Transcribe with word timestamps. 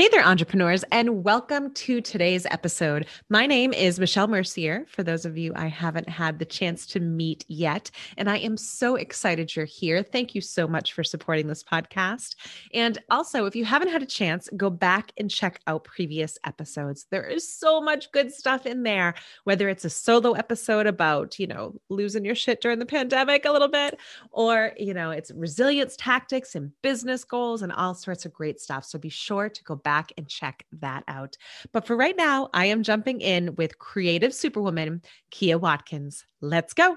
Hey 0.00 0.08
there, 0.08 0.24
entrepreneurs, 0.24 0.82
and 0.92 1.24
welcome 1.24 1.74
to 1.74 2.00
today's 2.00 2.46
episode. 2.46 3.04
My 3.28 3.46
name 3.46 3.74
is 3.74 4.00
Michelle 4.00 4.28
Mercier, 4.28 4.86
for 4.88 5.02
those 5.02 5.26
of 5.26 5.36
you 5.36 5.52
I 5.54 5.66
haven't 5.66 6.08
had 6.08 6.38
the 6.38 6.46
chance 6.46 6.86
to 6.86 7.00
meet 7.00 7.44
yet. 7.48 7.90
And 8.16 8.30
I 8.30 8.38
am 8.38 8.56
so 8.56 8.96
excited 8.96 9.54
you're 9.54 9.66
here. 9.66 10.02
Thank 10.02 10.34
you 10.34 10.40
so 10.40 10.66
much 10.66 10.94
for 10.94 11.04
supporting 11.04 11.48
this 11.48 11.62
podcast. 11.62 12.36
And 12.72 12.96
also, 13.10 13.44
if 13.44 13.54
you 13.54 13.66
haven't 13.66 13.90
had 13.90 14.02
a 14.02 14.06
chance, 14.06 14.48
go 14.56 14.70
back 14.70 15.12
and 15.18 15.30
check 15.30 15.60
out 15.66 15.84
previous 15.84 16.38
episodes. 16.46 17.04
There 17.10 17.26
is 17.26 17.46
so 17.46 17.78
much 17.82 18.10
good 18.10 18.32
stuff 18.32 18.64
in 18.64 18.84
there, 18.84 19.14
whether 19.44 19.68
it's 19.68 19.84
a 19.84 19.90
solo 19.90 20.32
episode 20.32 20.86
about, 20.86 21.38
you 21.38 21.46
know, 21.46 21.74
losing 21.90 22.24
your 22.24 22.34
shit 22.34 22.62
during 22.62 22.78
the 22.78 22.86
pandemic 22.86 23.44
a 23.44 23.52
little 23.52 23.68
bit, 23.68 23.98
or, 24.30 24.72
you 24.78 24.94
know, 24.94 25.10
it's 25.10 25.30
resilience 25.32 25.94
tactics 25.98 26.54
and 26.54 26.72
business 26.80 27.22
goals 27.22 27.60
and 27.60 27.70
all 27.70 27.92
sorts 27.92 28.24
of 28.24 28.32
great 28.32 28.62
stuff. 28.62 28.86
So 28.86 28.98
be 28.98 29.10
sure 29.10 29.50
to 29.50 29.64
go 29.64 29.76
back 29.76 29.89
back 29.90 30.12
and 30.16 30.28
check 30.28 30.64
that 30.80 31.02
out. 31.08 31.36
But 31.72 31.84
for 31.84 31.96
right 31.96 32.16
now, 32.16 32.48
I 32.54 32.66
am 32.66 32.84
jumping 32.84 33.20
in 33.20 33.56
with 33.56 33.80
creative 33.80 34.32
superwoman, 34.32 35.02
Kyia 35.32 35.60
Watkins. 35.60 36.24
Let's 36.40 36.74
go. 36.74 36.96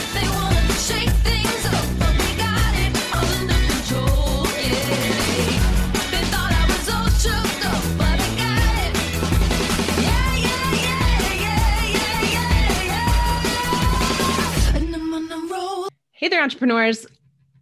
Hey 16.21 16.27
there, 16.27 16.43
entrepreneurs. 16.43 17.07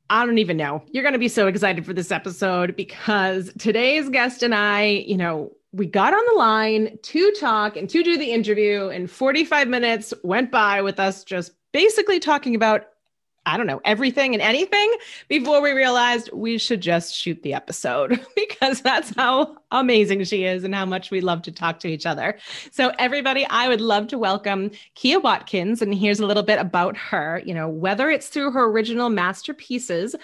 I 0.09 0.25
don't 0.25 0.37
even 0.37 0.57
know. 0.57 0.83
You're 0.91 1.03
going 1.03 1.13
to 1.13 1.17
be 1.17 1.29
so 1.29 1.47
excited 1.47 1.85
for 1.85 1.93
this 1.93 2.11
episode 2.11 2.75
because 2.75 3.49
today's 3.57 4.09
guest 4.09 4.43
and 4.43 4.53
I, 4.53 4.83
you 5.07 5.15
know, 5.15 5.53
we 5.71 5.85
got 5.85 6.13
on 6.13 6.21
the 6.33 6.37
line 6.37 6.99
to 7.03 7.31
talk 7.39 7.77
and 7.77 7.89
to 7.89 8.03
do 8.03 8.17
the 8.17 8.33
interview, 8.33 8.89
and 8.89 9.09
45 9.09 9.69
minutes 9.69 10.13
went 10.25 10.51
by 10.51 10.81
with 10.81 10.99
us 10.99 11.23
just 11.23 11.53
basically 11.71 12.19
talking 12.19 12.53
about 12.53 12.87
I 13.45 13.57
don't 13.57 13.67
know, 13.67 13.81
everything 13.85 14.33
and 14.33 14.41
anything 14.41 14.93
before 15.27 15.61
we 15.61 15.71
realized 15.71 16.29
we 16.33 16.57
should 16.57 16.81
just 16.81 17.15
shoot 17.15 17.41
the 17.41 17.53
episode 17.53 18.23
because 18.35 18.81
that's 18.81 19.15
how 19.15 19.57
amazing 19.71 20.23
she 20.23 20.43
is 20.43 20.63
and 20.63 20.75
how 20.75 20.85
much 20.85 21.11
we 21.11 21.21
love 21.21 21.41
to 21.43 21.51
talk 21.51 21.79
to 21.79 21.87
each 21.87 22.05
other. 22.05 22.37
So, 22.71 22.91
everybody, 22.99 23.45
I 23.45 23.67
would 23.67 23.81
love 23.81 24.07
to 24.07 24.17
welcome 24.17 24.71
Kyia 24.95 25.21
Watkins. 25.21 25.81
And 25.81 25.93
here's 25.93 26.19
a 26.19 26.25
little 26.25 26.43
bit 26.43 26.59
about 26.59 26.97
her. 26.97 27.41
You 27.45 27.53
know, 27.53 27.69
whether 27.69 28.09
it's 28.09 28.27
through 28.27 28.51
her 28.51 28.65
original 28.65 29.09
masterpieces, 29.09 30.15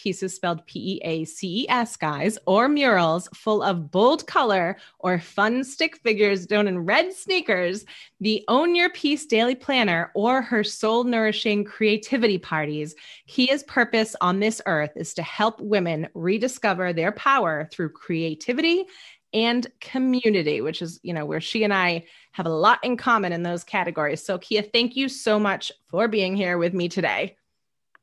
pieces 0.00 0.34
spelled 0.34 0.66
P 0.66 0.94
E 0.94 1.00
A 1.04 1.24
C 1.24 1.62
E 1.62 1.66
S, 1.68 1.96
guys, 1.96 2.38
or 2.46 2.68
murals 2.68 3.28
full 3.34 3.62
of 3.62 3.90
bold 3.90 4.26
color 4.26 4.76
or 4.98 5.20
fun 5.20 5.62
stick 5.62 5.96
figures 5.98 6.46
done 6.46 6.66
in 6.66 6.84
red 6.84 7.12
sneakers, 7.12 7.84
the 8.20 8.44
Own 8.48 8.74
Your 8.74 8.90
Peace 8.90 9.26
daily 9.26 9.54
planner, 9.54 10.10
or 10.14 10.42
her 10.42 10.64
soul 10.64 11.04
nourishing 11.04 11.64
creativity 11.64 12.38
parties, 12.38 12.94
Kyia's 13.28 13.62
purpose 13.64 14.16
on 14.20 14.40
this 14.40 14.62
earth 14.66 14.92
is 14.96 15.12
to 15.14 15.22
help 15.22 15.60
women 15.60 16.08
rediscover 16.14 16.92
their 16.92 17.12
power 17.12 17.68
through 17.70 17.90
creativity 17.90 18.84
and 19.32 19.66
community, 19.80 20.60
which 20.60 20.82
is, 20.82 20.98
you 21.02 21.14
know, 21.14 21.24
where 21.24 21.40
she 21.40 21.62
and 21.62 21.72
I 21.72 22.04
have 22.32 22.46
a 22.46 22.50
lot 22.50 22.82
in 22.82 22.96
common 22.96 23.32
in 23.32 23.42
those 23.42 23.64
categories. 23.64 24.24
So, 24.24 24.38
Kyia, 24.38 24.72
thank 24.72 24.96
you 24.96 25.08
so 25.08 25.38
much 25.38 25.70
for 25.88 26.08
being 26.08 26.34
here 26.34 26.58
with 26.58 26.74
me 26.74 26.88
today. 26.88 27.36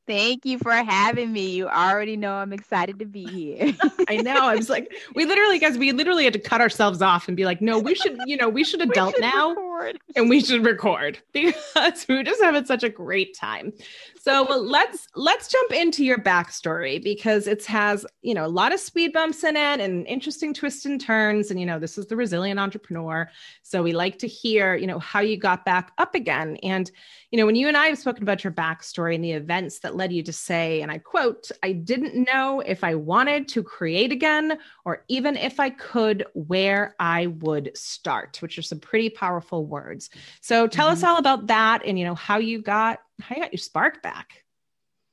Thank 0.07 0.45
you 0.45 0.57
for 0.57 0.71
having 0.71 1.33
me. 1.33 1.49
You 1.49 1.67
already 1.67 2.15
know 2.15 2.33
I'm 2.35 2.53
excited 2.53 2.97
to 2.99 3.05
be 3.05 3.25
here. 3.25 3.75
I 4.07 4.15
know. 4.15 4.47
I 4.47 4.55
was 4.55 4.69
like, 4.69 4.89
we 5.15 5.25
literally, 5.25 5.59
guys, 5.59 5.77
we 5.77 5.91
literally 5.91 6.23
had 6.23 6.31
to 6.31 6.39
cut 6.39 6.61
ourselves 6.61 7.01
off 7.01 7.27
and 7.27 7.35
be 7.35 7.43
like, 7.43 7.61
no, 7.61 7.77
we 7.77 7.93
should, 7.93 8.17
you 8.25 8.37
know, 8.37 8.47
we 8.47 8.63
should 8.63 8.79
adult 8.89 9.15
we 9.17 9.21
should 9.21 9.21
now 9.21 9.49
record. 9.49 9.99
and 10.15 10.29
we 10.29 10.39
should 10.41 10.65
record 10.65 11.19
because 11.33 12.05
we 12.07 12.15
are 12.15 12.23
just 12.23 12.41
having 12.41 12.63
such 12.65 12.83
a 12.83 12.89
great 12.89 13.35
time. 13.35 13.73
So 14.27 14.43
well, 14.43 14.61
let's 14.61 15.07
let's 15.15 15.47
jump 15.47 15.71
into 15.71 16.03
your 16.03 16.17
backstory 16.17 17.01
because 17.01 17.47
it 17.47 17.63
has, 17.63 18.05
you 18.23 18.33
know, 18.33 18.45
a 18.45 18.49
lot 18.49 18.73
of 18.73 18.81
speed 18.81 19.13
bumps 19.13 19.45
in 19.45 19.55
it 19.55 19.79
and 19.79 20.05
interesting 20.05 20.53
twists 20.53 20.85
and 20.85 20.99
turns. 20.99 21.49
And 21.49 21.57
you 21.57 21.65
know, 21.65 21.79
this 21.79 21.97
is 21.97 22.07
the 22.07 22.17
resilient 22.17 22.59
entrepreneur. 22.59 23.29
So 23.63 23.81
we 23.81 23.93
like 23.93 24.19
to 24.19 24.27
hear, 24.27 24.75
you 24.75 24.85
know, 24.85 24.99
how 24.99 25.21
you 25.21 25.37
got 25.37 25.63
back 25.63 25.93
up 25.97 26.13
again. 26.13 26.57
And 26.57 26.91
you 27.31 27.39
know, 27.39 27.45
when 27.45 27.55
you 27.55 27.69
and 27.69 27.77
I 27.77 27.87
have 27.87 27.99
spoken 27.99 28.23
about 28.23 28.43
your 28.43 28.51
backstory 28.51 29.15
and 29.15 29.23
the 29.23 29.31
events 29.31 29.79
that 29.79 29.95
led 29.95 30.11
you 30.11 30.23
to 30.23 30.33
say, 30.33 30.81
and 30.81 30.91
I 30.91 30.97
quote, 30.97 31.49
I 31.63 31.71
didn't 31.71 32.27
know 32.27 32.59
if 32.59 32.83
I 32.83 32.95
wanted 32.95 33.47
to 33.49 33.63
create 33.63 34.11
again 34.11 34.57
or 34.83 35.05
even 35.07 35.37
if 35.37 35.57
I 35.57 35.69
could, 35.69 36.25
where 36.33 36.95
I 36.99 37.27
would 37.27 37.71
start, 37.75 38.41
which 38.41 38.57
are 38.57 38.61
some 38.61 38.81
pretty 38.81 39.09
powerful 39.09 39.65
words. 39.65 40.09
So 40.41 40.67
tell 40.67 40.87
mm-hmm. 40.87 40.93
us 40.93 41.03
all 41.03 41.17
about 41.17 41.47
that 41.47 41.83
and, 41.85 41.97
you 41.97 42.03
know, 42.03 42.15
how 42.15 42.39
you 42.39 42.61
got, 42.61 42.99
how 43.21 43.35
you 43.35 43.41
got 43.41 43.53
your 43.53 43.59
spark 43.59 44.01
back. 44.01 44.43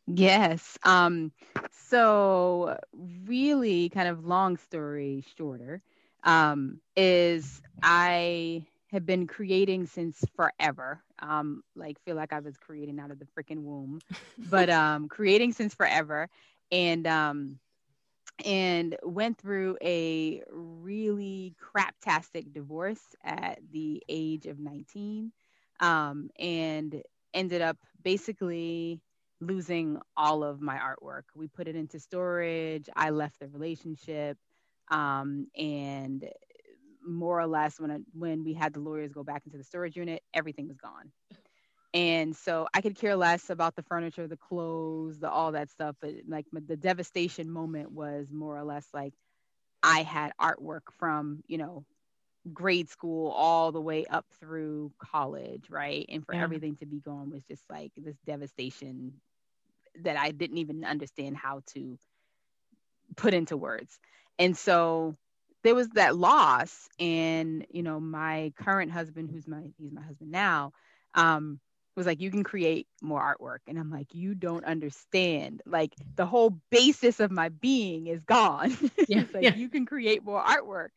Yes. 0.07 0.79
Um, 0.85 1.33
so 1.71 2.79
really 3.27 3.89
kind 3.89 4.09
of 4.09 4.25
long 4.27 4.57
story 4.57 5.25
shorter, 5.37 5.83
um, 6.25 6.81
is 6.97 7.63
I 7.83 8.67
have 8.91 9.07
been 9.07 9.27
creating 9.27 9.87
since 9.87 10.23
forever. 10.37 11.03
Um, 11.21 11.63
like 11.75 11.99
feel 12.05 12.17
like 12.17 12.33
I 12.33 12.41
was 12.41 12.57
creating 12.57 12.99
out 13.01 13.11
of 13.11 13.19
the 13.19 13.27
freaking 13.27 13.63
womb, 13.63 14.03
but 14.45 14.69
um, 14.71 15.09
creating 15.09 15.53
since 15.53 15.75
forever, 15.75 16.29
and 16.71 17.07
um, 17.07 17.59
and 18.45 18.97
went 19.03 19.39
through 19.39 19.77
a 19.83 20.43
really 20.51 21.55
craptastic 21.61 22.53
divorce 22.53 23.15
at 23.25 23.59
the 23.73 24.03
age 24.09 24.47
of 24.47 24.59
19, 24.59 25.33
um, 25.81 26.31
and 26.39 27.03
ended 27.35 27.63
up 27.63 27.77
basically 28.03 29.01
losing 29.41 29.99
all 30.17 30.45
of 30.45 30.61
my 30.61 30.79
artwork. 30.79 31.25
We 31.35 31.49
put 31.49 31.69
it 31.69 31.77
into 31.77 32.01
storage. 32.01 32.89
I 32.97 33.11
left 33.11 33.41
the 33.41 33.49
relationship, 33.49 34.39
um, 34.91 35.49
and 35.57 36.25
more 37.07 37.41
or 37.41 37.47
less 37.47 37.79
when 37.79 37.91
I, 37.91 37.99
when 38.15 38.45
we 38.45 38.55
had 38.55 38.73
the 38.73 38.81
lawyers 38.81 39.13
go 39.13 39.25
back 39.25 39.43
into 39.47 39.59
the 39.59 39.65
storage 39.65 39.97
unit, 39.97 40.23
everything 40.33 40.69
was 40.69 40.79
gone. 40.79 41.13
And 41.93 42.35
so 42.35 42.67
I 42.75 42.81
could 42.81 42.97
care 42.97 43.15
less 43.15 43.51
about 43.51 43.77
the 43.77 43.83
furniture, 43.83 44.27
the 44.27 44.37
clothes, 44.37 45.21
the 45.21 45.31
all 45.31 45.53
that 45.53 45.71
stuff. 45.71 45.97
But 46.01 46.15
like 46.27 46.47
the 46.53 46.77
devastation 46.77 47.51
moment 47.51 47.93
was 47.93 48.33
more 48.33 48.59
or 48.59 48.65
less 48.65 48.87
like 48.93 49.15
I 49.83 50.03
had 50.03 50.33
artwork 50.41 50.93
from 50.99 51.43
you 51.47 51.59
know 51.59 51.85
grade 52.53 52.89
school 52.89 53.31
all 53.31 53.73
the 53.73 53.81
way 53.81 54.05
up 54.07 54.27
through 54.41 54.93
college, 54.99 55.71
right? 55.71 56.05
And 56.09 56.25
for 56.25 56.35
yeah. 56.35 56.43
everything 56.43 56.77
to 56.77 56.87
be 56.87 57.01
gone 57.01 57.31
was 57.31 57.43
just 57.45 57.63
like 57.71 57.93
this 57.97 58.17
devastation 58.27 59.15
that 60.03 60.17
I 60.17 60.31
didn't 60.31 60.59
even 60.59 60.85
understand 60.85 61.37
how 61.37 61.63
to 61.75 61.99
put 63.17 63.35
into 63.35 63.57
words. 63.57 63.99
And 64.39 64.57
so 64.57 65.15
there 65.65 65.75
was 65.75 65.89
that 65.91 66.15
loss 66.15 66.89
and 67.01 67.67
you 67.71 67.83
know 67.83 67.99
my 67.99 68.53
current 68.57 68.93
husband 68.93 69.31
who's 69.33 69.49
my 69.49 69.63
he's 69.79 69.91
my 69.91 70.03
husband 70.03 70.31
now 70.31 70.73
um 71.15 71.59
was 71.97 72.07
like 72.07 72.21
you 72.21 72.31
can 72.31 72.45
create 72.45 72.87
more 73.03 73.21
artwork 73.21 73.61
and 73.67 73.79
i'm 73.79 73.91
like 73.91 74.15
you 74.15 74.35
don't 74.35 74.65
understand 74.65 75.63
like 75.67 75.95
the 76.17 76.27
whole 76.27 76.61
basis 76.71 77.19
of 77.19 77.31
my 77.31 77.49
being 77.49 78.07
is 78.07 78.23
gone 78.25 78.77
yeah, 79.09 79.25
like 79.33 79.43
yeah. 79.43 79.55
you 79.55 79.69
can 79.69 79.87
create 79.87 80.23
more 80.23 80.43
artwork 80.43 80.91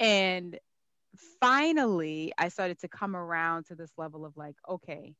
and 0.00 0.58
finally 1.40 2.32
i 2.38 2.48
started 2.48 2.78
to 2.78 2.88
come 2.88 3.16
around 3.16 3.64
to 3.66 3.74
this 3.74 3.90
level 3.96 4.24
of 4.24 4.36
like 4.36 4.56
okay 4.68 5.14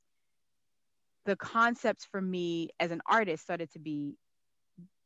the 1.26 1.36
concepts 1.36 2.04
for 2.04 2.20
me 2.20 2.70
as 2.80 2.90
an 2.90 3.02
artist 3.06 3.42
started 3.42 3.70
to 3.70 3.78
be 3.78 4.16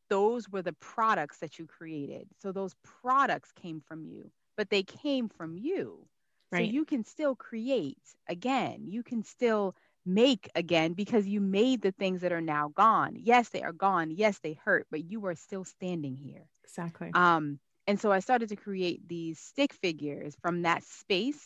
those 0.09 0.47
were 0.49 0.61
the 0.61 0.73
products 0.73 1.39
that 1.39 1.57
you 1.57 1.65
created. 1.65 2.27
So 2.39 2.51
those 2.51 2.75
products 2.83 3.51
came 3.51 3.81
from 3.81 4.05
you, 4.05 4.31
but 4.55 4.69
they 4.69 4.83
came 4.83 5.27
from 5.27 5.57
you. 5.57 6.05
Right. 6.51 6.67
So 6.67 6.71
you 6.71 6.85
can 6.85 7.03
still 7.03 7.35
create 7.35 7.97
again. 8.29 8.85
You 8.87 9.01
can 9.01 9.23
still 9.23 9.75
make 10.05 10.49
again 10.55 10.93
because 10.93 11.25
you 11.25 11.41
made 11.41 11.81
the 11.81 11.93
things 11.93 12.21
that 12.21 12.31
are 12.31 12.41
now 12.41 12.69
gone. 12.75 13.15
Yes, 13.17 13.49
they 13.49 13.63
are 13.63 13.73
gone. 13.73 14.11
Yes, 14.11 14.39
they 14.39 14.53
hurt, 14.53 14.85
but 14.91 15.03
you 15.03 15.25
are 15.25 15.35
still 15.35 15.63
standing 15.63 16.15
here. 16.15 16.45
Exactly. 16.63 17.09
Um, 17.13 17.59
and 17.87 17.99
so 17.99 18.11
I 18.11 18.19
started 18.19 18.49
to 18.49 18.55
create 18.55 19.07
these 19.07 19.39
stick 19.39 19.73
figures 19.73 20.35
from 20.41 20.61
that 20.61 20.83
space. 20.83 21.43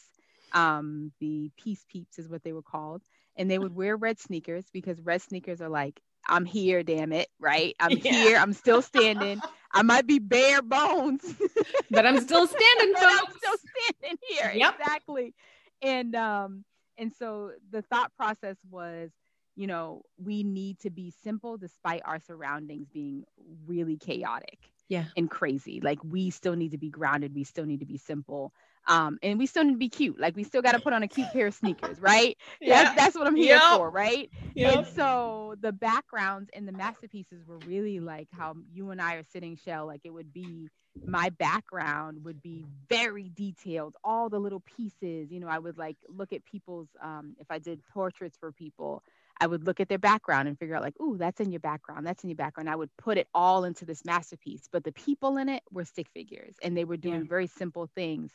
Um, 0.53 1.11
the 1.19 1.51
peace 1.57 1.83
peeps 1.89 2.19
is 2.19 2.29
what 2.29 2.43
they 2.43 2.53
were 2.53 2.61
called. 2.61 3.01
And 3.35 3.49
they 3.49 3.59
would 3.59 3.75
wear 3.75 3.95
red 3.95 4.19
sneakers 4.19 4.65
because 4.71 5.01
red 5.01 5.21
sneakers 5.21 5.61
are 5.61 5.69
like, 5.69 5.99
I'm 6.27 6.45
here, 6.45 6.83
damn 6.83 7.13
it, 7.13 7.27
right? 7.39 7.75
I'm 7.79 7.91
yeah. 8.03 8.11
here, 8.11 8.37
I'm 8.37 8.53
still 8.53 8.81
standing. 8.81 9.41
I 9.71 9.81
might 9.83 10.07
be 10.07 10.19
bare 10.19 10.61
bones, 10.61 11.21
but 11.91 12.05
I'm 12.05 12.19
still 12.19 12.47
standing, 12.47 12.93
but 12.99 13.03
I'm 13.03 13.35
still 13.37 13.57
standing 13.89 14.17
here. 14.27 14.51
Yep. 14.55 14.75
Exactly. 14.79 15.33
And 15.81 16.15
um, 16.15 16.65
and 16.97 17.13
so 17.13 17.51
the 17.71 17.81
thought 17.83 18.11
process 18.17 18.57
was, 18.69 19.11
you 19.55 19.67
know, 19.67 20.01
we 20.17 20.43
need 20.43 20.79
to 20.79 20.89
be 20.89 21.13
simple 21.23 21.57
despite 21.57 22.01
our 22.05 22.19
surroundings 22.19 22.87
being 22.89 23.23
really 23.65 23.97
chaotic 23.97 24.59
yeah. 24.89 25.05
and 25.15 25.29
crazy. 25.29 25.79
Like 25.81 26.03
we 26.03 26.29
still 26.29 26.55
need 26.55 26.71
to 26.71 26.77
be 26.77 26.89
grounded. 26.89 27.33
We 27.33 27.43
still 27.43 27.65
need 27.65 27.79
to 27.79 27.85
be 27.85 27.97
simple. 27.97 28.53
Um, 28.87 29.19
and 29.21 29.37
we 29.37 29.47
still 29.47 29.65
need 29.65 29.73
to 29.73 29.77
be 29.77 29.89
cute. 29.89 30.17
Like 30.19 30.35
we 30.35 30.43
still 30.43 30.61
got 30.61 30.71
to 30.71 30.79
put 30.79 30.93
on 30.93 31.03
a 31.03 31.07
cute 31.07 31.27
pair 31.33 31.47
of 31.47 31.53
sneakers, 31.53 31.99
right? 31.99 32.37
yeah. 32.61 32.83
That's, 32.83 32.95
that's 32.95 33.15
what 33.17 33.27
I'm 33.27 33.35
here 33.35 33.55
yep. 33.55 33.77
for, 33.77 33.89
right? 33.89 34.29
Yep. 34.55 34.75
And 34.75 34.87
so 34.87 35.55
the 35.59 35.73
backgrounds 35.73 36.49
and 36.53 36.65
the 36.65 36.71
masterpieces 36.71 37.45
were 37.45 37.57
really 37.59 37.99
like 37.99 38.29
how 38.31 38.55
you 38.73 38.91
and 38.91 39.01
I 39.01 39.15
are 39.15 39.23
sitting, 39.33 39.57
Shell. 39.57 39.87
Like 39.87 40.01
it 40.05 40.11
would 40.11 40.31
be 40.31 40.69
my 41.05 41.29
background 41.31 42.23
would 42.23 42.41
be 42.41 42.65
very 42.89 43.29
detailed, 43.35 43.95
all 44.03 44.29
the 44.29 44.39
little 44.39 44.61
pieces. 44.61 45.31
You 45.31 45.39
know, 45.39 45.47
I 45.47 45.59
would 45.59 45.77
like 45.77 45.97
look 46.07 46.31
at 46.33 46.45
people's 46.45 46.87
um, 47.01 47.35
if 47.39 47.47
I 47.49 47.59
did 47.59 47.81
portraits 47.93 48.37
for 48.39 48.51
people, 48.51 49.03
I 49.39 49.47
would 49.47 49.65
look 49.65 49.79
at 49.79 49.89
their 49.89 49.97
background 49.97 50.47
and 50.47 50.57
figure 50.57 50.75
out 50.75 50.81
like, 50.81 50.95
oh, 50.99 51.17
that's 51.17 51.39
in 51.39 51.51
your 51.51 51.59
background, 51.59 52.05
that's 52.05 52.23
in 52.23 52.29
your 52.29 52.37
background. 52.37 52.69
I 52.69 52.75
would 52.75 52.89
put 52.97 53.17
it 53.17 53.27
all 53.33 53.63
into 53.63 53.85
this 53.85 54.03
masterpiece, 54.05 54.67
but 54.71 54.83
the 54.83 54.91
people 54.91 55.37
in 55.37 55.49
it 55.49 55.63
were 55.71 55.85
stick 55.85 56.07
figures 56.13 56.55
and 56.63 56.75
they 56.75 56.85
were 56.85 56.97
doing 56.97 57.21
yeah. 57.21 57.29
very 57.29 57.47
simple 57.47 57.89
things. 57.95 58.31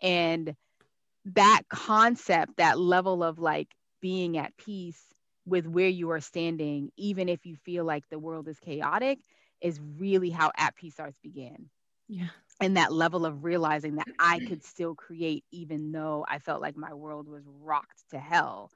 And 0.00 0.54
that 1.26 1.62
concept, 1.68 2.56
that 2.58 2.78
level 2.78 3.22
of 3.24 3.38
like 3.38 3.68
being 4.00 4.36
at 4.36 4.56
peace 4.56 5.00
with 5.46 5.66
where 5.66 5.88
you 5.88 6.10
are 6.10 6.20
standing, 6.20 6.90
even 6.96 7.28
if 7.28 7.46
you 7.46 7.56
feel 7.56 7.84
like 7.84 8.04
the 8.08 8.18
world 8.18 8.48
is 8.48 8.58
chaotic, 8.58 9.18
is 9.60 9.80
really 9.98 10.30
how 10.30 10.50
At 10.56 10.74
Peace 10.76 10.98
Arts 10.98 11.18
began. 11.22 11.70
Yeah. 12.08 12.28
And 12.60 12.76
that 12.76 12.92
level 12.92 13.26
of 13.26 13.44
realizing 13.44 13.96
that 13.96 14.08
I 14.18 14.40
could 14.40 14.62
still 14.64 14.94
create, 14.94 15.44
even 15.50 15.92
though 15.92 16.24
I 16.28 16.38
felt 16.38 16.60
like 16.60 16.76
my 16.76 16.92
world 16.92 17.28
was 17.28 17.42
rocked 17.62 18.10
to 18.10 18.18
hell 18.18 18.70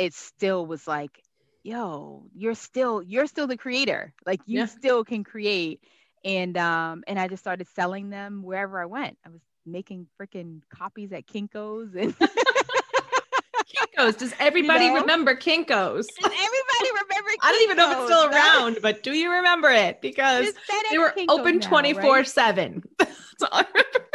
it 0.00 0.14
still 0.14 0.64
was 0.64 0.88
like, 0.88 1.22
yo, 1.62 2.24
you're 2.34 2.54
still 2.54 3.02
you're 3.02 3.26
still 3.26 3.46
the 3.46 3.58
creator. 3.58 4.14
Like 4.26 4.40
you 4.46 4.60
yeah. 4.60 4.66
still 4.66 5.04
can 5.04 5.24
create. 5.24 5.82
And 6.24 6.56
um 6.56 7.04
and 7.06 7.18
I 7.18 7.28
just 7.28 7.42
started 7.42 7.68
selling 7.74 8.08
them 8.08 8.42
wherever 8.42 8.80
I 8.80 8.86
went. 8.86 9.18
I 9.26 9.28
was 9.28 9.42
making 9.66 10.06
freaking 10.18 10.62
copies 10.74 11.12
at 11.12 11.26
Kinko's 11.26 11.94
and 11.94 12.18
Kinko's. 13.98 14.16
Does 14.16 14.32
everybody 14.40 14.86
you 14.86 14.94
know? 14.94 15.02
remember 15.02 15.34
Kinko's? 15.34 16.06
Does 16.06 16.24
everybody 16.24 16.90
remember 16.92 17.30
Kinko's? 17.30 17.38
I 17.42 17.52
don't 17.52 17.62
even 17.62 17.76
know 17.76 17.90
if 17.90 17.98
it's 17.98 18.06
still 18.06 18.30
around, 18.30 18.78
but 18.80 19.02
do 19.02 19.12
you 19.12 19.30
remember 19.30 19.68
it? 19.68 20.00
Because 20.00 20.54
they 20.90 20.96
were 20.96 21.12
Kinko's 21.14 21.28
open 21.28 21.60
24 21.60 22.24
7. 22.24 22.82
That's 22.98 23.12
all 23.42 23.48
I 23.52 23.66
remember. 23.68 24.06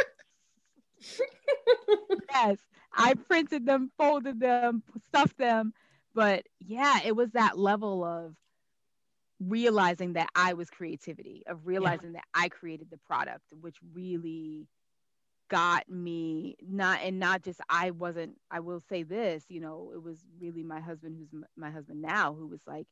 yes. 2.32 2.58
I 2.96 3.14
printed 3.14 3.66
them, 3.66 3.90
folded 3.98 4.40
them, 4.40 4.82
stuffed 5.08 5.38
them. 5.38 5.72
But 6.14 6.46
yeah, 6.60 7.00
it 7.04 7.14
was 7.14 7.30
that 7.32 7.58
level 7.58 8.02
of 8.02 8.34
realizing 9.38 10.14
that 10.14 10.30
I 10.34 10.54
was 10.54 10.70
creativity, 10.70 11.42
of 11.46 11.66
realizing 11.66 12.12
yeah. 12.12 12.20
that 12.20 12.40
I 12.40 12.48
created 12.48 12.88
the 12.90 12.98
product, 12.98 13.44
which 13.60 13.76
really 13.92 14.66
got 15.48 15.88
me 15.88 16.56
not 16.66 17.00
and 17.02 17.20
not 17.20 17.42
just 17.42 17.60
I 17.68 17.92
wasn't 17.92 18.36
I 18.50 18.60
will 18.60 18.80
say 18.88 19.02
this, 19.02 19.44
you 19.48 19.60
know, 19.60 19.92
it 19.94 20.02
was 20.02 20.18
really 20.40 20.62
my 20.62 20.80
husband 20.80 21.16
who's 21.18 21.42
my 21.56 21.70
husband 21.70 22.02
now 22.02 22.34
who 22.34 22.46
was 22.46 22.60
like, 22.66 22.86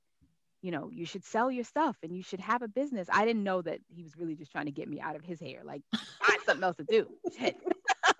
you 0.62 0.70
know, 0.70 0.88
you 0.90 1.04
should 1.04 1.24
sell 1.24 1.50
your 1.50 1.64
stuff 1.64 1.96
and 2.02 2.14
you 2.14 2.22
should 2.22 2.40
have 2.40 2.62
a 2.62 2.68
business. 2.68 3.08
I 3.12 3.24
didn't 3.24 3.42
know 3.42 3.62
that 3.62 3.80
he 3.88 4.02
was 4.02 4.16
really 4.16 4.36
just 4.36 4.52
trying 4.52 4.66
to 4.66 4.72
get 4.72 4.88
me 4.88 5.00
out 5.00 5.16
of 5.16 5.24
his 5.24 5.40
hair, 5.40 5.62
like 5.64 5.82
find 6.22 6.40
something 6.46 6.64
else 6.64 6.76
to 6.76 6.84
do. 6.84 7.08
Shit. 7.38 7.56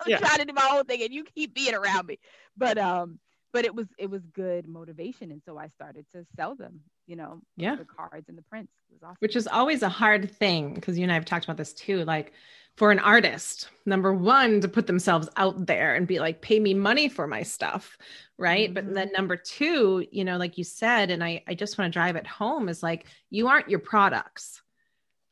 Yeah. 0.07 0.17
trying 0.17 0.39
to 0.39 0.45
do 0.45 0.53
my 0.53 0.69
own 0.73 0.85
thing 0.85 1.01
and 1.01 1.13
you 1.13 1.23
keep 1.23 1.53
being 1.53 1.73
around 1.73 2.07
me. 2.07 2.19
But 2.57 2.77
um 2.77 3.19
but 3.53 3.63
it 3.63 3.73
was 3.73 3.87
it 3.97 4.09
was 4.09 4.21
good 4.33 4.67
motivation 4.67 5.31
and 5.31 5.41
so 5.45 5.57
I 5.57 5.69
started 5.69 6.05
to 6.11 6.25
sell 6.35 6.55
them, 6.55 6.81
you 7.07 7.15
know, 7.15 7.39
yeah. 7.55 7.75
the 7.75 7.85
cards 7.85 8.27
and 8.27 8.37
the 8.37 8.41
prints. 8.43 8.71
It 8.89 8.95
was 8.95 9.03
awesome. 9.03 9.17
Which 9.19 9.35
is 9.35 9.47
always 9.47 9.81
a 9.81 9.89
hard 9.89 10.29
thing 10.29 10.73
because 10.73 10.97
you 10.97 11.03
and 11.03 11.11
I 11.11 11.15
have 11.15 11.25
talked 11.25 11.45
about 11.45 11.57
this 11.57 11.73
too. 11.73 12.03
Like 12.03 12.33
for 12.75 12.91
an 12.91 12.99
artist, 12.99 13.69
number 13.85 14.13
one, 14.13 14.59
to 14.59 14.67
put 14.67 14.87
themselves 14.87 15.29
out 15.37 15.65
there 15.65 15.95
and 15.95 16.05
be 16.05 16.19
like, 16.19 16.41
pay 16.41 16.59
me 16.59 16.73
money 16.73 17.07
for 17.07 17.27
my 17.27 17.43
stuff. 17.43 17.97
Right. 18.37 18.65
Mm-hmm. 18.65 18.73
But 18.73 18.93
then 18.93 19.11
number 19.13 19.37
two, 19.37 20.05
you 20.11 20.25
know, 20.25 20.35
like 20.35 20.57
you 20.57 20.65
said, 20.65 21.09
and 21.09 21.23
I, 21.23 21.41
I 21.47 21.53
just 21.53 21.77
want 21.77 21.91
to 21.91 21.97
drive 21.97 22.17
it 22.17 22.27
home 22.27 22.67
is 22.67 22.83
like, 22.83 23.05
you 23.29 23.47
aren't 23.47 23.69
your 23.69 23.79
products 23.79 24.61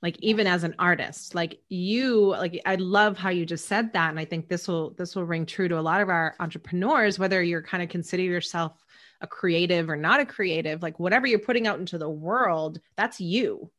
like 0.04 0.18
even 0.20 0.46
as 0.46 0.64
an 0.64 0.76
artist 0.78 1.34
like 1.34 1.60
you 1.70 2.28
like 2.28 2.62
i 2.66 2.76
love 2.76 3.18
how 3.18 3.30
you 3.30 3.46
just 3.46 3.66
said 3.66 3.92
that 3.94 4.10
and 4.10 4.20
i 4.20 4.26
think 4.26 4.48
this 4.50 4.68
will 4.68 4.92
this 4.92 5.16
will 5.16 5.24
ring 5.24 5.46
true 5.46 5.68
to 5.68 5.80
a 5.80 5.82
lot 5.82 6.02
of 6.02 6.10
our 6.10 6.36
entrepreneurs 6.40 7.18
whether 7.18 7.42
you're 7.42 7.64
kind 7.64 7.82
of 7.82 7.90
consider 7.90 8.22
yourself 8.22 8.86
a 9.22 9.28
creative 9.28 9.90
or 9.90 9.96
not 9.96 10.20
a 10.20 10.26
creative 10.26 10.84
like 10.84 11.00
whatever 11.00 11.26
you're 11.26 11.40
putting 11.40 11.66
out 11.66 11.80
into 11.80 11.98
the 11.98 12.10
world 12.10 12.80
that's 12.98 13.20
you 13.22 13.72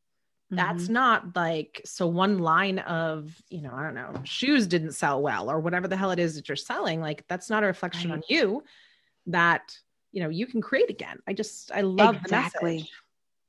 mm-hmm. 0.50 0.56
that's 0.56 0.88
not 0.88 1.36
like 1.36 1.82
so 1.84 2.06
one 2.06 2.38
line 2.38 2.78
of 2.80 3.30
you 3.50 3.60
know 3.60 3.72
i 3.72 3.82
don't 3.82 3.94
know 3.94 4.12
shoes 4.24 4.66
didn't 4.66 4.92
sell 4.92 5.20
well 5.20 5.50
or 5.50 5.60
whatever 5.60 5.86
the 5.86 5.96
hell 5.96 6.10
it 6.10 6.18
is 6.18 6.34
that 6.34 6.48
you're 6.48 6.56
selling 6.56 7.00
like 7.00 7.22
that's 7.28 7.50
not 7.50 7.62
a 7.62 7.66
reflection 7.66 8.10
right. 8.10 8.16
on 8.16 8.22
you 8.28 8.64
that 9.26 9.76
you 10.10 10.22
know 10.22 10.30
you 10.30 10.46
can 10.46 10.62
create 10.62 10.88
again 10.88 11.18
i 11.28 11.34
just 11.34 11.70
i 11.72 11.82
love 11.82 12.16
exactly 12.16 12.88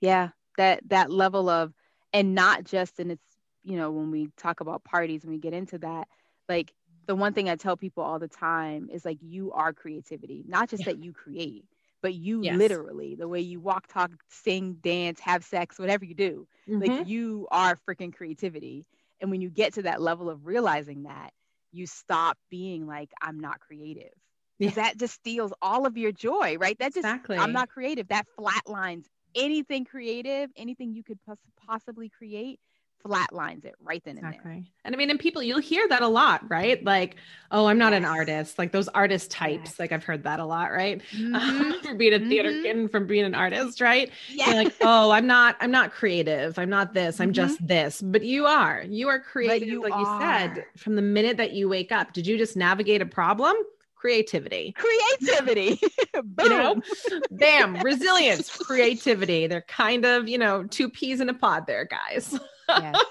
yeah 0.02 0.30
that 0.58 0.82
that 0.90 1.10
level 1.10 1.48
of 1.48 1.74
and 2.16 2.34
not 2.34 2.64
just 2.64 3.00
in 3.00 3.12
its 3.12 3.24
you 3.64 3.78
know 3.78 3.92
when 3.92 4.10
we 4.10 4.30
talk 4.38 4.62
about 4.62 4.84
parties 4.84 5.24
and 5.24 5.32
we 5.32 5.38
get 5.38 5.54
into 5.54 5.78
that 5.78 6.08
like 6.48 6.74
the 7.08 7.16
one 7.16 7.34
thing 7.34 7.50
i 7.50 7.56
tell 7.56 7.76
people 7.78 8.04
all 8.04 8.18
the 8.18 8.28
time 8.28 8.90
is 8.92 9.04
like 9.06 9.18
you 9.22 9.52
are 9.52 9.74
creativity 9.74 10.44
not 10.48 10.70
just 10.70 10.86
yeah. 10.86 10.94
that 10.94 11.04
you 11.04 11.12
create 11.12 11.66
but 12.02 12.14
you 12.14 12.42
yes. 12.42 12.56
literally 12.56 13.16
the 13.16 13.28
way 13.28 13.42
you 13.42 13.60
walk 13.60 13.88
talk 13.88 14.12
sing 14.30 14.78
dance 14.82 15.20
have 15.20 15.44
sex 15.44 15.78
whatever 15.78 16.06
you 16.06 16.16
do 16.16 16.48
mm-hmm. 16.68 16.82
like 16.82 17.08
you 17.08 17.48
are 17.52 17.78
freaking 17.88 18.14
creativity 18.14 18.86
and 19.20 19.30
when 19.30 19.42
you 19.42 19.50
get 19.50 19.74
to 19.74 19.82
that 19.82 20.02
level 20.02 20.30
of 20.30 20.46
realizing 20.46 21.04
that 21.04 21.32
you 21.72 21.86
stop 21.86 22.38
being 22.50 22.88
like 22.88 23.12
i'm 23.22 23.40
not 23.40 23.60
creative 23.60 24.14
yeah. 24.58 24.70
that 24.70 24.98
just 24.98 25.16
steals 25.16 25.52
all 25.62 25.86
of 25.86 25.98
your 25.98 26.14
joy 26.14 26.56
right 26.60 26.80
that 26.80 26.94
just 26.94 27.06
exactly. 27.06 27.38
i'm 27.38 27.52
not 27.52 27.68
creative 27.68 28.08
that 28.08 28.26
flatlines 28.40 29.06
anything 29.36 29.86
creative, 29.86 30.50
anything 30.56 30.94
you 30.94 31.04
could 31.04 31.20
pos- 31.26 31.38
possibly 31.68 32.10
create, 32.10 32.60
flatlines 33.06 33.66
it 33.66 33.76
right 33.82 34.04
then 34.04 34.18
exactly. 34.18 34.52
and 34.52 34.64
there. 34.64 34.72
And 34.84 34.96
I 34.96 34.98
mean, 34.98 35.10
and 35.10 35.20
people, 35.20 35.44
you'll 35.44 35.60
hear 35.60 35.88
that 35.88 36.02
a 36.02 36.08
lot, 36.08 36.50
right? 36.50 36.84
Like, 36.84 37.18
oh, 37.52 37.68
I'm 37.68 37.78
not 37.78 37.94
yes. 37.94 38.00
an 38.00 38.06
artist. 38.06 38.58
Like 38.58 38.72
those 38.72 38.88
artist 38.90 39.30
types. 39.32 39.72
Yes. 39.72 39.80
Like 39.80 39.92
I've 39.92 40.04
heard 40.04 40.24
that 40.24 40.40
a 40.40 40.46
lot, 40.46 40.72
right? 40.72 41.02
Mm-hmm. 41.36 41.86
from 41.86 41.98
being 41.98 42.14
a 42.14 42.20
theater 42.20 42.50
mm-hmm. 42.50 42.64
kid 42.64 42.76
and 42.76 42.92
from 42.92 43.08
being 43.08 43.26
an 43.26 43.36
artist, 43.36 43.82
right? 43.82 44.10
Yeah. 44.30 44.48
You're 44.48 44.64
like, 44.64 44.76
oh, 44.82 45.12
I'm 45.12 45.28
not, 45.28 45.56
I'm 45.60 45.72
not 45.72 45.92
creative. 45.92 46.58
I'm 46.58 46.70
not 46.70 46.94
this. 46.94 47.20
I'm 47.20 47.28
mm-hmm. 47.28 47.34
just 47.34 47.66
this. 47.66 48.02
But 48.02 48.24
you 48.24 48.46
are. 48.46 48.84
You 48.88 49.10
are 49.10 49.20
creative, 49.20 49.68
you 49.68 49.82
like 49.82 49.94
are. 49.94 50.00
you 50.00 50.20
said, 50.20 50.66
from 50.78 50.96
the 50.96 51.02
minute 51.02 51.38
that 51.38 51.52
you 51.54 51.68
wake 51.68 51.92
up. 51.92 52.14
Did 52.14 52.26
you 52.26 52.38
just 52.38 52.56
navigate 52.56 53.02
a 53.02 53.06
problem? 53.06 53.56
Creativity. 54.06 54.76
Creativity. 54.78 55.80
you 56.14 56.50
know, 56.50 56.80
bam, 57.32 57.76
resilience, 57.78 58.56
creativity. 58.56 59.48
They're 59.48 59.62
kind 59.62 60.06
of, 60.06 60.30
you 60.30 60.38
know, 60.38 60.64
two 60.66 60.90
peas 60.90 61.22
in 61.22 61.30
a 61.30 61.34
pod 61.34 61.66
there, 61.66 61.86
guys. 61.86 62.40
Yes, 62.70 63.04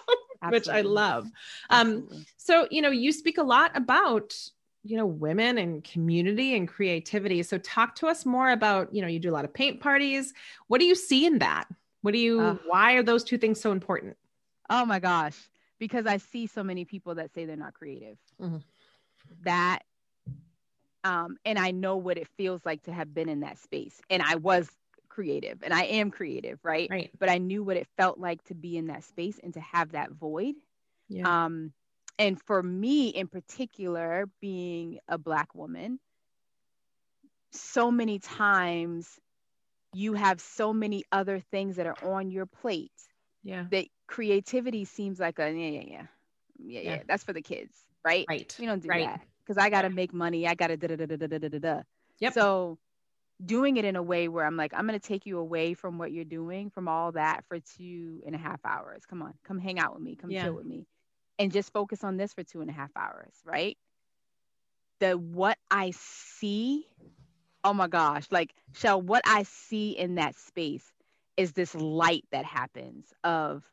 Which 0.50 0.68
I 0.68 0.82
love. 0.82 1.28
Um, 1.70 2.08
so, 2.36 2.68
you 2.70 2.80
know, 2.80 2.90
you 2.90 3.10
speak 3.12 3.38
a 3.38 3.42
lot 3.42 3.76
about 3.76 4.36
you 4.86 4.98
know 4.98 5.06
women 5.06 5.56
and 5.56 5.82
community 5.82 6.54
and 6.54 6.68
creativity 6.68 7.42
so 7.42 7.56
talk 7.56 7.94
to 7.94 8.06
us 8.06 8.26
more 8.26 8.50
about 8.50 8.94
you 8.94 9.00
know 9.00 9.08
you 9.08 9.18
do 9.18 9.30
a 9.30 9.32
lot 9.32 9.46
of 9.46 9.54
paint 9.54 9.80
parties 9.80 10.34
what 10.66 10.78
do 10.78 10.84
you 10.84 10.94
see 10.94 11.24
in 11.24 11.38
that 11.38 11.64
what 12.02 12.12
do 12.12 12.18
you 12.18 12.38
uh, 12.38 12.56
why 12.66 12.92
are 12.92 13.02
those 13.02 13.24
two 13.24 13.38
things 13.38 13.58
so 13.58 13.72
important 13.72 14.14
oh 14.68 14.84
my 14.84 14.98
gosh 14.98 15.48
because 15.78 16.04
i 16.04 16.18
see 16.18 16.46
so 16.46 16.62
many 16.62 16.84
people 16.84 17.14
that 17.14 17.32
say 17.32 17.46
they're 17.46 17.56
not 17.56 17.72
creative 17.72 18.18
mm-hmm. 18.38 18.58
that 19.42 19.84
um, 21.04 21.36
and 21.44 21.58
I 21.58 21.70
know 21.70 21.96
what 21.96 22.18
it 22.18 22.28
feels 22.36 22.64
like 22.64 22.82
to 22.84 22.92
have 22.92 23.14
been 23.14 23.28
in 23.28 23.40
that 23.40 23.58
space. 23.58 24.00
And 24.10 24.22
I 24.22 24.36
was 24.36 24.68
creative 25.08 25.62
and 25.62 25.72
I 25.72 25.84
am 25.84 26.10
creative, 26.10 26.58
right? 26.64 26.90
Right. 26.90 27.10
But 27.18 27.30
I 27.30 27.38
knew 27.38 27.62
what 27.62 27.76
it 27.76 27.86
felt 27.96 28.18
like 28.18 28.42
to 28.44 28.54
be 28.54 28.76
in 28.76 28.88
that 28.88 29.04
space 29.04 29.38
and 29.42 29.54
to 29.54 29.60
have 29.60 29.92
that 29.92 30.10
void. 30.12 30.54
Yeah. 31.08 31.44
Um, 31.44 31.72
and 32.18 32.40
for 32.42 32.62
me 32.62 33.08
in 33.08 33.28
particular, 33.28 34.28
being 34.40 34.98
a 35.08 35.18
Black 35.18 35.54
woman, 35.54 36.00
so 37.52 37.90
many 37.90 38.18
times 38.18 39.20
you 39.92 40.14
have 40.14 40.40
so 40.40 40.72
many 40.72 41.04
other 41.12 41.38
things 41.38 41.76
that 41.76 41.86
are 41.86 41.96
on 42.02 42.30
your 42.30 42.46
plate 42.46 42.90
Yeah. 43.42 43.66
That 43.70 43.86
creativity 44.06 44.84
seems 44.84 45.20
like 45.20 45.38
a 45.38 45.50
yeah, 45.52 45.68
yeah, 45.68 45.80
yeah. 45.86 46.06
Yeah, 46.58 46.80
yeah. 46.80 46.90
Yeah. 46.96 47.02
That's 47.06 47.24
for 47.24 47.32
the 47.32 47.42
kids, 47.42 47.74
right? 48.04 48.26
Right. 48.28 48.54
We 48.58 48.66
don't 48.66 48.82
do 48.82 48.88
Right. 48.88 49.04
that. 49.06 49.20
Because 49.44 49.58
I 49.58 49.70
gotta 49.70 49.90
make 49.90 50.12
money. 50.14 50.46
I 50.46 50.54
gotta 50.54 50.76
da 50.76 50.88
da 50.88 50.96
da 50.96 51.06
da 51.06 51.16
da 51.26 51.38
da 51.38 51.48
da 51.48 51.58
da. 51.58 51.82
Yep. 52.20 52.32
So 52.34 52.78
doing 53.44 53.76
it 53.76 53.84
in 53.84 53.96
a 53.96 54.02
way 54.02 54.28
where 54.28 54.46
I'm 54.46 54.56
like, 54.56 54.72
I'm 54.74 54.86
gonna 54.86 54.98
take 54.98 55.26
you 55.26 55.38
away 55.38 55.74
from 55.74 55.98
what 55.98 56.12
you're 56.12 56.24
doing, 56.24 56.70
from 56.70 56.88
all 56.88 57.12
that 57.12 57.44
for 57.48 57.58
two 57.60 58.22
and 58.26 58.34
a 58.34 58.38
half 58.38 58.60
hours. 58.64 59.04
Come 59.06 59.22
on, 59.22 59.34
come 59.44 59.58
hang 59.58 59.78
out 59.78 59.94
with 59.94 60.02
me, 60.02 60.16
come 60.16 60.30
Yeah. 60.30 60.44
chill 60.44 60.54
with 60.54 60.66
me. 60.66 60.86
And 61.38 61.52
just 61.52 61.72
focus 61.72 62.04
on 62.04 62.16
this 62.16 62.32
for 62.32 62.44
two 62.44 62.60
and 62.60 62.70
a 62.70 62.72
half 62.72 62.90
hours, 62.96 63.34
right? 63.44 63.76
The 65.00 65.18
what 65.18 65.58
I 65.70 65.92
see, 65.92 66.86
oh 67.64 67.74
my 67.74 67.88
gosh, 67.88 68.26
like 68.30 68.54
Shell, 68.74 69.02
what 69.02 69.22
I 69.26 69.42
see 69.44 69.90
in 69.90 70.14
that 70.16 70.36
space 70.36 70.84
is 71.36 71.52
this 71.52 71.74
light 71.74 72.24
that 72.30 72.44
happens 72.44 73.12
of 73.24 73.64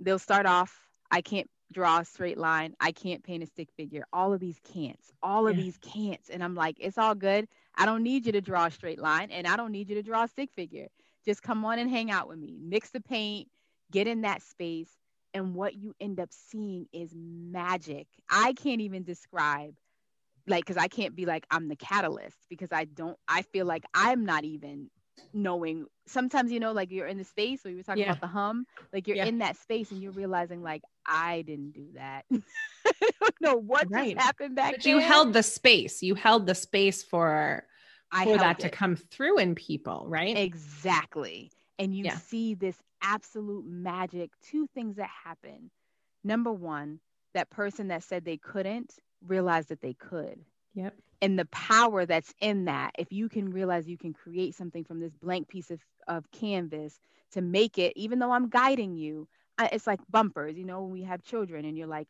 they'll 0.00 0.18
start 0.18 0.46
off, 0.46 0.78
I 1.10 1.20
can't 1.20 1.48
draw 1.72 1.98
a 1.98 2.04
straight 2.04 2.38
line, 2.38 2.74
I 2.80 2.92
can't 2.92 3.22
paint 3.22 3.42
a 3.42 3.46
stick 3.46 3.70
figure. 3.76 4.04
All 4.12 4.32
of 4.32 4.40
these 4.40 4.58
can'ts, 4.60 5.10
all 5.22 5.48
of 5.48 5.56
Yeah. 5.56 5.56
these 5.56 5.78
can'ts. 5.78 6.30
And 6.30 6.42
I'm 6.42 6.54
like, 6.54 6.76
it's 6.80 6.98
all 6.98 7.14
good. 7.14 7.48
I 7.76 7.86
don't 7.86 8.02
need 8.02 8.26
you 8.26 8.32
to 8.32 8.40
draw 8.40 8.66
a 8.66 8.70
straight 8.70 9.00
line 9.00 9.30
and 9.30 9.46
I 9.46 9.56
don't 9.56 9.72
need 9.72 9.88
you 9.88 9.96
to 9.96 10.02
draw 10.02 10.24
a 10.24 10.28
stick 10.28 10.50
figure. 10.52 10.88
Just 11.24 11.42
come 11.42 11.64
on 11.64 11.78
and 11.78 11.90
hang 11.90 12.10
out 12.10 12.28
with 12.28 12.38
me. 12.38 12.56
Mix 12.60 12.90
the 12.90 13.00
paint, 13.00 13.48
get 13.90 14.06
in 14.06 14.22
that 14.22 14.42
space. 14.42 14.90
And 15.34 15.54
what 15.54 15.74
you 15.74 15.94
end 16.00 16.20
up 16.20 16.30
seeing 16.32 16.86
is 16.92 17.12
magic. 17.14 18.06
I 18.30 18.52
can't 18.54 18.80
even 18.80 19.04
describe, 19.04 19.74
like, 20.46 20.64
because 20.64 20.76
I 20.76 20.88
can't 20.88 21.14
be 21.14 21.26
like, 21.26 21.46
I'm 21.50 21.68
the 21.68 21.76
catalyst 21.76 22.38
because 22.48 22.72
I 22.72 22.84
don't, 22.84 23.18
I 23.28 23.42
feel 23.42 23.66
like 23.66 23.84
I'm 23.94 24.24
not 24.24 24.44
even 24.44 24.90
knowing. 25.34 25.86
Sometimes, 26.06 26.52
you 26.52 26.60
know, 26.60 26.72
like 26.72 26.90
you're 26.90 27.06
in 27.06 27.18
the 27.18 27.24
space, 27.24 27.64
you 27.64 27.76
were 27.76 27.82
talking 27.82 28.00
Yeah. 28.00 28.04
about 28.04 28.20
the 28.20 28.28
hum, 28.28 28.66
like 28.92 29.06
you're 29.08 29.16
Yeah. 29.16 29.22
in 29.22 29.38
that 29.38 29.56
space 29.56 29.90
and 29.90 30.02
you're 30.02 30.12
realizing, 30.12 30.62
like, 30.62 30.82
I 31.06 31.42
didn't 31.42 31.72
do 31.72 31.86
that. 31.94 32.24
I 32.86 32.92
don't 33.20 33.40
know 33.40 33.56
what 33.56 33.90
Right. 33.90 34.14
just 34.14 34.26
happened 34.26 34.56
back 34.56 34.72
But 34.72 34.86
you 34.86 34.98
held 34.98 35.32
the 35.32 35.42
space. 35.42 36.02
You 36.02 36.14
held 36.14 36.46
the 36.46 36.54
space 36.54 37.02
for 37.02 37.66
I 38.12 38.24
for 38.24 38.38
that 38.38 38.60
to 38.60 38.68
come 38.68 38.96
through 38.96 39.38
in 39.38 39.54
people, 39.54 40.04
right? 40.08 40.36
Exactly. 40.36 41.50
And 41.78 41.94
you 41.94 42.04
Yeah. 42.04 42.16
see 42.16 42.54
this 42.54 42.76
absolute 43.02 43.64
magic. 43.66 44.30
Two 44.42 44.66
things 44.74 44.96
that 44.96 45.10
happen. 45.24 45.70
Number 46.24 46.52
one, 46.52 47.00
that 47.34 47.50
person 47.50 47.88
that 47.88 48.02
said 48.02 48.24
they 48.24 48.38
couldn't 48.38 48.94
realized 49.26 49.68
that 49.68 49.80
they 49.80 49.94
could. 49.94 50.40
Yep. 50.74 50.94
And 51.22 51.38
the 51.38 51.46
power 51.46 52.04
that's 52.06 52.34
in 52.40 52.66
that, 52.66 52.92
if 52.98 53.12
you 53.12 53.28
can 53.28 53.50
realize 53.50 53.88
you 53.88 53.96
can 53.98 54.12
create 54.12 54.54
something 54.54 54.84
from 54.84 55.00
this 55.00 55.14
blank 55.14 55.48
piece 55.48 55.70
of, 55.70 55.80
of 56.06 56.30
canvas 56.30 56.98
to 57.32 57.40
make 57.40 57.78
it, 57.78 57.92
even 57.96 58.18
though 58.18 58.32
I'm 58.32 58.48
guiding 58.48 58.96
you, 58.96 59.26
it's 59.64 59.86
like 59.86 60.00
bumpers, 60.10 60.56
you 60.56 60.64
know, 60.64 60.82
when 60.82 60.90
we 60.92 61.02
have 61.02 61.22
children 61.22 61.64
and 61.64 61.76
you're 61.76 61.86
like, 61.86 62.08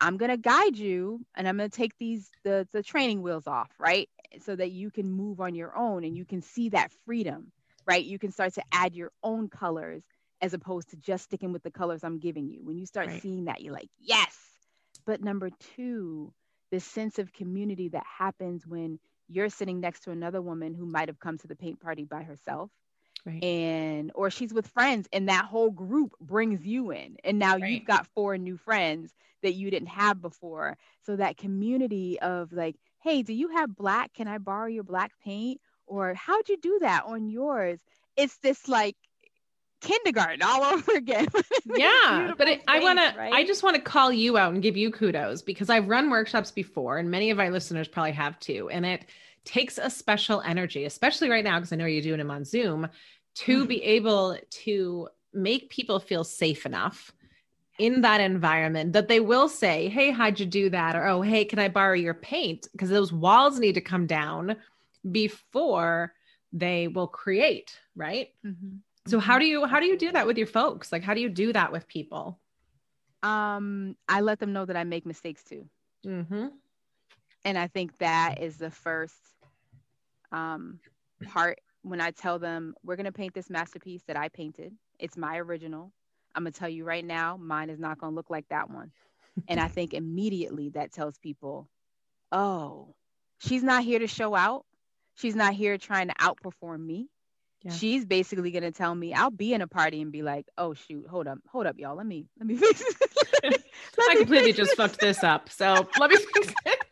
I'm 0.00 0.16
going 0.16 0.30
to 0.30 0.36
guide 0.36 0.76
you 0.76 1.20
and 1.34 1.48
I'm 1.48 1.56
going 1.56 1.70
to 1.70 1.76
take 1.76 1.92
these, 1.98 2.30
the, 2.44 2.68
the 2.72 2.82
training 2.82 3.22
wheels 3.22 3.46
off, 3.46 3.70
right? 3.78 4.08
So 4.40 4.54
that 4.56 4.70
you 4.70 4.90
can 4.90 5.10
move 5.10 5.40
on 5.40 5.54
your 5.54 5.76
own 5.76 6.04
and 6.04 6.16
you 6.16 6.24
can 6.24 6.40
see 6.42 6.68
that 6.70 6.92
freedom, 7.04 7.52
right? 7.86 8.04
You 8.04 8.18
can 8.18 8.30
start 8.30 8.54
to 8.54 8.62
add 8.72 8.94
your 8.94 9.10
own 9.22 9.48
colors 9.48 10.02
as 10.40 10.54
opposed 10.54 10.90
to 10.90 10.96
just 10.96 11.24
sticking 11.24 11.52
with 11.52 11.62
the 11.62 11.70
colors 11.70 12.04
I'm 12.04 12.18
giving 12.20 12.48
you. 12.48 12.60
When 12.64 12.78
you 12.78 12.86
start 12.86 13.08
Right. 13.08 13.22
seeing 13.22 13.44
that, 13.46 13.60
you're 13.62 13.74
like, 13.74 13.90
yes. 13.98 14.36
But 15.06 15.22
number 15.22 15.50
two, 15.76 16.32
this 16.70 16.84
sense 16.84 17.18
of 17.18 17.32
community 17.32 17.88
that 17.88 18.04
happens 18.06 18.66
when 18.66 19.00
you're 19.28 19.48
sitting 19.48 19.80
next 19.80 20.00
to 20.04 20.10
another 20.10 20.40
woman 20.40 20.74
who 20.74 20.86
might 20.86 21.08
have 21.08 21.18
come 21.18 21.38
to 21.38 21.48
the 21.48 21.56
paint 21.56 21.80
party 21.80 22.04
by 22.04 22.22
herself 22.22 22.70
Right. 23.26 23.42
and 23.42 24.10
or 24.14 24.30
she's 24.30 24.52
with 24.54 24.66
friends 24.68 25.08
and 25.12 25.28
that 25.28 25.44
whole 25.44 25.70
group 25.70 26.14
brings 26.20 26.64
you 26.66 26.90
in 26.92 27.16
and 27.24 27.38
now 27.38 27.56
Right. 27.56 27.72
you've 27.72 27.84
got 27.84 28.06
four 28.14 28.38
new 28.38 28.56
friends 28.56 29.12
that 29.42 29.52
you 29.54 29.70
didn't 29.70 29.88
have 29.88 30.20
before. 30.20 30.76
So 31.04 31.16
that 31.16 31.36
community 31.36 32.18
of 32.20 32.52
like 32.52 32.76
hey 33.00 33.22
do 33.22 33.32
you 33.32 33.48
have 33.48 33.76
black? 33.76 34.14
Can 34.14 34.28
i 34.28 34.38
borrow 34.38 34.66
your 34.66 34.84
black 34.84 35.12
paint? 35.22 35.60
Or 35.86 36.14
how'd 36.14 36.48
you 36.48 36.56
do 36.58 36.78
that 36.80 37.04
on 37.06 37.28
yours? 37.28 37.78
It's 38.16 38.36
this 38.38 38.66
like 38.68 38.96
kindergarten 39.80 40.42
all 40.42 40.64
over 40.74 40.92
again. 40.92 41.28
Yeah 41.66 42.32
but 42.36 42.48
it, 42.48 42.62
i 42.66 42.80
want 42.80 42.98
to 42.98 43.20
i 43.20 43.44
just 43.44 43.62
want 43.62 43.76
to 43.76 43.82
call 43.82 44.12
you 44.12 44.38
out 44.38 44.52
and 44.54 44.62
give 44.62 44.76
you 44.76 44.90
kudos 44.90 45.42
because 45.42 45.68
i've 45.68 45.86
run 45.86 46.08
workshops 46.10 46.50
before 46.50 46.98
and 46.98 47.10
many 47.10 47.30
of 47.30 47.36
my 47.36 47.50
listeners 47.50 47.86
probably 47.86 48.12
have 48.12 48.38
too 48.40 48.68
and 48.70 48.86
it 48.86 49.04
takes 49.44 49.78
a 49.78 49.88
special 49.90 50.40
energy 50.42 50.84
especially 50.84 51.28
right 51.30 51.44
now 51.44 51.58
because 51.58 51.72
i 51.72 51.76
know 51.76 51.86
you're 51.86 52.02
doing 52.02 52.18
them 52.18 52.30
on 52.30 52.44
zoom 52.44 52.88
to 53.34 53.64
Mhm. 53.64 53.68
be 53.68 53.82
able 53.82 54.36
to 54.50 55.08
make 55.32 55.70
people 55.70 55.98
feel 56.00 56.24
safe 56.24 56.66
enough 56.66 57.12
in 57.78 58.00
that 58.00 58.20
environment 58.20 58.92
that 58.92 59.08
they 59.08 59.20
will 59.20 59.48
say 59.48 59.88
hey 59.88 60.10
how'd 60.10 60.40
you 60.40 60.46
do 60.46 60.68
that 60.70 60.96
or 60.96 61.06
oh 61.06 61.22
hey 61.22 61.44
can 61.44 61.58
i 61.58 61.68
borrow 61.68 61.94
your 61.94 62.14
paint 62.14 62.66
because 62.72 62.90
those 62.90 63.12
walls 63.12 63.58
need 63.58 63.74
to 63.74 63.80
come 63.80 64.06
down 64.06 64.56
before 65.10 66.12
they 66.52 66.88
will 66.88 67.06
create 67.06 67.78
right 67.94 68.34
Mhm. 68.44 68.78
so 69.06 69.18
how 69.18 69.38
do 69.38 69.46
you 69.46 69.64
how 69.66 69.80
do 69.80 69.86
you 69.86 69.96
do 69.96 70.12
that 70.12 70.26
with 70.26 70.36
your 70.36 70.46
folks? 70.46 70.90
Like 70.92 71.02
how 71.02 71.14
do 71.14 71.20
you 71.20 71.28
do 71.28 71.52
that 71.52 71.72
with 71.72 71.86
people? 71.88 72.38
um 73.22 73.96
i 74.08 74.20
let 74.20 74.38
them 74.38 74.52
know 74.52 74.64
that 74.64 74.76
i 74.76 74.84
make 74.84 75.04
mistakes 75.06 75.42
too 75.44 75.68
Mm-hmm. 76.06 76.46
And 77.44 77.58
i 77.58 77.66
think 77.66 77.96
that 77.98 78.40
is 78.42 78.56
the 78.56 78.70
first 78.70 79.14
um, 80.32 80.78
part 81.26 81.60
when 81.82 82.00
i 82.00 82.10
tell 82.10 82.38
them 82.38 82.74
we're 82.84 82.96
going 82.96 83.06
to 83.06 83.12
paint 83.12 83.34
this 83.34 83.50
masterpiece 83.50 84.02
that 84.06 84.16
i 84.16 84.28
painted 84.28 84.72
it's 84.98 85.16
my 85.16 85.38
original 85.38 85.92
i'm 86.34 86.42
going 86.44 86.52
to 86.52 86.58
tell 86.58 86.68
you 86.68 86.84
right 86.84 87.04
now 87.04 87.36
mine 87.36 87.70
is 87.70 87.78
not 87.78 87.98
going 87.98 88.12
to 88.12 88.16
look 88.16 88.30
like 88.30 88.46
that 88.50 88.70
one 88.70 88.90
and 89.48 89.58
i 89.60 89.68
think 89.76 89.94
immediately 89.94 90.68
that 90.70 90.92
tells 90.92 91.18
people 91.18 91.68
oh 92.32 92.94
she's 93.38 93.62
not 93.62 93.82
here 93.84 93.98
to 93.98 94.06
show 94.06 94.34
out 94.34 94.64
she's 95.14 95.34
not 95.36 95.54
here 95.54 95.78
trying 95.78 96.08
to 96.08 96.14
outperform 96.14 96.84
me 96.84 97.08
Yeah. 97.62 97.72
she's 97.72 98.04
basically 98.04 98.50
going 98.50 98.64
to 98.64 98.72
tell 98.72 98.94
me 98.94 99.14
i'll 99.14 99.30
be 99.30 99.54
in 99.54 99.62
a 99.62 99.66
party 99.66 100.02
and 100.02 100.12
be 100.12 100.22
like 100.22 100.46
oh 100.58 100.74
shoot 100.74 101.06
hold 101.08 101.26
up 101.26 101.38
hold 101.50 101.66
up 101.66 101.76
y'all 101.78 101.96
let 101.96 102.06
me 102.06 102.26
let 102.38 102.46
me 102.46 102.56
fix 102.56 102.80
this. 102.84 102.96
Let 103.42 103.52
me- 103.52 103.64
let 103.96 104.10
I 104.10 104.16
completely 104.16 104.52
just 104.52 104.76
fucked 104.76 105.00
this 105.00 105.22
up. 105.24 105.48
So 105.50 105.88
let 105.98 106.10
me 106.10 106.16
fix 106.16 106.54
it. 106.66 106.84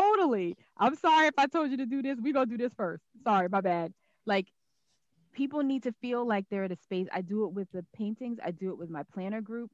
Totally. 0.00 0.56
I'm 0.76 0.96
sorry 0.96 1.26
if 1.28 1.34
I 1.38 1.46
told 1.46 1.70
you 1.70 1.76
to 1.78 1.86
do 1.86 2.02
this. 2.02 2.18
We're 2.20 2.32
gonna 2.32 2.46
do 2.46 2.58
this 2.58 2.74
first. 2.74 3.02
Sorry, 3.24 3.48
my 3.48 3.60
bad. 3.60 3.92
Like 4.26 4.46
people 5.32 5.62
need 5.62 5.84
to 5.84 5.92
feel 6.00 6.26
like 6.26 6.46
they're 6.50 6.64
at 6.64 6.72
a 6.72 6.76
space. 6.76 7.06
I 7.12 7.20
do 7.22 7.44
it 7.44 7.52
with 7.52 7.70
the 7.72 7.84
paintings, 7.94 8.38
I 8.44 8.50
do 8.50 8.70
it 8.70 8.78
with 8.78 8.90
my 8.90 9.02
planner 9.14 9.40
group. 9.40 9.70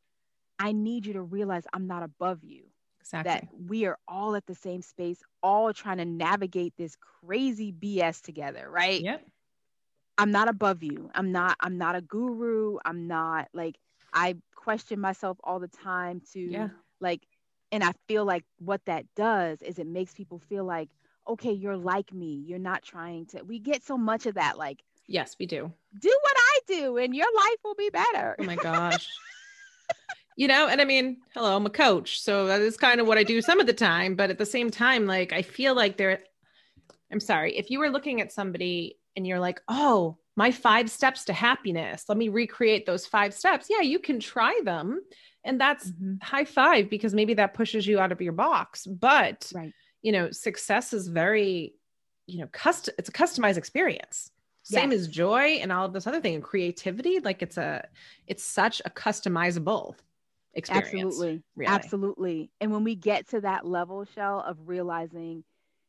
I 0.59 0.73
need 0.73 1.07
you 1.07 1.15
to 1.15 1.23
realize 1.23 1.65
I'm 1.73 1.87
not 1.87 2.03
above 2.03 2.43
you. 2.43 2.65
Exactly. 3.01 3.33
That 3.33 3.49
we 3.69 3.87
are 3.87 3.99
all 4.09 4.35
at 4.35 4.47
the 4.47 4.55
same 4.55 4.83
space, 4.83 5.23
all 5.43 5.73
trying 5.73 5.99
to 5.99 6.05
navigate 6.05 6.75
this 6.77 6.97
crazy 7.25 7.73
BS 7.73 8.21
together, 8.23 8.69
right? 8.69 9.01
Yep. 9.01 9.25
I'm 10.19 10.31
not 10.33 10.49
above 10.49 10.83
you. 10.83 11.11
I'm 11.15 11.31
not 11.31 11.57
I'm 11.61 11.79
not 11.79 11.95
a 11.95 12.01
guru. 12.01 12.79
I'm 12.85 13.07
not 13.07 13.49
like 13.53 13.77
I 14.13 14.37
question 14.55 14.99
myself 14.99 15.39
all 15.45 15.61
the 15.61 15.69
time 15.69 16.23
to 16.33 16.41
Yeah. 16.41 16.69
like 17.01 17.23
and 17.73 17.83
I 17.85 17.93
feel 18.09 18.25
like 18.25 18.45
what 18.59 18.85
that 18.87 19.05
does 19.15 19.63
is 19.63 19.79
it 19.79 19.87
makes 19.87 20.15
people 20.15 20.39
feel 20.39 20.65
like 20.65 20.89
okay, 21.29 21.51
you're 21.51 21.77
like 21.77 22.13
me. 22.13 22.45
You're 22.47 22.59
not 22.61 22.83
trying 22.83 23.27
to 23.27 23.43
we 23.43 23.59
get 23.59 23.83
so 23.85 23.99
much 23.99 24.27
of 24.27 24.35
that 24.35 24.59
like 24.59 24.83
Yes, 25.09 25.37
we 25.39 25.47
do. 25.47 25.73
do 26.01 26.19
what 26.23 26.37
I 26.37 26.59
do 26.67 26.97
and 26.97 27.15
your 27.15 27.27
life 27.37 27.59
will 27.65 27.75
be 27.75 27.91
better. 27.91 28.37
Oh 28.39 28.45
my 28.45 28.57
gosh. 28.63 29.07
you 30.37 30.49
know, 30.49 30.69
and 30.69 30.81
I 30.81 30.85
mean, 30.85 31.19
hello, 31.35 31.57
I'm 31.57 31.67
a 31.67 31.71
coach. 31.71 32.21
So 32.21 32.47
that 32.47 32.61
is 32.61 32.77
kind 32.77 33.01
of 33.01 33.07
what 33.07 33.19
I 33.19 33.23
do 33.23 33.41
some 33.43 33.61
of 33.61 33.67
the 33.67 33.73
time. 33.73 34.15
But 34.17 34.31
at 34.31 34.39
the 34.39 34.47
same 34.47 34.71
time, 34.71 35.07
like 35.07 35.33
I 35.33 35.43
feel 35.43 35.75
like 35.75 35.97
they're 35.97 36.21
I'm 37.11 37.21
sorry, 37.21 37.57
if 37.57 37.71
you 37.71 37.79
were 37.79 37.91
looking 37.91 38.21
at 38.21 38.33
somebody 38.33 38.99
and 39.17 39.27
you're 39.27 39.41
like, 39.41 39.61
oh, 39.69 40.19
my 40.37 40.51
five 40.51 40.91
steps 40.91 41.25
to 41.27 41.33
happiness, 41.33 42.05
let 42.09 42.19
me 42.19 42.29
recreate 42.29 42.87
those 42.87 43.07
five 43.07 43.33
steps. 43.35 43.69
Yeah, 43.71 43.81
you 43.81 43.99
can 43.99 44.21
try 44.21 44.61
them. 44.65 45.01
And 45.45 45.61
that's 45.61 45.91
Mhm. 45.93 46.23
high 46.23 46.45
five 46.45 46.91
because 46.91 47.15
maybe 47.15 47.35
that 47.35 47.55
pushes 47.55 47.87
you 47.87 47.99
out 47.99 48.13
of 48.13 48.21
your 48.21 48.33
box. 48.33 48.87
But 48.87 49.51
Right. 49.55 49.75
you 50.03 50.13
know, 50.13 50.31
success 50.31 50.93
is 50.93 51.09
very, 51.09 51.75
you 52.27 52.39
know, 52.39 52.49
custom 52.53 52.95
it's 52.99 53.09
a 53.09 53.13
customized 53.13 53.57
experience. 53.57 54.31
Same 54.63 54.91
Yes. 54.91 55.01
as 55.01 55.09
joy 55.09 55.59
and 55.63 55.73
all 55.73 55.87
of 55.87 55.93
this 55.93 56.07
other 56.07 56.21
thing 56.21 56.35
and 56.35 56.45
creativity. 56.45 57.21
Like 57.21 57.43
it's 57.43 57.57
a 57.57 57.89
it's 58.27 58.45
such 58.45 58.83
a 58.85 58.91
customizable 58.91 59.95
experience. 60.55 60.95
Absolutely. 60.95 61.43
really. 61.57 61.73
Absolutely. 61.73 62.51
And 62.61 62.73
when 62.73 62.85
we 62.85 62.95
get 62.95 63.29
to 63.29 63.41
that 63.43 63.65
level, 63.67 64.05
Shell, 64.05 64.41
of 64.41 64.69
realizing 64.69 65.45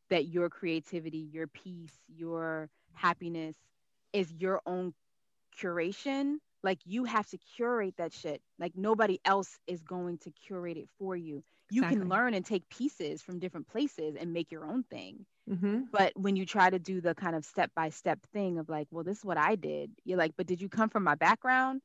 that 0.09 0.27
your 0.27 0.49
creativity, 0.49 1.17
your 1.31 1.47
peace, 1.47 1.97
your 2.07 2.69
happiness 2.93 3.55
is 4.13 4.31
your 4.33 4.61
own 4.65 4.93
curation 5.59 6.37
like 6.63 6.79
you 6.85 7.03
have 7.05 7.27
to 7.27 7.37
curate 7.55 7.95
that 7.97 8.13
shit 8.13 8.41
like 8.59 8.73
nobody 8.75 9.19
else 9.25 9.57
is 9.67 9.81
going 9.83 10.17
to 10.19 10.31
curate 10.31 10.77
it 10.77 10.89
for 10.99 11.15
you 11.15 11.43
you 11.69 11.83
Exactly. 11.83 11.85
can 11.85 12.07
learn 12.09 12.33
and 12.33 12.45
take 12.45 12.67
pieces 12.69 13.21
from 13.21 13.39
different 13.39 13.67
places 13.67 14.15
and 14.19 14.33
make 14.33 14.51
your 14.51 14.65
own 14.65 14.83
thing 14.83 15.25
Mm-hmm. 15.49 15.83
but 15.91 16.11
when 16.15 16.35
you 16.35 16.45
try 16.45 16.69
to 16.69 16.79
do 16.79 17.01
the 17.01 17.15
kind 17.15 17.35
of 17.35 17.45
step 17.45 17.71
by 17.75 17.89
step 17.89 18.19
thing 18.33 18.57
of 18.59 18.69
like 18.69 18.87
well 18.91 19.03
this 19.03 19.19
is 19.19 19.25
what 19.25 19.37
i 19.37 19.55
did 19.55 19.91
you're 20.05 20.17
like 20.17 20.33
but 20.37 20.47
did 20.47 20.61
you 20.61 20.69
come 20.69 20.89
from 20.89 21.03
my 21.03 21.15
background 21.15 21.81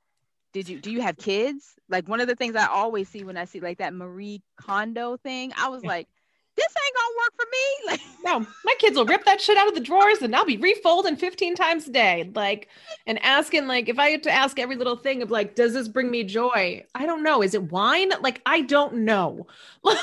did 0.53 0.69
you 0.69 0.81
do 0.81 0.91
you 0.91 1.01
have 1.03 1.17
kids 1.17 1.75
like 1.89 2.09
one 2.09 2.21
of 2.21 2.29
the 2.29 2.37
things 2.37 2.57
i 2.57 2.67
always 2.67 3.09
see 3.09 3.25
when 3.25 3.37
i 3.37 3.45
see 3.45 3.61
like 3.61 3.79
that 3.79 3.95
marie 3.95 4.43
kondo 4.61 5.17
thing 5.19 5.53
i 5.57 5.69
was 5.69 5.83
Yeah. 5.83 5.91
like 5.91 6.09
this 6.57 6.67
ain't 6.85 6.97
gonna 6.97 7.17
work 7.19 7.33
for 7.37 7.47
me 7.51 7.87
like 7.87 8.01
No, 8.25 8.47
my 8.65 8.75
kids 8.79 8.97
will 8.97 9.07
rip 9.07 9.25
that 9.25 9.41
shit 9.41 9.57
out 9.57 9.69
of 9.69 9.75
the 9.75 9.81
drawers 9.81 10.23
and 10.23 10.35
I'll 10.35 10.45
be 10.45 10.59
refolding 10.59 11.19
15 11.19 11.55
times 11.55 11.89
a 11.89 11.91
day. 11.91 12.31
Like, 12.35 12.69
and 13.07 13.23
asking, 13.23 13.67
like, 13.67 13.89
if 13.89 13.99
I 13.99 14.11
had 14.11 14.23
to 14.25 14.31
ask 14.31 14.59
every 14.59 14.77
little 14.77 14.97
thing 14.97 15.23
of, 15.23 15.31
like, 15.31 15.55
does 15.55 15.73
this 15.73 15.89
bring 15.89 16.11
me 16.11 16.25
joy? 16.25 16.85
I 16.95 17.07
don't 17.07 17.23
know. 17.23 17.43
Is 17.43 17.55
it 17.55 17.71
wine? 17.73 18.13
Like, 18.21 18.43
I 18.47 18.61
don't 18.63 18.99
know. 19.05 19.47
like, 19.83 19.99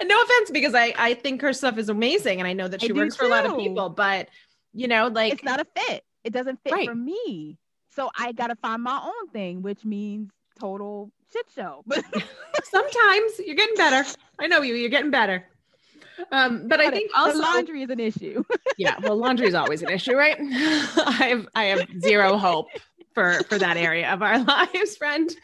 and 0.00 0.08
no 0.08 0.20
offense, 0.22 0.50
because 0.50 0.74
I, 0.74 0.94
I 0.96 1.14
think 1.14 1.42
her 1.42 1.52
stuff 1.52 1.78
is 1.78 1.88
amazing 1.88 2.38
and 2.40 2.46
I 2.48 2.52
know 2.52 2.68
that 2.68 2.82
she 2.82 2.92
works 2.92 3.16
for 3.16 3.24
a 3.24 3.28
lot 3.28 3.46
of 3.46 3.56
people, 3.56 3.88
but, 3.88 4.28
you 4.72 4.88
know, 4.88 5.08
like, 5.08 5.32
it's 5.32 5.44
not 5.44 5.60
a 5.60 5.64
fit 5.64 6.04
it 6.24 6.32
doesn't 6.32 6.58
fit 6.62 6.72
Right. 6.72 6.88
for 6.88 6.94
me 6.94 7.58
so 7.90 8.10
i 8.18 8.32
gotta 8.32 8.56
find 8.56 8.82
my 8.82 9.00
own 9.02 9.28
thing 9.32 9.62
which 9.62 9.84
means 9.84 10.30
total 10.58 11.10
shit 11.32 11.46
show 11.54 11.82
but 11.86 12.04
sometimes 12.64 13.32
you're 13.44 13.54
getting 13.56 13.76
better. 13.76 14.08
I 14.38 14.46
know 14.46 14.62
you, 14.62 14.74
you're 14.74 14.90
getting 14.90 15.10
better. 15.10 15.44
Um, 16.32 16.66
but 16.66 16.80
I 16.80 16.90
think 16.90 17.10
the 17.12 17.20
also 17.20 17.38
laundry 17.38 17.82
is 17.82 17.90
an 17.90 18.00
issue. 18.00 18.42
Yeah 18.76 18.94
well 19.02 19.16
laundry 19.16 19.48
is 19.48 19.54
always 19.54 19.82
an 19.82 19.90
issue 19.90 20.14
right? 20.14 20.36
I 20.40 21.26
have 21.30 21.48
i 21.54 21.64
have 21.64 21.88
zero 22.00 22.36
hope 22.36 22.68
for 23.12 23.40
for 23.48 23.58
that 23.58 23.76
area 23.76 24.12
of 24.12 24.22
our 24.22 24.38
lives 24.44 24.96
friend. 24.96 25.34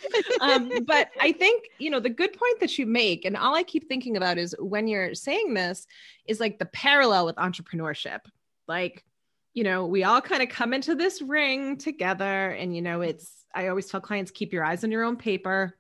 Um, 0.41 0.71
but 0.87 1.11
i 1.21 1.33
think 1.33 1.65
you 1.79 1.91
know 1.91 2.01
the 2.01 2.11
good 2.11 2.33
point 2.33 2.61
that 2.61 2.79
you 2.79 2.87
make 2.87 3.25
and 3.25 3.37
all 3.37 3.55
i 3.55 3.63
keep 3.63 3.89
thinking 3.89 4.17
about 4.17 4.39
is 4.39 4.55
when 4.59 4.87
you're 4.87 5.15
saying 5.15 5.55
this 5.55 5.87
is 6.27 6.39
like 6.41 6.59
the 6.59 6.67
parallel 6.67 7.27
with 7.27 7.37
entrepreneurship. 7.37 8.21
Like 8.69 9.05
you 9.53 9.65
know 9.65 9.87
we 9.87 10.05
all 10.05 10.21
kind 10.21 10.43
of 10.43 10.49
come 10.49 10.73
into 10.73 10.95
this 10.95 11.23
ring 11.23 11.77
together 11.77 12.51
and 12.51 12.75
you 12.75 12.83
know 12.83 13.01
it's 13.01 13.47
i 13.55 13.69
always 13.69 13.87
tell 13.87 14.01
clients 14.01 14.31
keep 14.31 14.53
your 14.53 14.65
eyes 14.65 14.85
on 14.85 14.91
your 14.91 15.05
own 15.05 15.17
paper 15.17 15.77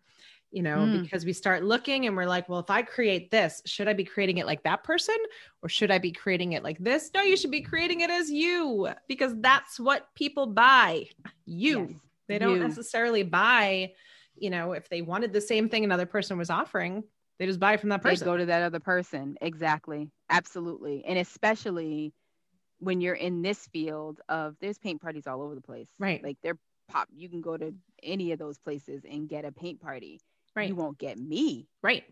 you 0.54 0.62
know 0.62 0.78
Mm. 0.86 1.02
because 1.02 1.24
we 1.24 1.32
start 1.32 1.64
looking 1.64 2.06
and 2.06 2.16
we're 2.16 2.26
like 2.36 2.48
well 2.48 2.60
if 2.60 2.70
i 2.70 2.80
create 2.80 3.30
this 3.30 3.60
should 3.66 3.88
i 3.88 3.92
be 3.92 4.04
creating 4.04 4.38
it 4.38 4.46
like 4.46 4.62
that 4.62 4.84
person 4.84 5.16
or 5.62 5.68
should 5.68 5.90
I 5.90 5.98
be 5.98 6.12
creating 6.12 6.52
it 6.52 6.62
like 6.62 6.78
this? 6.78 7.10
No, 7.14 7.22
you 7.22 7.36
should 7.38 7.50
be 7.50 7.62
creating 7.62 8.02
it 8.02 8.10
as 8.10 8.30
you 8.30 8.88
because 9.08 9.32
that's 9.40 9.80
what 9.80 10.14
people 10.14 10.46
buy. 10.46 11.06
You. 11.46 11.78
Yes, 11.88 11.98
they 12.28 12.38
don't 12.38 12.56
you. 12.58 12.68
necessarily 12.68 13.22
buy, 13.22 13.92
you 14.36 14.50
know, 14.50 14.72
if 14.72 14.90
they 14.90 15.00
wanted 15.00 15.32
the 15.32 15.40
same 15.40 15.70
thing 15.70 15.84
another 15.84 16.04
person 16.04 16.36
was 16.36 16.50
offering, 16.50 17.02
they 17.38 17.46
just 17.46 17.58
buy 17.58 17.78
from 17.78 17.88
that 17.88 18.02
they 18.02 18.10
person. 18.10 18.26
go 18.26 18.36
to 18.36 18.44
that 18.46 18.60
other 18.62 18.78
person 18.80 19.36
exactly 19.40 20.10
absolutely 20.28 21.02
and 21.06 21.18
especially 21.18 22.12
when 22.78 23.00
you're 23.00 23.14
in 23.14 23.40
this 23.42 23.66
field 23.68 24.20
of 24.28 24.54
there's 24.60 24.78
paint 24.78 25.00
parties 25.00 25.26
all 25.26 25.40
over 25.42 25.54
the 25.54 25.60
place 25.62 25.88
Right. 25.98 26.22
like 26.22 26.36
they're 26.42 26.58
pop 26.88 27.08
you 27.10 27.28
can 27.30 27.40
go 27.40 27.56
to 27.56 27.72
any 28.02 28.32
of 28.32 28.38
those 28.38 28.58
places 28.58 29.02
and 29.10 29.28
get 29.28 29.46
a 29.46 29.52
paint 29.52 29.80
party 29.80 30.20
right. 30.54 30.68
you 30.68 30.74
won't 30.74 30.98
get 30.98 31.18
me 31.18 31.68
right. 31.82 32.04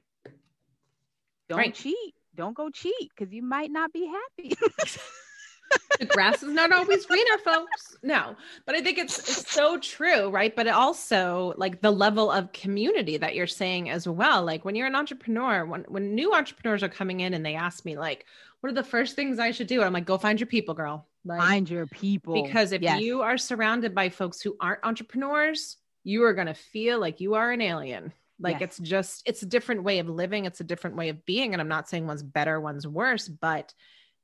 don't 1.48 1.58
Right. 1.58 1.74
cheat 1.74 2.14
don't 2.34 2.54
go 2.54 2.70
cheat 2.70 3.10
because 3.16 3.32
you 3.32 3.42
might 3.42 3.70
not 3.70 3.92
be 3.92 4.06
happy 4.06 4.54
the 5.98 6.06
grass 6.06 6.42
is 6.42 6.52
not 6.52 6.72
always 6.72 7.06
greener, 7.06 7.38
folks. 7.44 7.96
No, 8.02 8.36
but 8.66 8.74
I 8.74 8.80
think 8.82 8.98
it's 8.98 9.18
it's 9.18 9.50
so 9.50 9.78
true, 9.78 10.28
right? 10.28 10.54
But 10.54 10.68
also 10.68 11.54
like 11.56 11.80
the 11.80 11.90
level 11.90 12.30
of 12.30 12.52
community 12.52 13.16
that 13.16 13.34
you're 13.34 13.46
saying 13.46 13.90
as 13.90 14.08
well. 14.08 14.44
Like 14.44 14.64
when 14.64 14.74
you're 14.74 14.86
an 14.86 14.94
entrepreneur, 14.94 15.64
when 15.64 15.82
when 15.88 16.14
new 16.14 16.32
entrepreneurs 16.34 16.82
are 16.82 16.88
coming 16.88 17.20
in 17.20 17.34
and 17.34 17.44
they 17.44 17.54
ask 17.54 17.84
me 17.84 17.96
like, 17.96 18.26
what 18.60 18.70
are 18.70 18.74
the 18.74 18.84
first 18.84 19.16
things 19.16 19.38
I 19.38 19.50
should 19.50 19.66
do? 19.66 19.82
I'm 19.82 19.92
like, 19.92 20.04
go 20.04 20.18
find 20.18 20.38
your 20.40 20.46
people, 20.46 20.74
girl. 20.74 21.06
Like, 21.24 21.40
find 21.40 21.70
your 21.70 21.86
people 21.86 22.42
because 22.42 22.72
if 22.72 22.82
Yes. 22.82 23.00
you 23.00 23.22
are 23.22 23.38
surrounded 23.38 23.94
by 23.94 24.08
folks 24.08 24.40
who 24.40 24.56
aren't 24.60 24.84
entrepreneurs, 24.84 25.76
you 26.04 26.24
are 26.24 26.34
going 26.34 26.48
to 26.48 26.54
feel 26.54 26.98
like 26.98 27.20
you 27.20 27.34
are 27.34 27.50
an 27.52 27.60
alien. 27.60 28.12
Like 28.42 28.60
Yes. 28.60 28.78
it's 28.78 28.78
just 28.88 29.22
it's 29.26 29.42
a 29.42 29.46
different 29.46 29.82
way 29.84 29.98
of 30.00 30.08
living, 30.08 30.44
it's 30.44 30.60
a 30.60 30.64
different 30.64 30.96
way 30.96 31.08
of 31.08 31.24
being 31.24 31.52
and 31.54 31.60
I'm 31.62 31.68
not 31.68 31.88
saying 31.88 32.06
one's 32.06 32.22
better, 32.22 32.60
one's 32.60 32.86
worse, 32.86 33.28
but 33.28 33.72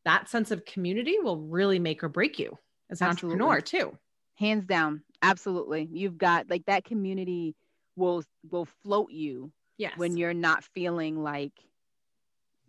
that 0.05 0.29
sense 0.29 0.51
of 0.51 0.65
community 0.65 1.19
will 1.21 1.39
really 1.39 1.79
make 1.79 2.03
or 2.05 2.09
break 2.09 2.39
you 2.39 2.59
as 2.91 3.01
an 3.01 3.09
Absolutely. 3.09 3.41
entrepreneur 3.43 3.61
too. 3.61 3.99
hands 4.37 4.65
down 4.67 5.03
absolutely 5.23 5.89
you've 5.93 6.17
got 6.17 6.49
like 6.49 6.65
that 6.67 6.85
community 6.85 7.55
will 7.97 8.23
will 8.51 8.65
float 8.83 9.11
you 9.11 9.53
Yes. 9.77 9.97
when 9.97 10.17
you're 10.17 10.35
not 10.35 10.65
feeling 10.65 11.23
like 11.23 11.53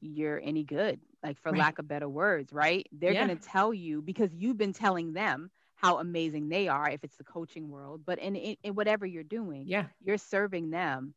you're 0.02 0.40
any 0.44 0.64
good, 0.64 1.00
like 1.24 1.38
for 1.40 1.52
Right. 1.52 1.60
lack 1.60 1.80
of 1.80 1.88
better 1.88 2.08
words, 2.08 2.54
right? 2.54 2.88
They're 2.92 3.14
Yeah. 3.14 3.26
going 3.26 3.38
to 3.38 3.44
tell 3.48 3.74
you 3.74 4.02
because 4.02 4.34
you've 4.34 4.58
been 4.58 4.74
telling 4.74 5.14
them 5.14 5.52
how 5.76 6.00
amazing 6.00 6.50
they 6.50 6.68
are 6.68 6.90
if 6.90 7.04
it's 7.04 7.18
the 7.18 7.24
coaching 7.24 7.70
world, 7.70 8.04
but 8.06 8.20
in, 8.20 8.36
in, 8.36 8.56
in 8.64 8.76
whatever 8.76 9.06
you're 9.06 9.24
doing, 9.24 9.64
yeah. 9.68 9.88
you're 10.04 10.18
serving 10.18 10.70
them. 10.70 11.14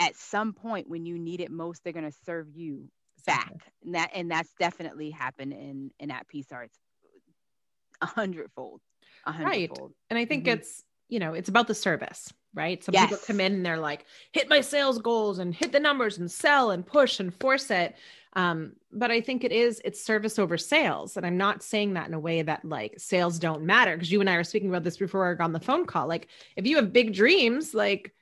At 0.00 0.16
some 0.16 0.52
point 0.54 0.88
when 0.88 1.06
you 1.06 1.18
need 1.18 1.40
it 1.40 1.50
most, 1.50 1.84
they're 1.84 1.92
going 1.92 2.10
to 2.10 2.16
serve 2.24 2.48
you 2.56 2.88
back. 3.26 3.52
And 3.84 3.94
that 3.94 4.10
and 4.14 4.30
that's 4.30 4.52
definitely 4.58 5.10
happened 5.10 5.52
in 5.52 5.90
in 6.00 6.10
at 6.10 6.26
Peace 6.26 6.50
Arts 6.50 6.76
a 8.00 8.06
hundredfold. 8.06 8.80
A 9.26 9.32
Right. 9.32 9.70
And 10.08 10.18
I 10.18 10.24
think 10.24 10.46
Mhm. 10.46 10.54
it's, 10.54 10.84
you 11.08 11.18
know, 11.18 11.34
it's 11.34 11.48
about 11.48 11.68
the 11.68 11.74
service, 11.74 12.32
right? 12.54 12.82
Some 12.82 12.94
people 12.94 13.18
come 13.18 13.40
in 13.40 13.52
and 13.54 13.66
they're 13.66 13.78
like, 13.78 14.06
hit 14.32 14.48
my 14.48 14.60
sales 14.60 14.98
goals 14.98 15.38
and 15.38 15.54
hit 15.54 15.72
the 15.72 15.80
numbers 15.80 16.18
and 16.18 16.30
sell 16.30 16.70
and 16.70 16.86
push 16.86 17.20
and 17.20 17.34
force 17.34 17.70
it. 17.70 17.96
Um, 18.34 18.76
but 18.92 19.10
I 19.10 19.20
think 19.20 19.42
it 19.42 19.52
is, 19.52 19.82
it's 19.84 20.02
service 20.02 20.38
over 20.38 20.56
sales. 20.56 21.16
And 21.16 21.26
I'm 21.26 21.36
not 21.36 21.62
saying 21.62 21.94
that 21.94 22.06
in 22.08 22.14
a 22.14 22.20
way 22.20 22.42
that 22.42 22.64
like 22.64 22.94
sales 22.98 23.38
don't 23.38 23.64
matter. 23.64 23.96
Cause 23.98 24.10
you 24.10 24.20
and 24.20 24.30
I 24.30 24.36
were 24.36 24.44
speaking 24.44 24.68
about 24.68 24.84
this 24.84 24.96
before 24.96 25.36
on 25.42 25.52
the 25.52 25.60
phone 25.60 25.84
call. 25.84 26.06
Like 26.06 26.28
if 26.56 26.66
you 26.66 26.76
have 26.76 26.92
big 26.92 27.12
dreams, 27.12 27.74
like 27.74 28.14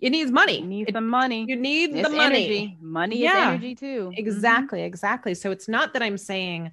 it 0.00 0.10
needs 0.10 0.30
money. 0.30 0.60
You 0.60 0.66
need 0.66 0.88
It- 0.88 0.94
some 0.94 1.08
money. 1.08 1.44
you 1.48 1.56
need 1.56 1.94
It's 1.94 2.08
the 2.08 2.14
money. 2.16 2.44
energy. 2.46 2.78
Money 2.80 3.18
Yeah. 3.18 3.48
is 3.50 3.54
energy 3.54 3.74
too. 3.74 4.10
Mhm. 4.14 4.18
Exactly, 4.18 4.82
exactly. 4.82 5.34
So 5.34 5.50
it's 5.50 5.68
not 5.68 5.92
that 5.92 6.02
I'm 6.02 6.18
saying 6.18 6.72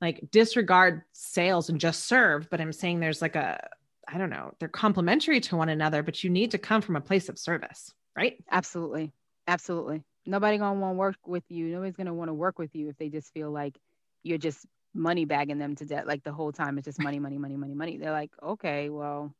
like 0.00 0.30
disregard 0.30 1.02
sales 1.12 1.70
and 1.70 1.80
just 1.80 2.04
serve, 2.04 2.48
but 2.50 2.60
I'm 2.60 2.72
saying 2.72 3.00
there's 3.00 3.22
like 3.22 3.34
a, 3.36 3.68
I 4.06 4.18
don't 4.18 4.30
know, 4.30 4.52
they're 4.58 4.68
complementary 4.68 5.40
to 5.40 5.56
one 5.56 5.68
another, 5.70 6.02
but 6.02 6.22
you 6.22 6.28
need 6.30 6.50
to 6.50 6.58
come 6.58 6.82
from 6.82 6.96
a 6.96 7.00
place 7.00 7.28
of 7.30 7.38
service, 7.38 7.94
right? 8.14 8.36
Absolutely. 8.50 9.12
Absolutely. 9.48 10.02
Nobody 10.26 10.58
gonna 10.58 10.78
want 10.78 10.94
to 10.94 10.98
work 10.98 11.16
with 11.26 11.44
you. 11.48 11.68
Nobody's 11.68 11.96
gonna 11.96 12.12
want 12.14 12.28
to 12.28 12.34
work 12.34 12.58
with 12.58 12.74
you 12.74 12.88
if 12.88 12.96
they 12.98 13.08
just 13.08 13.32
feel 13.32 13.50
like 13.50 13.78
you're 14.22 14.38
just 14.38 14.66
money 14.92 15.24
bagging 15.24 15.58
them 15.58 15.74
to 15.76 15.84
death. 15.86 16.04
Like 16.06 16.24
the 16.24 16.32
whole 16.32 16.52
time 16.52 16.78
it's 16.78 16.84
just 16.84 17.00
money, 17.00 17.18
money, 17.18 17.38
money, 17.38 17.56
money, 17.56 17.74
money. 17.74 17.96
They're 17.96 18.10
like, 18.12 18.32
okay, 18.42 18.90
well, 18.90 19.34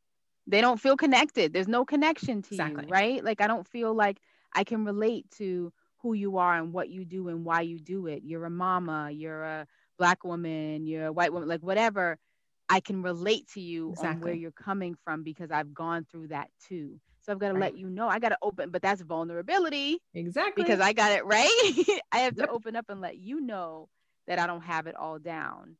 they 0.46 0.60
don't 0.60 0.80
feel 0.80 0.96
connected. 0.96 1.52
There's 1.52 1.68
no 1.68 1.84
connection 1.84 2.42
to 2.42 2.56
Exactly. 2.56 2.56
you, 2.56 2.84
right? 2.86 3.22
Like 3.24 3.40
I 3.40 3.46
don't 3.46 3.66
feel 3.66 3.94
like 3.94 4.20
I 4.54 4.64
can 4.64 4.84
relate 4.84 5.30
to 5.32 5.72
who 5.98 6.14
you 6.14 6.38
are 6.38 6.54
and 6.54 6.72
what 6.72 6.88
you 6.88 7.04
do 7.04 7.28
and 7.28 7.44
why 7.44 7.62
you 7.62 7.78
do 7.78 8.06
it. 8.06 8.22
You're 8.24 8.44
a 8.44 8.50
mama, 8.50 9.10
you're 9.10 9.42
a 9.42 9.66
black 9.98 10.24
woman, 10.24 10.86
you're 10.86 11.06
a 11.06 11.12
white 11.12 11.32
woman, 11.32 11.48
like 11.48 11.62
whatever. 11.62 12.18
I 12.68 12.80
can 12.80 13.02
relate 13.02 13.46
to 13.54 13.60
you 13.60 13.94
on 13.98 14.20
where 14.20 14.32
you're 14.34 14.50
coming 14.52 14.94
from 15.04 15.22
because 15.22 15.50
I've 15.50 15.74
gone 15.74 16.04
through 16.10 16.28
that 16.28 16.50
too. 16.60 17.00
So 17.20 17.32
I've 17.32 17.38
got 17.38 17.48
to 17.48 17.54
Right. 17.54 17.56
let 17.56 17.76
you 17.76 17.88
know. 17.90 18.08
I 18.08 18.18
got 18.18 18.30
to 18.30 18.38
open, 18.42 18.70
but 18.70 18.82
that's 18.82 19.02
vulnerability 19.02 19.98
Exactly. 20.14 20.54
because 20.54 20.80
I 20.80 20.92
got 20.92 21.12
it 21.12 21.24
right. 21.24 22.00
I 22.12 22.18
have 22.20 22.36
to 22.36 22.46
Yep. 22.46 22.48
open 22.48 22.76
up 22.76 22.86
and 22.88 23.00
let 23.00 23.18
you 23.18 23.40
know 23.40 23.88
that 24.26 24.38
I 24.38 24.46
don't 24.46 24.62
have 24.62 24.86
it 24.86 24.96
all 24.96 25.18
down. 25.18 25.76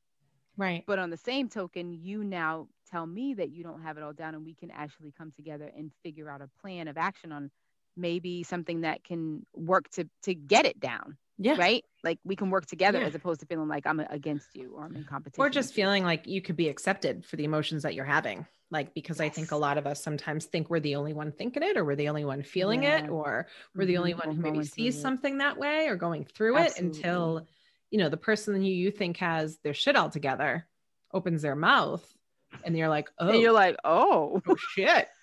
right. 0.57 0.87
But 0.87 0.99
on 0.99 1.11
the 1.11 1.17
same 1.17 1.49
token, 1.49 1.93
you 1.93 2.25
now 2.25 2.69
tell 2.91 3.07
me 3.07 3.35
that 3.35 3.51
you 3.51 3.63
don't 3.65 3.83
have 3.83 3.97
it 3.97 4.03
all 4.03 4.13
down, 4.13 4.35
and 4.35 4.45
we 4.45 4.55
can 4.55 4.71
actually 4.71 5.13
come 5.17 5.33
together 5.33 5.71
and 5.77 5.91
figure 6.03 6.31
out 6.31 6.41
a 6.43 6.49
plan 6.61 6.89
of 6.89 6.97
action 6.97 7.33
on 7.33 7.51
maybe 7.97 8.43
something 8.43 8.83
that 8.83 9.03
can 9.05 9.45
work 9.55 9.89
to 9.91 10.09
to 10.23 10.35
get 10.35 10.67
it 10.67 10.79
down, 10.79 11.17
Yeah. 11.39 11.57
right? 11.59 11.85
Like 12.05 12.19
we 12.25 12.37
can 12.37 12.51
work 12.51 12.67
together 12.67 13.01
Yeah. 13.01 13.07
as 13.07 13.15
opposed 13.15 13.41
to 13.41 13.47
feeling 13.47 13.69
like 13.69 13.87
I'm 13.87 14.01
against 14.01 14.55
you 14.55 14.75
or 14.77 14.85
I'm 14.85 14.95
in 14.97 15.05
competition. 15.05 15.43
Or 15.45 15.49
just 15.49 15.73
feeling 15.75 16.05
like 16.05 16.27
you 16.27 16.43
could 16.43 16.57
be 16.57 16.69
accepted 16.69 17.25
for 17.25 17.37
the 17.37 17.45
emotions 17.45 17.83
that 17.85 17.95
you're 17.95 18.05
having. 18.05 18.47
Like, 18.71 18.95
because 18.95 19.21
I 19.21 19.29
think 19.29 19.53
a 19.53 19.57
lot 19.57 19.79
of 19.79 19.87
us 19.87 20.03
sometimes 20.03 20.47
think 20.47 20.69
we're 20.69 20.81
the 20.81 20.97
only 20.97 21.13
one 21.13 21.31
thinking 21.31 21.63
it, 21.63 21.77
or 21.77 21.85
we're 21.85 21.95
the 21.95 22.09
only 22.09 22.25
one 22.25 22.43
feeling 22.43 22.83
it, 22.83 23.09
or 23.09 23.47
we're 23.77 23.87
the 23.87 23.97
only 23.99 24.13
Mhm. 24.13 24.27
one 24.27 24.35
who 24.37 24.43
maybe 24.43 24.65
sees 24.65 24.97
it. 24.97 25.01
something 25.01 25.39
that 25.39 25.57
way 25.57 25.89
or 25.89 25.97
going 25.97 26.25
through 26.25 26.59
it 26.59 26.79
until 26.79 27.47
you 27.91 27.99
know 27.99 28.09
the 28.09 28.17
person 28.17 28.57
who 28.57 28.63
you 28.63 28.91
think 28.91 29.19
has 29.19 29.59
their 29.59 29.73
shit 29.73 29.95
all 29.97 30.11
together 30.11 30.69
opens 31.13 31.43
their 31.43 31.55
mouth 31.55 32.16
and 32.65 32.77
you're 32.77 32.89
like 32.89 33.09
oh, 33.19 33.29
and 33.29 33.41
you're 33.41 33.51
oh. 33.51 33.55
like, 33.55 33.77
oh, 33.85 34.43
oh 34.47 34.57
shit. 34.57 35.09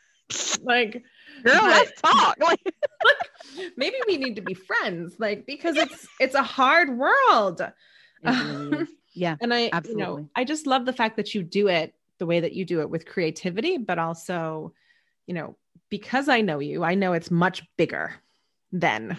Like 0.64 1.04
girl, 1.44 1.60
but 1.60 1.64
let's 1.64 2.02
talk. 2.02 2.38
Like, 2.42 2.60
maybe 3.78 3.98
we 4.08 4.18
need 4.18 4.38
to 4.38 4.42
be 4.42 4.54
friends 4.54 5.16
like 5.20 5.46
because 5.46 5.76
it's 5.76 6.08
it's 6.20 6.34
a 6.34 6.42
hard 6.42 6.98
world. 6.98 7.62
Really 8.24 8.38
um, 8.38 8.88
yeah, 9.14 9.36
and 9.42 9.54
i 9.54 9.70
you 9.88 9.98
know 9.98 10.28
i 10.36 10.44
just 10.44 10.66
love 10.66 10.86
the 10.86 10.94
fact 10.94 11.18
that 11.18 11.36
you 11.36 11.44
do 11.44 11.68
it 11.68 11.94
the 12.18 12.26
way 12.26 12.40
that 12.40 12.54
you 12.54 12.66
do 12.66 12.80
it 12.80 12.90
with 12.90 13.06
creativity 13.06 13.78
but 13.78 14.00
also 14.00 14.74
you 15.28 15.34
know, 15.34 15.56
because 15.90 16.30
I 16.30 16.42
know 16.42 16.60
you, 16.60 16.84
I 16.84 16.96
know 16.96 17.14
it's 17.14 17.32
much 17.32 17.64
bigger 17.78 18.16
than 18.72 19.18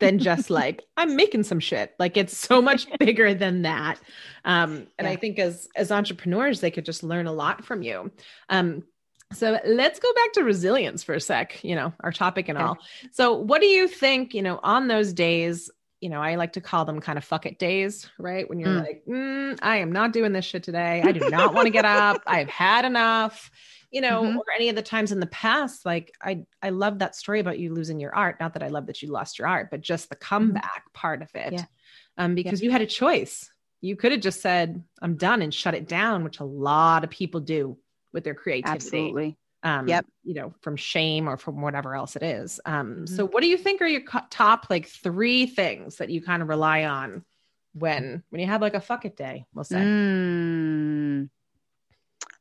than 0.00 0.18
just 0.18 0.50
like 0.50 0.84
I'm 0.96 1.16
making 1.16 1.42
some 1.42 1.60
shit. 1.60 1.94
Like 1.98 2.16
it's 2.16 2.36
so 2.36 2.62
much 2.62 2.86
bigger 2.98 3.34
than 3.34 3.62
that. 3.62 4.00
Um, 4.44 4.86
and 4.98 5.06
yeah. 5.06 5.10
I 5.10 5.16
think 5.16 5.38
as 5.38 5.68
as 5.76 5.90
entrepreneurs, 5.90 6.60
they 6.60 6.70
could 6.70 6.84
just 6.84 7.02
learn 7.02 7.26
a 7.26 7.32
lot 7.32 7.64
from 7.64 7.82
you. 7.82 8.10
Um, 8.48 8.84
so 9.32 9.58
let's 9.66 10.00
go 10.00 10.12
back 10.14 10.32
to 10.34 10.44
resilience 10.44 11.02
for 11.02 11.14
a 11.14 11.20
sec, 11.20 11.62
you 11.62 11.74
know, 11.74 11.92
our 12.00 12.12
topic 12.12 12.48
and 12.48 12.56
all. 12.56 12.78
So 13.12 13.34
what 13.34 13.60
do 13.60 13.66
you 13.66 13.86
think, 13.86 14.32
you 14.32 14.40
know, 14.40 14.58
on 14.62 14.88
those 14.88 15.12
days, 15.12 15.70
you 16.00 16.08
know, 16.08 16.22
I 16.22 16.36
like 16.36 16.54
to 16.54 16.62
call 16.62 16.86
them 16.86 17.00
kind 17.00 17.18
of 17.18 17.24
fuck 17.24 17.44
it 17.44 17.58
days, 17.58 18.08
right? 18.18 18.48
When 18.48 18.58
you're 18.58 18.70
mm. 18.70 18.86
like, 18.86 19.02
mm, 19.06 19.58
I 19.60 19.78
am 19.78 19.92
not 19.92 20.14
doing 20.14 20.32
this 20.32 20.46
shit 20.46 20.62
today. 20.62 21.02
I 21.04 21.12
do 21.12 21.28
not 21.28 21.52
want 21.52 21.66
to 21.66 21.70
get 21.70 21.84
up. 21.84 22.22
I've 22.26 22.48
had 22.48 22.86
enough 22.86 23.50
you 23.90 24.00
know, 24.00 24.22
mm-hmm. 24.22 24.36
or 24.36 24.44
any 24.54 24.68
of 24.68 24.76
the 24.76 24.82
times 24.82 25.12
in 25.12 25.20
the 25.20 25.26
past, 25.26 25.86
like 25.86 26.14
I 26.22 26.44
I 26.62 26.70
love 26.70 26.98
that 26.98 27.16
story 27.16 27.40
about 27.40 27.58
you 27.58 27.72
losing 27.72 28.00
your 28.00 28.14
art. 28.14 28.38
Not 28.40 28.54
that 28.54 28.62
I 28.62 28.68
love 28.68 28.86
that 28.86 29.02
you 29.02 29.10
lost 29.10 29.38
your 29.38 29.48
art, 29.48 29.70
but 29.70 29.80
just 29.80 30.08
the 30.08 30.16
mm-hmm. 30.16 30.28
comeback 30.28 30.64
mm-hmm. 30.64 30.92
part 30.94 31.22
of 31.22 31.30
it. 31.34 31.54
Yeah. 31.54 31.64
Um, 32.16 32.34
because 32.34 32.60
yeah. 32.60 32.66
you 32.66 32.70
had 32.70 32.82
a 32.82 32.86
choice. 32.86 33.50
You 33.80 33.96
could 33.96 34.10
have 34.10 34.20
just 34.20 34.40
said, 34.40 34.82
I'm 35.00 35.16
done 35.16 35.40
and 35.40 35.54
shut 35.54 35.74
it 35.74 35.86
down, 35.86 36.24
which 36.24 36.40
a 36.40 36.44
lot 36.44 37.04
of 37.04 37.10
people 37.10 37.40
do 37.40 37.78
with 38.12 38.24
their 38.24 38.34
creativity. 38.34 38.74
Absolutely. 38.74 39.38
Um, 39.62 39.88
yep. 39.88 40.04
you 40.24 40.34
know, 40.34 40.52
from 40.60 40.76
shame 40.76 41.28
or 41.28 41.36
from 41.36 41.60
whatever 41.60 41.94
else 41.94 42.16
it 42.16 42.22
is. 42.22 42.60
Um, 42.64 42.90
mm-hmm. 42.90 43.06
so 43.06 43.26
what 43.26 43.40
do 43.40 43.48
you 43.48 43.56
think 43.56 43.80
are 43.80 43.86
your 43.86 44.02
top 44.30 44.66
like 44.68 44.86
three 44.86 45.46
things 45.46 45.96
that 45.96 46.10
you 46.10 46.20
kind 46.20 46.42
of 46.42 46.48
rely 46.48 46.84
on 46.84 47.24
when 47.72 48.22
when 48.30 48.40
you 48.40 48.46
have 48.46 48.60
like 48.60 48.74
a 48.74 48.80
fuck 48.80 49.04
it 49.04 49.16
day, 49.16 49.46
we'll 49.54 49.64
say? 49.64 49.76
Mm. 49.76 51.28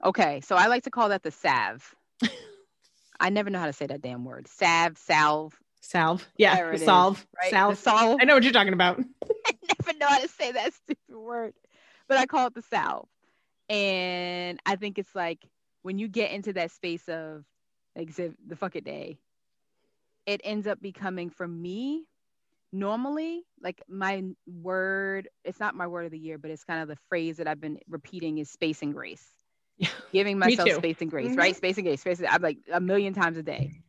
Okay, 0.08 0.40
so 0.40 0.56
I 0.56 0.68
like 0.68 0.84
to 0.84 0.90
call 0.90 1.10
that 1.10 1.22
the 1.22 1.32
salve. 1.32 1.94
I 3.20 3.30
never 3.30 3.50
know 3.50 3.60
how 3.60 3.66
to 3.66 3.74
say 3.74 3.88
that 3.88 4.02
damn 4.02 4.24
word. 4.24 4.48
Salve, 4.48 4.98
salve. 4.98 5.54
Salve. 5.82 6.26
Yeah, 6.38 6.78
solve. 6.78 7.18
Is, 7.18 7.26
right? 7.38 7.50
Salve. 7.50 7.76
The 7.76 7.82
solve. 7.82 8.18
I 8.22 8.24
know 8.24 8.36
what 8.36 8.44
you're 8.44 8.54
talking 8.54 8.72
about. 8.72 9.00
I 9.46 9.54
never 9.68 9.98
know 9.98 10.08
how 10.08 10.20
to 10.20 10.30
say 10.30 10.54
that 10.54 10.74
stupid 10.74 10.98
word, 11.14 11.54
but 12.08 12.18
I 12.18 12.26
call 12.26 12.48
it 12.48 12.54
the 12.54 12.62
salve. 12.62 13.10
And 13.68 14.62
I 14.66 14.78
think 14.78 14.98
it's 14.98 15.14
like 15.14 15.46
when 15.82 16.00
you 16.00 16.08
get 16.08 16.32
into 16.32 16.54
that 16.54 16.72
space 16.72 17.10
of 17.10 17.44
like 17.94 18.16
the 18.16 18.56
fuck 18.56 18.78
it 18.78 18.86
day, 18.86 19.18
it 20.26 20.40
ends 20.46 20.68
up 20.68 20.82
becoming 20.82 21.30
for 21.30 21.46
me 21.46 22.06
normally 22.74 23.44
like 23.64 23.82
my 23.88 24.22
word 24.46 25.30
it's 25.46 25.60
not 25.60 25.74
my 25.74 25.88
word 25.88 26.04
of 26.04 26.12
the 26.12 26.20
year 26.20 26.38
but 26.38 26.52
it's 26.52 26.66
kind 26.66 26.82
of 26.82 26.90
the 26.90 26.98
phrase 27.08 27.38
that 27.38 27.48
i've 27.48 27.62
been 27.62 27.80
repeating 27.88 28.40
is 28.40 28.52
space 28.52 28.82
and 28.82 28.94
grace 28.94 29.24
giving 30.12 30.40
myself 30.40 30.70
space 30.72 30.98
and 31.02 31.10
grace, 31.10 31.30
mm-hmm. 31.30 31.38
right? 31.38 31.56
Space 31.56 31.78
and 31.78 31.86
grace, 31.86 32.02
space. 32.02 32.22
I'm 32.28 32.42
like 32.42 32.58
a 32.72 32.80
million 32.80 33.14
times 33.14 33.38
a 33.38 33.44
day. 33.44 33.82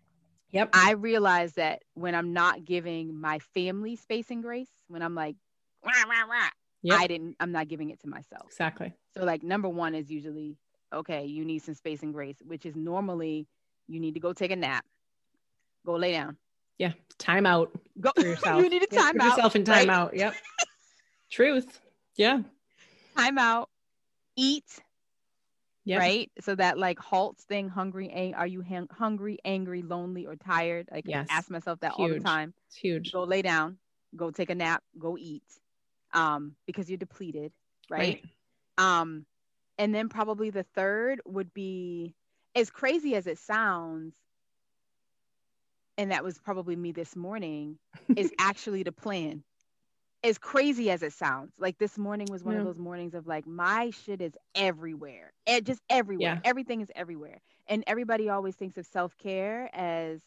Yep. 0.51 0.71
I 0.73 0.93
realize 0.93 1.55
that 1.55 1.83
when 1.95 2.15
I'm 2.15 2.33
not 2.33 2.65
giving 2.65 3.21
my 3.21 3.39
family 3.55 3.97
space 3.97 4.31
and 4.31 4.43
grace, 4.43 4.71
when 4.89 5.03
I'm 5.03 5.15
like, 5.15 5.37
rah, 5.85 5.93
rah, 6.09 6.25
rah, 6.25 6.49
yep. 6.83 6.99
I 6.99 7.07
didn't, 7.07 7.37
I'm 7.39 7.53
not 7.53 7.69
giving 7.69 7.91
it 7.91 8.01
to 8.01 8.09
myself. 8.09 8.47
Exactly. 8.47 8.95
So 9.15 9.25
like 9.25 9.43
number 9.43 9.69
one 9.69 9.95
is 9.95 10.11
usually, 10.11 10.57
okay, 10.93 11.27
you 11.27 11.45
need 11.45 11.61
some 11.61 11.75
space 11.75 12.03
and 12.03 12.15
grace, 12.15 12.39
which 12.45 12.65
is 12.65 12.75
normally 12.77 13.47
you 13.87 14.01
need 14.01 14.15
to 14.15 14.21
go 14.21 14.33
take 14.33 14.51
a 14.51 14.57
nap, 14.57 14.85
go 15.85 15.97
lay 15.97 16.13
down. 16.13 16.37
Yeah. 16.79 16.93
Time 17.19 17.45
out. 17.45 17.71
Go 18.01 18.13
for 18.15 18.23
yourself. 18.27 18.63
you 18.63 18.71
need 18.71 18.83
a 18.83 18.87
time 18.87 19.17
yeah, 19.17 19.25
out. 19.25 19.37
yourself 19.37 19.57
in 19.57 19.65
time 19.65 19.89
right? 19.89 19.97
out. 19.97 20.17
Yep. 20.17 20.35
Truth. 21.31 21.81
Yeah. 22.17 22.41
Time 23.17 23.37
out. 23.37 23.69
Eat 24.37 24.81
Right. 25.97 26.31
So 26.41 26.55
that 26.55 26.79
like 26.79 26.99
halts 26.99 27.45
thing, 27.45 27.69
hungry, 27.69 28.11
ang- 28.11 28.35
are 28.35 28.47
you 28.47 28.61
hang- 28.61 28.89
hungry, 28.91 29.39
angry, 29.45 29.83
lonely, 29.83 30.27
or 30.27 30.37
tired? 30.37 30.89
Like 30.93 31.05
yes. 31.07 31.27
ask 31.31 31.51
myself 31.51 31.81
that 31.81 31.93
huge. 31.93 32.11
all 32.11 32.15
the 32.15 32.21
time. 32.21 32.53
It's 32.67 32.77
huge. 32.77 33.13
Go 33.13 33.25
lay 33.25 33.41
down, 33.43 33.79
go 34.15 34.31
take 34.31 34.51
a 34.51 34.55
nap, 34.55 34.83
go 34.99 35.17
eat. 35.19 35.45
Um, 36.13 36.57
because 36.67 36.89
you're 36.89 36.99
depleted, 36.99 37.53
right? 37.91 38.23
right? 38.79 39.01
Um, 39.01 39.27
and 39.79 39.95
then 39.95 40.09
probably 40.09 40.51
the 40.51 40.65
third 40.75 41.21
would 41.25 41.53
be 41.55 42.15
as 42.55 42.71
crazy 42.71 43.15
as 43.15 43.27
it 43.27 43.39
sounds, 43.39 44.15
and 45.97 46.11
that 46.11 46.25
was 46.25 46.39
probably 46.39 46.77
me 46.77 46.93
this 46.93 47.15
morning, 47.15 47.79
is 48.17 48.33
actually 48.39 48.83
the 48.83 48.93
plan 48.93 49.43
as 50.29 50.39
crazy 50.39 50.91
as 50.91 51.03
it 51.03 51.13
sounds, 51.13 51.53
like 51.59 51.79
this 51.79 51.99
morning 51.99 52.29
was 52.31 52.45
one 52.45 52.55
yeah. 52.55 52.61
of 52.61 52.67
those 52.67 52.79
mornings 52.79 53.15
of 53.15 53.27
like 53.27 53.47
my 53.47 53.91
shit 53.91 54.21
is 54.21 54.33
everywhere, 54.55 55.33
and 55.47 55.65
just 55.65 55.81
everywhere. 55.91 56.35
Yeah. 56.35 56.41
Everything 56.45 56.81
is 56.81 56.89
everywhere, 56.95 57.41
and 57.67 57.83
everybody 57.87 58.29
always 58.29 58.55
thinks 58.55 58.77
of 58.79 58.87
self 58.87 59.17
care 59.19 59.71
as, 59.73 60.21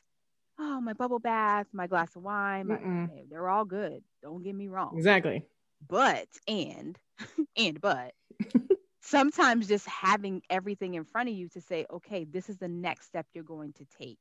oh, 0.60 0.82
my 0.82 0.94
bubble 0.94 1.20
bath, 1.20 1.68
my 1.74 1.88
glass 1.88 2.16
of 2.16 2.24
wine. 2.24 2.68
My, 2.68 3.10
they're 3.30 3.48
all 3.48 3.66
good. 3.66 4.04
Don't 4.22 4.44
get 4.44 4.56
me 4.56 4.68
wrong. 4.68 4.94
Exactly. 4.98 5.46
But 5.88 6.28
and 6.48 6.98
and 7.58 7.80
but 7.80 8.14
sometimes 9.02 9.68
just 9.68 9.88
having 9.88 10.42
everything 10.50 10.96
in 10.96 11.06
front 11.06 11.30
of 11.30 11.36
you 11.36 11.48
to 11.50 11.62
say, 11.62 11.86
okay, 11.92 12.26
this 12.26 12.50
is 12.50 12.58
the 12.58 12.68
next 12.68 13.08
step 13.08 13.26
you're 13.34 13.44
going 13.44 13.74
to 13.74 13.86
take, 13.98 14.20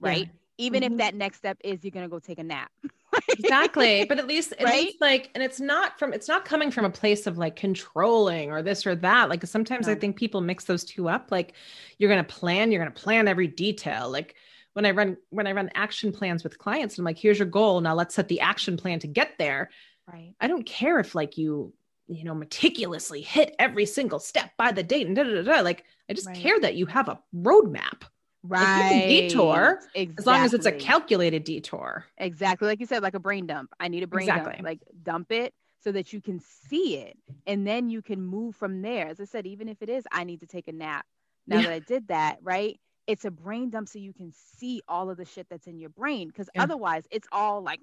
right? 0.00 0.26
Yeah 0.26 0.32
even 0.58 0.82
mm-hmm. 0.82 0.94
if 0.94 0.98
that 0.98 1.14
next 1.14 1.38
step 1.38 1.56
is 1.64 1.82
you're 1.82 1.92
gonna 1.92 2.08
go 2.08 2.18
take 2.18 2.38
a 2.38 2.44
nap 2.44 2.70
exactly 3.28 4.04
but 4.04 4.18
at 4.18 4.26
least 4.26 4.52
at 4.52 4.64
right? 4.64 4.86
least 4.86 5.00
like 5.00 5.30
and 5.34 5.42
it's 5.42 5.60
not 5.60 5.98
from 5.98 6.12
it's 6.12 6.28
not 6.28 6.44
coming 6.44 6.70
from 6.70 6.84
a 6.84 6.90
place 6.90 7.26
of 7.26 7.38
like 7.38 7.56
controlling 7.56 8.50
or 8.50 8.62
this 8.62 8.86
or 8.86 8.94
that 8.94 9.28
like 9.28 9.44
sometimes 9.46 9.86
no. 9.86 9.92
i 9.92 9.96
think 9.96 10.16
people 10.16 10.40
mix 10.40 10.64
those 10.64 10.84
two 10.84 11.08
up 11.08 11.30
like 11.30 11.54
you're 11.98 12.10
gonna 12.10 12.24
plan 12.24 12.70
you're 12.70 12.82
gonna 12.82 12.90
plan 12.90 13.28
every 13.28 13.46
detail 13.46 14.10
like 14.10 14.34
when 14.72 14.86
i 14.86 14.90
run 14.90 15.16
when 15.30 15.46
i 15.46 15.52
run 15.52 15.70
action 15.74 16.12
plans 16.12 16.42
with 16.42 16.58
clients 16.58 16.98
i'm 16.98 17.04
like 17.04 17.18
here's 17.18 17.38
your 17.38 17.48
goal 17.48 17.80
now 17.80 17.94
let's 17.94 18.14
set 18.14 18.28
the 18.28 18.40
action 18.40 18.76
plan 18.76 18.98
to 18.98 19.06
get 19.06 19.32
there 19.38 19.70
right 20.12 20.34
i 20.40 20.46
don't 20.46 20.66
care 20.66 20.98
if 20.98 21.14
like 21.14 21.36
you 21.36 21.72
you 22.08 22.24
know 22.24 22.34
meticulously 22.34 23.20
hit 23.20 23.54
every 23.58 23.86
single 23.86 24.18
step 24.18 24.50
by 24.56 24.72
the 24.72 24.82
date 24.82 25.06
and 25.06 25.16
da, 25.16 25.22
da, 25.22 25.34
da, 25.34 25.42
da. 25.42 25.60
like 25.60 25.84
i 26.08 26.12
just 26.12 26.26
right. 26.26 26.36
care 26.36 26.58
that 26.58 26.74
you 26.74 26.86
have 26.86 27.08
a 27.08 27.20
roadmap 27.34 28.02
Right. 28.42 29.06
detour. 29.08 29.80
Exactly. 29.94 30.14
As 30.18 30.26
long 30.26 30.44
as 30.44 30.54
it's 30.54 30.66
a 30.66 30.72
calculated 30.72 31.44
detour. 31.44 32.06
Exactly. 32.18 32.68
Like 32.68 32.80
you 32.80 32.86
said, 32.86 33.02
like 33.02 33.14
a 33.14 33.20
brain 33.20 33.46
dump. 33.46 33.70
I 33.80 33.88
need 33.88 34.02
a 34.02 34.06
brain 34.06 34.28
exactly. 34.28 34.52
dump. 34.54 34.64
Like 34.64 34.80
dump 35.02 35.32
it 35.32 35.54
so 35.80 35.92
that 35.92 36.12
you 36.12 36.20
can 36.20 36.40
see 36.40 36.96
it. 36.98 37.16
And 37.46 37.66
then 37.66 37.90
you 37.90 38.02
can 38.02 38.22
move 38.22 38.56
from 38.56 38.82
there. 38.82 39.08
As 39.08 39.20
I 39.20 39.24
said, 39.24 39.46
even 39.46 39.68
if 39.68 39.82
it 39.82 39.88
is, 39.88 40.04
I 40.12 40.24
need 40.24 40.40
to 40.40 40.46
take 40.46 40.68
a 40.68 40.72
nap. 40.72 41.04
Now 41.46 41.56
yeah. 41.56 41.62
that 41.62 41.72
I 41.72 41.78
did 41.80 42.08
that, 42.08 42.38
right? 42.42 42.78
It's 43.06 43.24
a 43.24 43.30
brain 43.30 43.70
dump 43.70 43.88
so 43.88 43.98
you 43.98 44.12
can 44.12 44.32
see 44.58 44.82
all 44.86 45.08
of 45.10 45.16
the 45.16 45.24
shit 45.24 45.46
that's 45.48 45.66
in 45.66 45.78
your 45.78 45.90
brain. 45.90 46.28
Because 46.28 46.48
yeah. 46.54 46.62
otherwise, 46.62 47.04
it's 47.10 47.28
all 47.32 47.62
like 47.62 47.80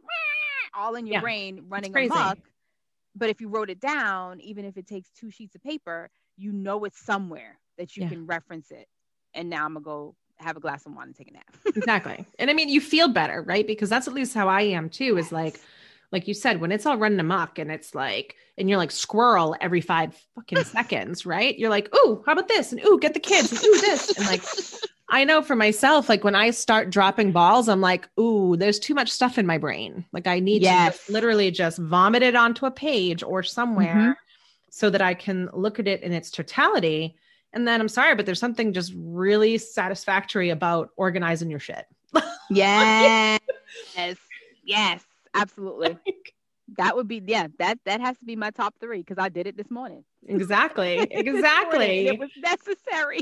all 0.73 0.95
in 0.95 1.07
your 1.07 1.15
yeah. 1.15 1.21
brain 1.21 1.65
running 1.67 1.95
amok. 1.95 2.37
But 3.15 3.29
if 3.29 3.39
you 3.39 3.47
wrote 3.47 3.69
it 3.69 3.79
down, 3.79 4.41
even 4.41 4.65
if 4.65 4.77
it 4.77 4.87
takes 4.87 5.09
two 5.11 5.31
sheets 5.31 5.55
of 5.55 5.63
paper, 5.63 6.09
you 6.37 6.51
know 6.51 6.83
it's 6.83 6.99
somewhere 6.99 7.57
that 7.77 7.95
you 7.95 8.07
can 8.07 8.25
reference 8.25 8.71
it. 8.71 8.87
And 9.33 9.49
now 9.49 9.65
I'm 9.65 9.73
gonna 9.73 9.83
go 9.83 10.15
have 10.39 10.57
a 10.57 10.59
glass 10.59 10.85
of 10.85 10.93
wine 10.93 11.07
and 11.07 11.15
take 11.15 11.29
a 11.29 11.33
nap. 11.33 11.55
exactly. 11.65 12.25
And 12.39 12.49
I 12.49 12.53
mean, 12.53 12.69
you 12.69 12.81
feel 12.81 13.07
better, 13.07 13.41
right? 13.41 13.65
Because 13.65 13.89
that's 13.89 14.07
at 14.07 14.13
least 14.13 14.33
how 14.33 14.47
I 14.47 14.61
am 14.61 14.89
too, 14.89 15.17
is 15.17 15.31
like, 15.31 15.59
like 16.11 16.27
you 16.27 16.33
said, 16.33 16.61
when 16.61 16.71
it's 16.71 16.85
all 16.85 16.97
running 16.97 17.19
amok 17.19 17.59
and 17.59 17.71
it's 17.71 17.95
like, 17.95 18.35
and 18.57 18.69
you're 18.69 18.77
like 18.77 18.91
squirrel 18.91 19.55
every 19.59 19.81
five 19.81 20.15
fucking 20.35 20.63
seconds, 20.63 21.25
right? 21.25 21.57
You're 21.57 21.69
like, 21.69 21.93
ooh, 21.95 22.23
how 22.25 22.33
about 22.33 22.47
this? 22.47 22.71
And 22.71 22.83
ooh, 22.85 22.99
get 22.99 23.13
the 23.13 23.19
kids. 23.19 23.51
And 23.51 23.63
ooh, 23.63 23.81
this. 23.81 24.17
And 24.17 24.25
like, 24.27 24.43
I 25.09 25.23
know 25.23 25.41
for 25.41 25.55
myself, 25.55 26.09
like 26.09 26.23
when 26.23 26.35
I 26.35 26.49
start 26.51 26.89
dropping 26.89 27.31
balls, 27.31 27.69
I'm 27.69 27.81
like, 27.81 28.07
ooh, 28.19 28.55
there's 28.57 28.79
too 28.79 28.93
much 28.93 29.11
stuff 29.11 29.37
in 29.37 29.45
my 29.45 29.57
brain. 29.57 30.05
Like 30.11 30.27
I 30.27 30.39
need 30.39 30.61
yes. 30.61 31.05
to 31.05 31.11
literally 31.11 31.51
just 31.51 31.77
vomit 31.77 32.23
it 32.23 32.35
onto 32.35 32.65
a 32.65 32.71
page 32.71 33.21
or 33.21 33.43
somewhere 33.43 33.95
mm-hmm. 33.95 34.11
so 34.69 34.89
that 34.89 35.01
I 35.01 35.13
can 35.13 35.49
look 35.53 35.79
at 35.79 35.87
it 35.87 36.01
in 36.01 36.11
its 36.11 36.31
totality 36.31 37.15
and 37.55 37.65
then 37.65 37.79
I'm 37.79 37.87
sorry, 37.87 38.15
but 38.15 38.25
there's 38.25 38.39
something 38.39 38.73
just 38.73 38.93
really 38.95 39.57
satisfactory 39.57 40.49
about 40.49 40.89
organizing 40.97 41.49
your 41.49 41.59
shit. 41.59 41.85
yes. 42.49 43.39
yes. 43.95 44.17
Yes. 44.63 45.03
Absolutely. 45.33 45.97
that 46.77 46.95
would 46.95 47.07
be 47.07 47.21
yeah, 47.25 47.47
that 47.59 47.79
that 47.85 48.01
has 48.01 48.17
to 48.17 48.25
be 48.25 48.35
my 48.35 48.51
top 48.51 48.75
three 48.79 48.99
because 48.99 49.17
I 49.17 49.29
did 49.29 49.47
it 49.47 49.55
this 49.55 49.71
morning. 49.71 50.03
Exactly. 50.27 50.97
Exactly. 51.11 52.07
it 52.07 52.19
was 52.19 52.29
necessary. 52.37 53.21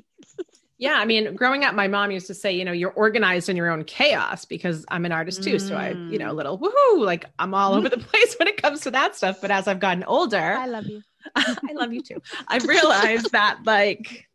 yeah. 0.80 0.96
I 0.96 1.06
mean, 1.06 1.36
growing 1.36 1.64
up, 1.64 1.76
my 1.76 1.88
mom 1.88 2.10
used 2.10 2.28
to 2.28 2.34
say, 2.34 2.52
you 2.54 2.66
know, 2.66 2.72
you're 2.72 2.92
organized 2.92 3.50
in 3.50 3.56
your 3.56 3.70
own 3.70 3.84
chaos 3.84 4.46
because 4.46 4.84
I'm 4.90 5.06
an 5.06 5.12
artist 5.12 5.44
too. 5.44 5.56
Mm. 5.56 5.68
So 5.68 5.76
I, 5.76 5.90
you 5.90 6.18
know, 6.18 6.32
a 6.32 6.34
little 6.34 6.58
woohoo, 6.58 7.06
like 7.06 7.26
I'm 7.38 7.54
all 7.54 7.76
over 7.76 7.88
the 7.88 7.98
place 7.98 8.36
when 8.40 8.48
it 8.48 8.60
comes 8.60 8.82
to 8.82 8.92
that 8.92 9.16
stuff. 9.16 9.42
But 9.42 9.52
as 9.52 9.68
I've 9.68 9.80
gotten 9.80 10.04
older, 10.06 10.56
I 10.58 10.66
love 10.66 10.88
you. 10.88 11.04
I 11.36 11.74
love 11.74 11.94
you 11.94 12.02
too. 12.02 12.22
I've 12.48 12.68
realized 12.68 13.32
that 13.32 13.60
like 13.66 14.28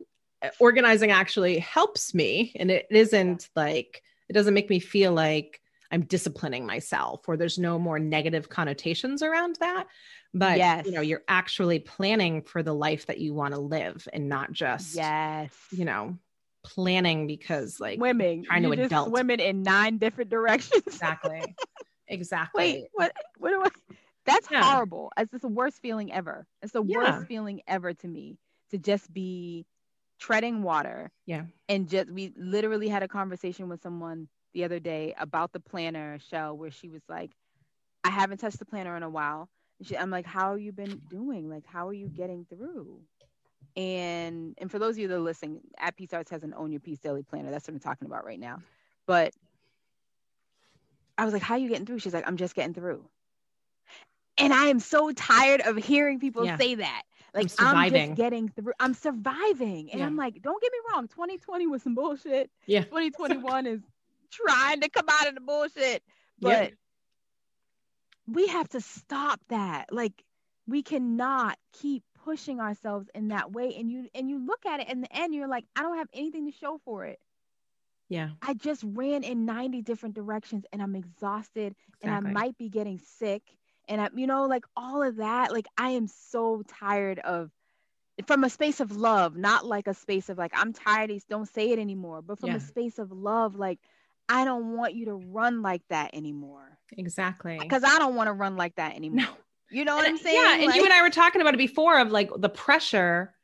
organizing 0.60 1.10
actually 1.10 1.58
helps 1.58 2.14
me 2.14 2.52
and 2.56 2.70
it 2.70 2.86
isn't 2.90 3.48
like 3.56 4.02
it 4.28 4.32
doesn't 4.32 4.54
make 4.54 4.70
me 4.70 4.78
feel 4.78 5.12
like 5.12 5.60
I'm 5.90 6.02
disciplining 6.02 6.66
myself 6.66 7.28
or 7.28 7.36
there's 7.36 7.58
no 7.58 7.78
more 7.78 7.98
negative 7.98 8.48
connotations 8.48 9.22
around 9.22 9.56
that. 9.60 9.86
But 10.34 10.58
yes. 10.58 10.84
you 10.84 10.92
know, 10.92 11.00
you're 11.00 11.22
actually 11.26 11.78
planning 11.78 12.42
for 12.42 12.62
the 12.62 12.74
life 12.74 13.06
that 13.06 13.18
you 13.18 13.32
want 13.32 13.54
to 13.54 13.60
live 13.60 14.06
and 14.12 14.28
not 14.28 14.52
just 14.52 14.94
yes, 14.94 15.50
you 15.70 15.86
know, 15.86 16.18
planning 16.62 17.26
because 17.26 17.80
like 17.80 17.98
swimming, 17.98 18.44
trying 18.44 18.62
to 18.62 18.68
You're 18.68 18.76
just 18.76 18.92
adult. 18.92 19.08
swimming 19.08 19.40
in 19.40 19.62
nine 19.62 19.96
different 19.98 20.30
directions. 20.30 20.82
exactly, 20.86 21.56
exactly. 22.08 22.62
Wait, 22.62 22.84
what? 22.92 23.12
What 23.38 23.50
do 23.50 23.62
I? 23.62 23.94
That's 24.28 24.48
Yeah. 24.50 24.64
horrible. 24.64 25.12
It's 25.16 25.30
just 25.30 25.42
the 25.42 25.48
worst 25.48 25.80
feeling 25.80 26.12
ever. 26.12 26.46
It's 26.62 26.72
the 26.72 26.82
Yeah. 26.82 26.96
worst 26.96 27.26
feeling 27.26 27.62
ever 27.66 27.94
to 27.94 28.08
me 28.08 28.38
to 28.70 28.78
just 28.78 29.12
be 29.12 29.66
treading 30.18 30.62
water. 30.62 31.10
Yeah. 31.26 31.46
And 31.68 31.88
just 31.88 32.10
we 32.10 32.32
literally 32.36 32.88
had 32.88 33.02
a 33.02 33.08
conversation 33.08 33.68
with 33.68 33.82
someone 33.82 34.28
the 34.54 34.64
other 34.64 34.80
day 34.80 35.14
about 35.18 35.52
the 35.52 35.60
planner 35.60 36.18
shell 36.18 36.56
where 36.56 36.70
she 36.70 36.88
was 36.88 37.02
like, 37.08 37.30
I 38.04 38.10
haven't 38.10 38.38
touched 38.38 38.58
the 38.58 38.64
planner 38.64 38.96
in 38.96 39.02
a 39.02 39.10
while. 39.10 39.48
And 39.78 39.86
she, 39.86 39.96
I'm 39.96 40.10
like, 40.10 40.26
how 40.26 40.54
you 40.54 40.72
been 40.72 41.00
doing? 41.08 41.48
Like, 41.48 41.66
how 41.66 41.88
are 41.88 41.92
you 41.92 42.08
getting 42.08 42.46
through? 42.46 43.00
And 43.76 44.54
and 44.58 44.70
for 44.70 44.78
those 44.78 44.94
of 44.96 44.98
you 44.98 45.08
that 45.08 45.14
are 45.14 45.20
listening, 45.20 45.60
at 45.78 45.96
Peace 45.96 46.12
Arts 46.12 46.30
has 46.30 46.42
an 46.42 46.54
Own 46.56 46.72
Your 46.72 46.80
Peace 46.80 46.98
Daily 46.98 47.22
Planner. 47.22 47.50
That's 47.50 47.68
what 47.68 47.74
I'm 47.74 47.80
talking 47.80 48.06
about 48.06 48.24
right 48.24 48.40
now. 48.40 48.60
But 49.06 49.32
I 51.16 51.24
was 51.24 51.32
like, 51.32 51.42
how 51.42 51.54
are 51.54 51.58
you 51.58 51.68
getting 51.68 51.86
through? 51.86 51.98
She's 51.98 52.14
like, 52.14 52.26
I'm 52.26 52.36
just 52.36 52.54
getting 52.54 52.74
through. 52.74 53.08
And 54.38 54.52
I 54.52 54.66
am 54.66 54.80
so 54.80 55.12
tired 55.12 55.60
of 55.62 55.76
hearing 55.76 56.20
people 56.20 56.44
Yeah. 56.44 56.56
say 56.56 56.76
that. 56.76 57.02
Like 57.34 57.44
I'm, 57.44 57.48
surviving. 57.48 58.10
just 58.10 58.16
getting 58.16 58.48
through. 58.48 58.72
I'm 58.80 58.94
surviving. 58.94 59.90
And 59.90 60.00
Yeah. 60.00 60.06
I'm 60.06 60.16
like, 60.16 60.40
don't 60.42 60.60
get 60.62 60.72
me 60.72 60.78
wrong, 60.92 61.08
2020 61.08 61.66
was 61.66 61.82
some 61.82 61.94
bullshit. 61.94 62.50
Yeah. 62.66 62.84
2021 62.84 63.66
is 63.66 63.80
trying 64.30 64.80
to 64.80 64.88
come 64.88 65.06
out 65.08 65.28
of 65.28 65.34
the 65.34 65.40
bullshit. 65.40 66.02
But 66.40 66.48
Yep. 66.70 66.74
we 68.26 68.46
have 68.48 68.68
to 68.70 68.80
stop 68.80 69.40
that. 69.48 69.92
Like 69.92 70.12
we 70.66 70.82
cannot 70.82 71.58
keep 71.72 72.02
pushing 72.24 72.60
ourselves 72.60 73.08
in 73.14 73.28
that 73.28 73.52
way. 73.52 73.74
And 73.76 73.90
you 73.90 74.08
and 74.14 74.28
you 74.28 74.38
look 74.44 74.66
at 74.66 74.80
it 74.80 74.88
in 74.88 75.00
the 75.00 75.14
end, 75.16 75.34
you're 75.34 75.48
like, 75.48 75.64
I 75.76 75.82
don't 75.82 75.98
have 75.98 76.08
anything 76.12 76.50
to 76.50 76.56
show 76.56 76.78
for 76.84 77.04
it. 77.04 77.18
Yeah, 78.10 78.30
I 78.40 78.54
just 78.54 78.82
ran 78.86 79.22
in 79.22 79.44
90 79.44 79.82
different 79.82 80.14
directions 80.14 80.64
and 80.72 80.82
I'm 80.82 80.96
exhausted 80.96 81.74
and 82.02 82.10
I 82.10 82.20
might 82.20 82.56
be 82.56 82.70
getting 82.70 82.98
sick. 82.98 83.42
And 83.88 84.00
I, 84.00 84.08
you 84.14 84.26
know, 84.26 84.46
like 84.46 84.64
all 84.76 85.02
of 85.02 85.16
that, 85.16 85.52
like 85.52 85.66
I 85.76 85.90
am 85.90 86.06
so 86.06 86.62
tired 86.68 87.18
of 87.20 87.50
from 88.26 88.44
a 88.44 88.50
space 88.50 88.80
of 88.80 88.96
love, 88.96 89.36
not 89.36 89.64
like 89.64 89.86
a 89.86 89.94
space 89.94 90.28
of 90.28 90.38
like, 90.38 90.52
I'm 90.54 90.72
tired, 90.72 91.10
Ace, 91.10 91.24
don't 91.24 91.48
say 91.48 91.70
it 91.70 91.78
anymore, 91.78 92.20
but 92.20 92.38
from 92.38 92.50
Yeah. 92.50 92.56
a 92.56 92.60
space 92.60 92.98
of 92.98 93.12
love, 93.12 93.54
like 93.56 93.78
I 94.28 94.44
don't 94.44 94.76
want 94.76 94.94
you 94.94 95.06
to 95.06 95.14
run 95.14 95.62
like 95.62 95.82
that 95.88 96.10
anymore. 96.14 96.78
exactly. 96.96 97.58
Because 97.60 97.84
I 97.84 97.98
don't 97.98 98.14
want 98.14 98.28
to 98.28 98.32
run 98.32 98.56
like 98.56 98.74
that 98.76 98.94
anymore. 98.94 99.24
No. 99.24 99.28
You 99.70 99.84
know 99.84 99.96
what 99.96 100.06
And- 100.06 100.16
I'm 100.16 100.22
saying? 100.22 100.36
Yeah, 100.36 100.64
and 100.66 100.74
you 100.74 100.84
and 100.84 100.92
I 100.92 101.02
were 101.02 101.10
talking 101.10 101.40
about 101.42 101.54
it 101.54 101.58
before 101.58 101.98
of 101.98 102.10
like 102.10 102.30
the 102.36 102.48
pressure 102.48 103.34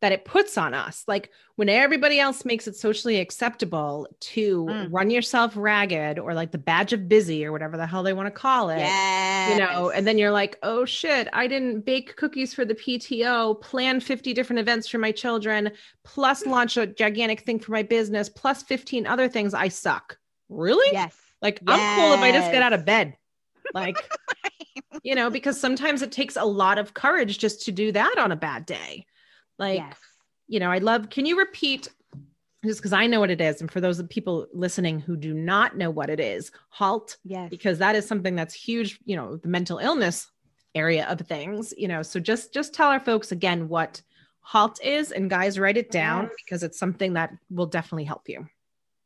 that 0.00 0.12
it 0.12 0.24
puts 0.24 0.56
on 0.56 0.72
us. 0.72 1.04
Like 1.06 1.30
when 1.56 1.68
everybody 1.68 2.18
else 2.18 2.44
makes 2.46 2.66
it 2.66 2.74
socially 2.74 3.20
acceptable 3.20 4.06
to 4.20 4.64
Mm. 4.64 4.88
run 4.90 5.10
yourself 5.10 5.52
ragged 5.56 6.18
or 6.18 6.32
like 6.32 6.52
the 6.52 6.58
badge 6.58 6.92
of 6.94 7.08
busy 7.08 7.44
or 7.44 7.52
whatever 7.52 7.76
the 7.76 7.86
hell 7.86 8.02
they 8.02 8.12
want 8.14 8.26
to 8.26 8.30
call 8.30 8.70
it. 8.70 8.78
yes. 8.78 9.52
You 9.52 9.58
know, 9.58 9.90
and 9.90 10.06
then 10.06 10.16
you're 10.16 10.30
like, 10.30 10.58
oh 10.62 10.84
shit, 10.84 11.28
I 11.32 11.46
didn't 11.46 11.80
bake 11.84 12.16
cookies 12.16 12.54
for 12.54 12.64
the 12.64 12.74
PTO, 12.74 13.60
plan 13.60 14.00
50 14.00 14.32
different 14.32 14.60
events 14.60 14.88
for 14.88 14.98
my 14.98 15.12
children, 15.12 15.70
plus 16.04 16.46
launch 16.46 16.76
a 16.76 16.86
gigantic 16.86 17.42
thing 17.42 17.58
for 17.58 17.72
my 17.72 17.82
business, 17.82 18.28
plus 18.28 18.62
15 18.62 19.06
other 19.06 19.28
things. 19.28 19.52
I 19.54 19.68
suck. 19.68 20.18
Really? 20.48 20.92
yes. 20.92 21.14
Like 21.42 21.60
I'm 21.66 21.96
cool 22.00 22.12
if 22.14 22.20
I 22.20 22.32
just 22.32 22.50
get 22.52 22.62
out 22.62 22.72
of 22.72 22.84
bed. 22.84 23.16
Like, 23.74 23.96
you 25.02 25.14
know, 25.14 25.30
because 25.30 25.60
sometimes 25.60 26.02
it 26.02 26.12
takes 26.12 26.36
a 26.36 26.44
lot 26.44 26.78
of 26.78 26.94
courage 26.94 27.38
just 27.38 27.64
to 27.66 27.72
do 27.72 27.92
that 27.92 28.16
on 28.18 28.32
a 28.32 28.36
bad 28.36 28.66
day. 28.66 29.06
Like, 29.60 29.78
yes. 29.78 29.96
you 30.48 30.58
know, 30.58 30.70
I 30.70 30.78
love, 30.78 31.10
can 31.10 31.26
you 31.26 31.38
repeat 31.38 31.88
just 32.64 32.80
because 32.80 32.92
I 32.92 33.06
know 33.06 33.20
what 33.20 33.30
it 33.30 33.40
is? 33.40 33.60
And 33.60 33.70
for 33.70 33.80
those 33.80 34.02
people 34.04 34.46
listening 34.52 34.98
who 34.98 35.16
do 35.16 35.32
not 35.32 35.76
know 35.76 35.90
what 35.90 36.10
it 36.10 36.18
is, 36.18 36.50
halt, 36.70 37.16
Yes. 37.24 37.48
because 37.50 37.78
that 37.78 37.94
is 37.94 38.06
something 38.06 38.34
that's 38.34 38.54
huge, 38.54 38.98
you 39.04 39.14
know, 39.16 39.36
the 39.36 39.48
mental 39.48 39.78
illness 39.78 40.30
area 40.74 41.06
of 41.08 41.20
things, 41.20 41.72
you 41.76 41.88
know. 41.88 42.02
So 42.02 42.18
just 42.20 42.52
just 42.54 42.72
tell 42.74 42.88
our 42.88 43.00
folks 43.00 43.32
again 43.32 43.68
what 43.68 44.02
halt 44.40 44.80
is 44.82 45.12
and 45.12 45.28
guys 45.28 45.58
write 45.58 45.76
it 45.76 45.90
down 45.90 46.24
Yes. 46.24 46.32
because 46.44 46.62
it's 46.62 46.78
something 46.78 47.12
that 47.14 47.30
will 47.50 47.66
definitely 47.66 48.04
help 48.04 48.28
you. 48.28 48.48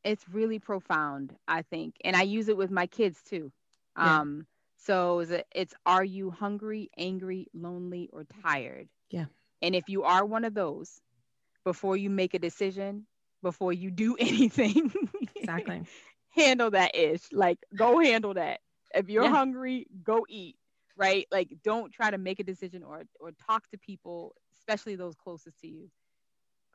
it's 0.05 0.29
really 0.29 0.59
profound 0.59 1.35
i 1.49 1.63
think 1.63 1.95
and 2.05 2.15
i 2.15 2.23
use 2.23 2.49
it 2.49 2.57
with 2.57 2.71
my 2.71 2.87
kids 2.87 3.19
too 3.31 3.51
Yeah. 3.97 4.21
um 4.21 4.47
so 4.77 5.21
is 5.21 5.31
it- 5.31 5.47
it's 5.55 5.75
are 5.87 6.05
you 6.05 6.31
hungry 6.31 6.91
angry 6.99 7.49
lonely 7.55 8.11
or 8.13 8.25
tired 8.43 8.89
Yeah. 9.11 9.27
And 9.65 9.75
if 9.75 9.89
you 9.89 10.05
are 10.05 10.25
one 10.25 10.45
of 10.45 10.55
those 10.55 11.01
before 11.65 11.97
you 11.97 12.11
make 12.11 12.35
a 12.35 12.39
decision 12.39 13.07
before 13.43 13.73
you 13.73 13.91
do 13.91 14.17
anything 14.21 14.93
Exactly. 15.37 15.83
handle 16.31 16.71
that 16.71 16.95
ish 16.95 17.23
like 17.33 17.59
go 17.77 17.99
handle 18.01 18.35
that 18.35 18.61
if 18.95 19.09
you're 19.09 19.25
Yeah. 19.25 19.31
hungry 19.31 19.87
go 20.05 20.25
eat 20.29 20.57
right 20.97 21.27
like 21.33 21.49
don't 21.65 21.93
try 21.93 22.11
to 22.11 22.19
make 22.19 22.41
a 22.41 22.45
decision 22.45 22.83
or 22.83 23.03
or 23.21 23.33
talk 23.33 23.69
to 23.71 23.79
people 23.79 24.35
especially 24.57 24.97
those 24.97 25.15
closest 25.15 25.59
to 25.61 25.69
you 25.69 25.91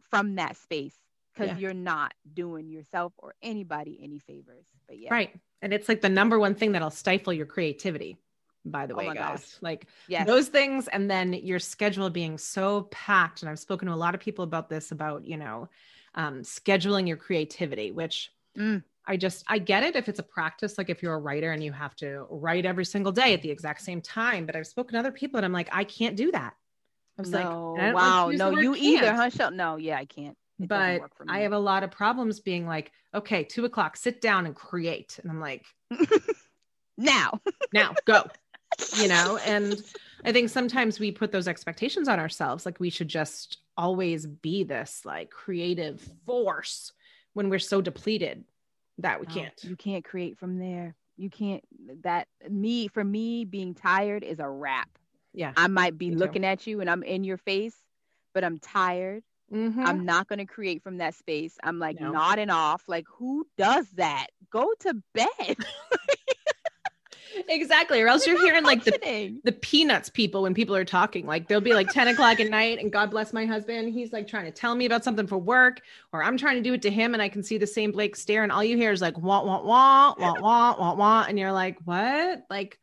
from 0.09 0.35
that 0.35 0.55
space 0.57 0.95
because 1.33 1.49
Yeah. 1.49 1.59
you're 1.59 1.73
not 1.73 2.13
doing 2.33 2.69
yourself 2.69 3.13
or 3.17 3.33
anybody 3.43 3.99
any 4.01 4.19
favors 4.19 4.65
but 4.87 4.97
yeah 4.99 5.11
Right. 5.11 5.31
And 5.61 5.73
it's 5.73 5.89
like 5.89 6.01
the 6.01 6.09
number 6.09 6.39
one 6.39 6.55
thing 6.55 6.71
that'll 6.71 6.89
stifle 6.89 7.33
your 7.33 7.45
creativity, 7.45 8.17
by 8.65 8.85
the 8.85 8.93
Oh 8.93 8.97
way, 8.97 9.07
my 9.07 9.13
guys. 9.15 9.39
gosh. 9.39 9.57
Like 9.61 9.87
yes 10.07 10.27
those 10.27 10.47
things. 10.49 10.87
And 10.89 11.09
then 11.09 11.33
your 11.33 11.59
schedule 11.59 12.09
being 12.09 12.37
so 12.37 12.83
packed. 12.91 13.41
And 13.41 13.49
I've 13.49 13.59
spoken 13.59 13.87
to 13.87 13.93
a 13.93 13.95
lot 13.95 14.15
of 14.15 14.21
people 14.21 14.43
about 14.43 14.69
this, 14.69 14.91
about, 14.91 15.25
you 15.25 15.37
know, 15.37 15.69
um, 16.15 16.41
scheduling 16.41 17.07
your 17.07 17.17
creativity, 17.17 17.91
which 17.91 18.31
Mm. 18.57 18.83
I 19.05 19.15
just, 19.15 19.43
I 19.47 19.59
get 19.59 19.83
it 19.83 19.95
if 19.95 20.09
it's 20.09 20.19
a 20.19 20.23
practice, 20.23 20.77
like 20.77 20.89
if 20.89 21.01
you're 21.03 21.13
a 21.13 21.19
writer 21.19 21.51
and 21.51 21.63
you 21.63 21.71
have 21.71 21.95
to 21.97 22.25
write 22.29 22.65
every 22.65 22.83
single 22.85 23.11
day 23.11 23.33
at 23.33 23.41
the 23.41 23.49
exact 23.51 23.81
same 23.81 24.01
time. 24.01 24.45
But 24.45 24.55
I've 24.55 24.67
spoken 24.67 24.93
to 24.93 24.99
other 24.99 25.11
people 25.11 25.37
and 25.37 25.45
I'm 25.45 25.53
like, 25.53 25.69
I 25.71 25.83
can't 25.83 26.15
do 26.17 26.31
that. 26.31 26.55
I 27.17 27.21
was 27.21 27.31
like, 27.31 27.43
no 27.45 27.75
and 27.77 27.87
I 27.89 27.93
wow 27.93 28.25
to 28.25 28.31
use 28.31 28.39
the 28.39 28.51
no 28.51 28.59
you 28.59 28.75
either 28.75 29.01
can't. 29.05 29.15
huh 29.17 29.29
Shel- 29.29 29.51
no 29.51 29.75
yeah 29.77 29.97
i 29.97 30.05
can't 30.05 30.37
It 30.59 30.67
but 30.67 31.01
work 31.01 31.15
for 31.15 31.25
I 31.29 31.39
have 31.41 31.53
a 31.53 31.59
lot 31.59 31.83
of 31.83 31.91
problems 31.91 32.39
being 32.39 32.65
like, 32.65 32.91
okay, 33.13 33.43
two 33.43 33.65
o'clock, 33.65 33.97
sit 33.97 34.19
down 34.21 34.45
and 34.45 34.55
create. 34.55 35.19
And 35.21 35.29
I'm 35.31 35.39
like, 35.39 35.65
now 36.97 37.39
now 37.73 37.93
go 38.05 38.23
you 38.95 39.07
know 39.07 39.37
and 39.45 39.83
i 40.25 40.31
think 40.31 40.49
sometimes 40.49 40.99
we 40.99 41.11
put 41.11 41.31
those 41.31 41.47
expectations 41.47 42.07
on 42.07 42.19
ourselves 42.19 42.65
like 42.65 42.79
we 42.79 42.89
should 42.89 43.07
just 43.07 43.59
always 43.77 44.25
be 44.25 44.63
this 44.63 45.01
like 45.05 45.29
creative 45.29 46.01
force 46.25 46.91
when 47.33 47.49
we're 47.49 47.59
so 47.59 47.81
depleted 47.81 48.43
that 48.97 49.19
we 49.19 49.25
No, 49.27 49.33
can't 49.33 49.63
you 49.63 49.75
can't 49.75 50.03
create 50.03 50.37
from 50.37 50.57
there 50.59 50.95
you 51.17 51.29
can't 51.29 51.63
that 52.03 52.27
me 52.49 52.87
for 52.87 53.03
me 53.03 53.45
being 53.45 53.73
tired 53.73 54.23
is 54.23 54.39
a 54.39 54.47
wrap 54.49 54.89
yeah 55.33 55.53
I 55.55 55.67
might 55.67 55.97
be 55.97 56.09
Me 56.09 56.15
too. 56.15 56.19
looking 56.19 56.45
at 56.45 56.65
you 56.65 56.81
and 56.81 56.89
I'm 56.89 57.03
in 57.03 57.23
your 57.23 57.37
face, 57.37 57.75
but 58.33 58.43
I'm 58.43 58.57
tired. 58.59 59.23
Mhm. 59.53 59.85
I'm 59.85 60.05
not 60.05 60.27
going 60.27 60.39
to 60.39 60.45
create 60.45 60.81
from 60.83 60.97
that 60.97 61.15
space. 61.15 61.57
I'm 61.63 61.77
like 61.79 61.99
No. 61.99 62.11
nodding 62.11 62.49
off. 62.49 62.83
Like, 62.87 63.05
who 63.17 63.45
does 63.57 63.87
that? 63.91 64.27
Go 64.51 64.73
to 64.79 64.95
bed. 65.13 65.57
exactly 67.47 68.01
or 68.01 68.07
else 68.07 68.25
you're 68.25 68.41
hearing 68.41 68.63
like 68.63 68.83
the 68.83 69.39
the 69.43 69.51
peanuts 69.51 70.09
people 70.09 70.43
when 70.43 70.53
people 70.53 70.75
are 70.75 70.85
talking. 70.85 71.25
Like 71.25 71.47
they'll 71.47 71.61
be 71.61 71.73
like 71.73 71.89
10 71.91 72.09
o'clock 72.09 72.39
at 72.39 72.49
night 72.49 72.79
and 72.79 72.91
god 72.91 73.11
bless 73.11 73.33
my 73.33 73.45
husband 73.45 73.93
he's 73.93 74.11
like 74.13 74.27
trying 74.27 74.45
to 74.45 74.51
tell 74.51 74.75
me 74.75 74.85
about 74.85 75.03
something 75.03 75.27
for 75.27 75.37
work 75.37 75.81
or 76.13 76.23
i'm 76.23 76.37
trying 76.37 76.55
to 76.55 76.61
do 76.61 76.73
it 76.73 76.81
to 76.83 76.89
him 76.89 77.13
and 77.13 77.21
i 77.21 77.29
can 77.29 77.43
see 77.43 77.57
the 77.57 77.67
same 77.67 77.91
blake 77.91 78.15
stare 78.15 78.43
and 78.43 78.51
all 78.51 78.63
you 78.63 78.75
hear 78.77 78.91
is 78.91 79.01
like 79.01 79.17
wah 79.17 79.43
wah 79.43 79.61
wah 79.61 80.13
wah 80.17 80.33
wah 80.39 80.75
wah 80.79 80.93
wah 80.95 81.25
and 81.27 81.37
you're 81.39 81.51
like 81.51 81.77
what? 81.85 82.45
Like 82.49 82.79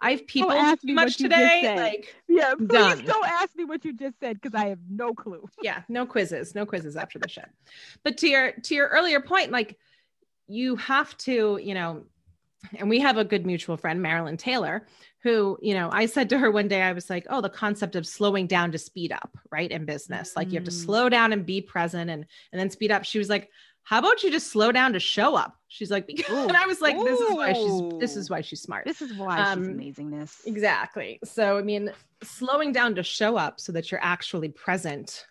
i've 0.00 0.26
people 0.26 0.52
ask 0.52 0.80
too 0.82 0.88
me 0.88 0.92
much 0.94 1.04
what 1.04 1.20
you 1.20 1.28
just 1.28 1.40
today 1.40 1.76
like 1.76 2.16
Yeah, 2.28 2.54
please 2.56 2.68
Done. 2.68 3.04
don't 3.04 3.28
ask 3.28 3.54
me 3.56 3.64
what 3.64 3.84
you 3.84 3.92
just 3.92 4.18
said 4.20 4.40
because 4.40 4.54
I 4.58 4.68
have 4.68 4.80
no 4.90 5.14
clue. 5.14 5.48
yeah 5.62 5.82
no 5.88 6.04
quizzes 6.04 6.54
no 6.54 6.66
quizzes 6.66 6.96
after 6.96 7.18
the 7.18 7.28
show. 7.28 7.44
But 8.02 8.18
to 8.18 8.28
your 8.28 8.52
to 8.52 8.74
your 8.74 8.88
earlier 8.88 9.20
point 9.20 9.50
like 9.50 9.78
you 10.46 10.76
have 10.76 11.16
to 11.18 11.58
you 11.62 11.74
know 11.74 12.04
and 12.76 12.88
we 12.88 12.98
have 13.00 13.16
a 13.16 13.24
good 13.24 13.44
mutual 13.46 13.76
friend 13.76 14.00
marilyn 14.02 14.36
taylor 14.36 14.86
who 15.22 15.58
you 15.62 15.74
know 15.74 15.88
i 15.92 16.06
said 16.06 16.28
to 16.28 16.38
her 16.38 16.50
one 16.50 16.68
day 16.68 16.82
i 16.82 16.92
was 16.92 17.08
like 17.10 17.26
oh 17.30 17.40
the 17.40 17.48
concept 17.48 17.96
of 17.96 18.06
slowing 18.06 18.46
down 18.46 18.70
to 18.72 18.78
speed 18.78 19.12
up 19.12 19.36
right 19.50 19.70
in 19.70 19.84
business 19.84 20.34
like 20.36 20.48
you 20.50 20.54
have 20.58 20.64
to 20.64 20.70
Mm. 20.70 20.84
slow 20.84 21.08
down 21.08 21.32
and 21.32 21.44
be 21.46 21.60
present 21.60 22.10
and 22.10 22.24
and 22.52 22.60
then 22.60 22.70
speed 22.70 22.90
up 22.90 23.04
she 23.04 23.18
was 23.18 23.28
like 23.28 23.50
how 23.82 23.98
about 23.98 24.22
you 24.22 24.30
just 24.30 24.46
slow 24.50 24.72
down 24.72 24.94
to 24.94 25.00
show 25.00 25.34
up 25.36 25.58
she's 25.68 25.90
like 25.90 26.08
Ooh. 26.30 26.48
and 26.48 26.56
i 26.56 26.66
was 26.66 26.80
like 26.80 26.96
this 27.04 27.20
is 27.20 27.34
why 27.36 27.52
she's 27.52 27.82
this 28.00 28.16
is 28.16 28.30
why 28.30 28.40
she's 28.40 28.62
smart 28.62 28.84
This 28.86 29.02
is 29.02 29.12
why 29.14 29.38
Um, 29.40 29.64
she's 29.78 29.96
amazingness. 29.98 30.46
Exactly. 30.46 31.18
So, 31.24 31.58
I 31.58 31.62
mean, 31.62 31.90
slowing 32.22 32.72
down 32.72 32.94
to 32.94 33.02
show 33.02 33.36
up 33.36 33.60
so 33.60 33.72
that 33.72 33.90
you're 33.90 34.02
actually 34.02 34.48
present, 34.48 35.26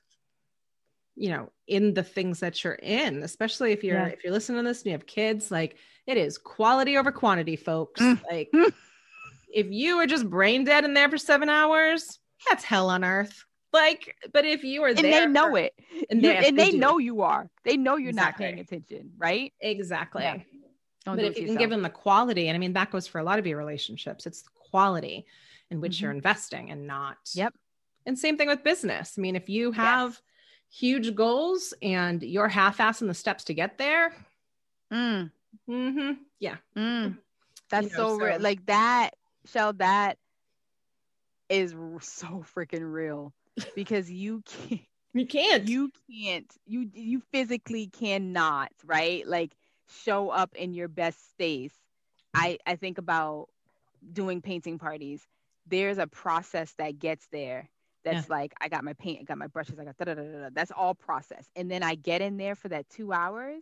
you 1.16 1.30
know, 1.30 1.50
in 1.68 1.94
the 1.94 2.04
things 2.04 2.40
that 2.40 2.64
you're 2.64 2.74
in, 2.74 3.24
especially 3.24 3.72
if 3.72 3.84
you're 3.84 3.98
Yeah. 3.98 4.08
if 4.08 4.24
you're 4.24 4.34
listening 4.34 4.64
to 4.64 4.68
this 4.70 4.80
and 4.80 4.88
you 4.88 4.92
have 4.94 5.06
kids, 5.06 5.52
like 5.52 5.78
it 6.08 6.18
is 6.18 6.38
quality 6.38 6.98
over 6.98 7.12
quantity, 7.12 7.56
folks. 7.56 8.02
Mm. 8.02 8.22
Like 8.30 8.52
if 9.54 9.68
you 9.70 9.98
are 10.00 10.08
just 10.08 10.30
brain 10.30 10.64
dead 10.64 10.86
in 10.86 10.94
there 10.94 11.10
for 11.10 11.18
seven 11.18 11.50
hours, 11.50 12.20
that's 12.50 12.64
hell 12.64 12.90
on 12.90 13.04
earth. 13.04 13.46
like, 13.72 14.16
but 14.34 14.46
if 14.46 14.64
you 14.64 14.84
are 14.84 14.90
and 14.90 14.98
there, 14.98 15.22
they 15.22 15.28
know 15.28 15.50
for- 15.52 15.58
it, 15.60 15.74
and 16.10 16.22
You- 16.22 16.30
they, 16.30 16.48
and 16.48 16.60
they 16.60 16.72
know 16.72 16.98
you 17.00 17.22
are. 17.22 17.50
They 17.64 17.78
know 17.78 17.96
you're 17.98 18.12
not 18.14 18.38
paying 18.38 18.60
attention, 18.60 19.12
right? 19.18 19.54
exactly. 19.62 20.24
Yeah. 20.24 20.38
But 21.06 21.20
if 21.20 21.36
you 21.38 21.42
to 21.42 21.48
can 21.48 21.58
give 21.58 21.70
them 21.70 21.82
the 21.82 21.90
quality, 21.90 22.48
and 22.48 22.56
I 22.56 22.60
mean 22.60 22.74
that 22.74 22.90
goes 22.92 23.08
for 23.08 23.20
a 23.20 23.24
lot 23.24 23.38
of 23.40 23.46
your 23.48 23.58
relationships, 23.58 24.26
it's 24.26 24.42
the 24.44 24.50
quality 24.72 25.26
in 25.70 25.82
which 25.82 26.00
you're 26.02 26.12
investing 26.12 26.72
and 26.72 26.88
not. 26.88 27.18
Mm-hmm. 27.26 27.40
Yep. 27.40 27.54
And 28.06 28.18
same 28.20 28.38
thing 28.38 28.48
with 28.48 28.64
business. 28.64 29.16
I 29.18 29.22
mean, 29.22 29.36
if 29.36 29.50
you 29.50 29.72
have 29.74 30.20
huge 30.74 31.16
goals 31.16 31.74
and 31.82 32.24
you're 32.24 32.50
half-assing 32.50 33.08
the 33.08 33.14
steps 33.14 33.46
to 33.46 33.54
get 33.54 33.78
there, 33.78 34.14
Mm, 34.94 35.32
hmm 35.68 36.12
yeah, 36.40 36.58
mm. 36.78 37.18
That's 37.70 37.92
know, 37.98 38.10
so 38.10 38.16
real. 38.16 38.40
Like 38.40 38.66
that, 38.68 39.12
Shell. 39.46 39.74
That 39.74 40.18
is 41.50 41.72
so 42.02 42.46
freaking 42.56 42.92
real 42.92 43.34
because 43.76 44.12
you 44.12 44.42
can't. 44.46 44.82
you 45.14 45.26
can't. 45.26 45.68
you 45.68 45.92
can't 46.10 46.58
you 46.66 46.90
you 46.94 47.22
physically 47.32 47.88
cannot 47.88 48.72
right 48.86 49.28
like 49.28 49.56
show 49.88 50.30
up 50.30 50.56
in 50.56 50.74
your 50.74 50.88
best 50.88 51.32
space 51.32 51.74
i 52.34 52.58
i 52.66 52.76
think 52.76 52.98
about 52.98 53.48
doing 54.14 54.42
painting 54.42 54.80
parties 54.80 55.28
there's 55.68 55.98
a 55.98 56.08
process 56.08 56.74
that 56.78 57.00
gets 57.00 57.28
there 57.32 57.70
that's 58.04 58.30
like 58.30 58.54
i 58.62 58.68
got 58.68 58.84
my 58.84 58.94
paint 58.94 59.20
i 59.22 59.24
got 59.24 59.38
my 59.38 59.48
brushes 59.48 59.80
i 59.80 59.84
got 59.86 59.98
da 59.98 60.06
da 60.06 60.14
da 60.16 60.22
da 60.24 60.50
that's 60.54 60.72
all 60.72 60.94
process 60.94 61.48
and 61.56 61.70
then 61.70 61.84
i 61.84 61.96
get 61.96 62.22
in 62.22 62.38
there 62.38 62.56
for 62.56 62.70
that 62.70 62.88
two 62.90 63.12
hours 63.14 63.62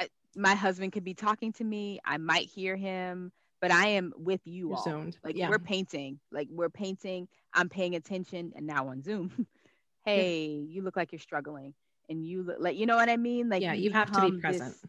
I- 0.00 0.08
my 0.36 0.54
husband 0.54 0.92
could 0.92 1.04
be 1.04 1.14
talking 1.14 1.52
to 1.54 1.64
me 1.64 2.00
i 2.04 2.16
might 2.16 2.46
hear 2.48 2.76
him 2.76 3.32
but 3.60 3.70
i 3.70 3.88
am 3.88 4.12
with 4.16 4.40
you 4.46 4.68
You're 4.68 4.76
all 4.76 4.82
zoned. 4.84 5.18
like 5.24 5.36
yeah. 5.36 5.48
we're 5.48 5.58
painting 5.58 6.20
like 6.30 6.48
we're 6.50 6.70
painting 6.70 7.28
i'm 7.54 7.68
paying 7.68 7.94
attention 7.94 8.52
and 8.56 8.66
now 8.66 8.88
on 8.88 9.02
zoom 9.02 9.46
hey 10.04 10.64
you 10.68 10.82
look 10.82 10.96
like 10.96 11.12
you're 11.12 11.18
struggling 11.18 11.74
and 12.08 12.24
you 12.24 12.42
look 12.42 12.56
like 12.60 12.76
you 12.76 12.86
know 12.86 12.96
what 12.96 13.08
i 13.08 13.16
mean 13.16 13.48
like 13.48 13.62
yeah, 13.62 13.72
you 13.74 13.90
have 13.90 14.10
to 14.12 14.20
be 14.30 14.38
present. 14.40 14.72
this- 14.72 14.84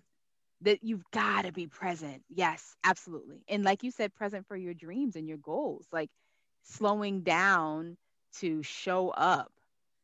that 0.61 0.83
you've 0.83 1.09
got 1.11 1.45
to 1.45 1.53
be 1.53 1.67
present 1.67 2.21
yes 2.29 2.75
absolutely 2.83 3.43
and 3.47 3.63
like 3.63 3.81
you 3.81 3.91
said 3.91 4.13
present 4.13 4.45
for 4.45 4.57
your 4.57 4.73
dreams 4.73 5.15
and 5.15 5.25
your 5.27 5.37
goals 5.37 5.87
like 5.93 6.09
slowing 6.63 7.21
down 7.21 7.97
to 8.39 8.61
show 8.63 9.09
up 9.09 9.51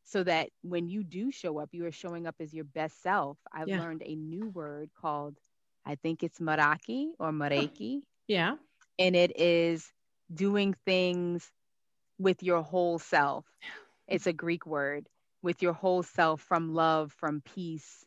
so 0.04 0.22
that 0.24 0.48
when 0.62 0.88
you 0.88 1.02
do 1.02 1.30
show 1.30 1.58
up 1.58 1.70
you 1.72 1.84
are 1.86 1.92
showing 1.92 2.26
up 2.26 2.36
as 2.40 2.52
your 2.54 2.64
best 2.64 3.02
self 3.02 3.38
i've 3.52 3.68
Yeah. 3.68 3.78
learned 3.78 4.02
a 4.04 4.14
new 4.16 4.48
word 4.48 4.90
called 4.94 5.36
i 5.84 5.94
think 5.96 6.22
it's 6.22 6.38
maraki 6.40 7.08
or 7.18 7.30
mareki 7.32 8.02
Yeah. 8.28 8.56
and 8.98 9.16
it 9.16 9.38
is 9.38 9.92
doing 10.32 10.74
things 10.84 11.50
with 12.18 12.42
your 12.42 12.62
whole 12.62 12.98
self. 12.98 13.44
It's 14.08 14.26
a 14.26 14.32
Greek 14.32 14.66
word 14.66 15.08
with 15.42 15.62
your 15.62 15.72
whole 15.72 16.02
self 16.02 16.40
from 16.40 16.74
love, 16.74 17.12
from 17.12 17.42
peace. 17.42 18.04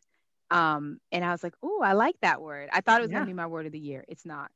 Um, 0.50 0.98
and 1.12 1.24
I 1.24 1.30
was 1.30 1.42
like, 1.42 1.54
oh, 1.62 1.80
I 1.82 1.92
like 1.92 2.16
that 2.22 2.40
word. 2.42 2.70
I 2.72 2.80
thought 2.80 3.00
it 3.00 3.02
was 3.02 3.10
Yeah. 3.10 3.16
gonna 3.18 3.26
be 3.26 3.32
my 3.34 3.46
word 3.46 3.66
of 3.66 3.72
the 3.72 3.78
year. 3.78 4.04
It's 4.08 4.24
not. 4.26 4.50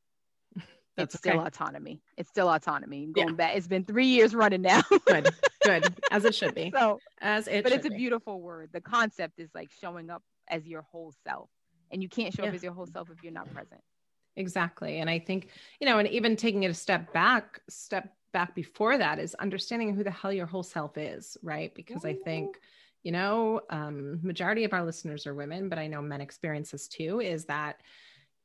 That's 0.97 1.15
it's 1.15 1.23
still 1.23 1.41
autonomy. 1.41 2.01
It's 2.17 2.29
still 2.31 2.49
autonomy. 2.49 3.09
Yeah. 3.15 3.25
Going 3.25 3.37
back, 3.37 3.57
it's 3.57 3.67
been 3.67 3.85
three 3.85 4.07
years 4.07 4.35
running 4.35 4.63
now. 4.63 4.83
Good. 5.07 5.29
Good. 5.65 5.95
As 6.11 6.25
it 6.25 6.35
should 6.35 6.55
be. 6.55 6.73
so, 6.75 7.01
As 7.21 7.49
it 7.49 7.65
but 7.65 7.73
it's 7.73 7.87
a 7.87 7.91
be. 7.91 7.97
beautiful 7.97 8.41
word. 8.41 8.71
The 8.73 8.81
concept 8.81 9.39
is 9.39 9.51
like 9.55 9.71
showing 9.81 10.11
up 10.11 10.23
as 10.49 10.67
your 10.67 10.83
whole 10.83 11.13
self, 11.27 11.49
and 11.91 12.03
you 12.03 12.09
can't 12.09 12.35
show 12.35 12.45
up 12.45 12.53
as 12.53 12.63
your 12.63 12.73
whole 12.73 12.87
self 12.87 13.09
if 13.11 13.23
you're 13.23 13.33
not 13.33 13.53
present. 13.53 13.81
Exactly. 14.37 14.99
And 14.99 15.09
I 15.09 15.19
think, 15.19 15.49
you 15.81 15.87
know, 15.87 15.99
and 15.99 16.09
even 16.09 16.37
taking 16.37 16.65
it 16.65 16.71
a 16.71 16.75
step 16.75 17.13
back, 17.13 17.61
step 17.69 18.15
back 18.33 18.55
before 18.55 18.99
that 18.99 19.19
is 19.19 19.35
understanding 19.37 19.95
who 19.95 20.05
the 20.05 20.11
hell 20.11 20.33
your 20.33 20.47
whole 20.47 20.63
self 20.63 20.99
is, 20.99 21.37
right? 21.43 21.75
Because 21.75 22.05
I 22.05 22.15
think, 22.15 22.59
you 23.05 23.13
know, 23.13 23.61
um, 23.71 24.19
majority 24.23 24.65
of 24.65 24.73
our 24.73 24.85
listeners 24.85 25.27
are 25.27 25.35
women, 25.35 25.69
but 25.69 25.79
I 25.79 25.87
know 25.87 26.03
men 26.03 26.21
experience 26.21 26.73
this 26.73 26.89
too, 26.89 27.21
is 27.21 27.45
that 27.47 27.81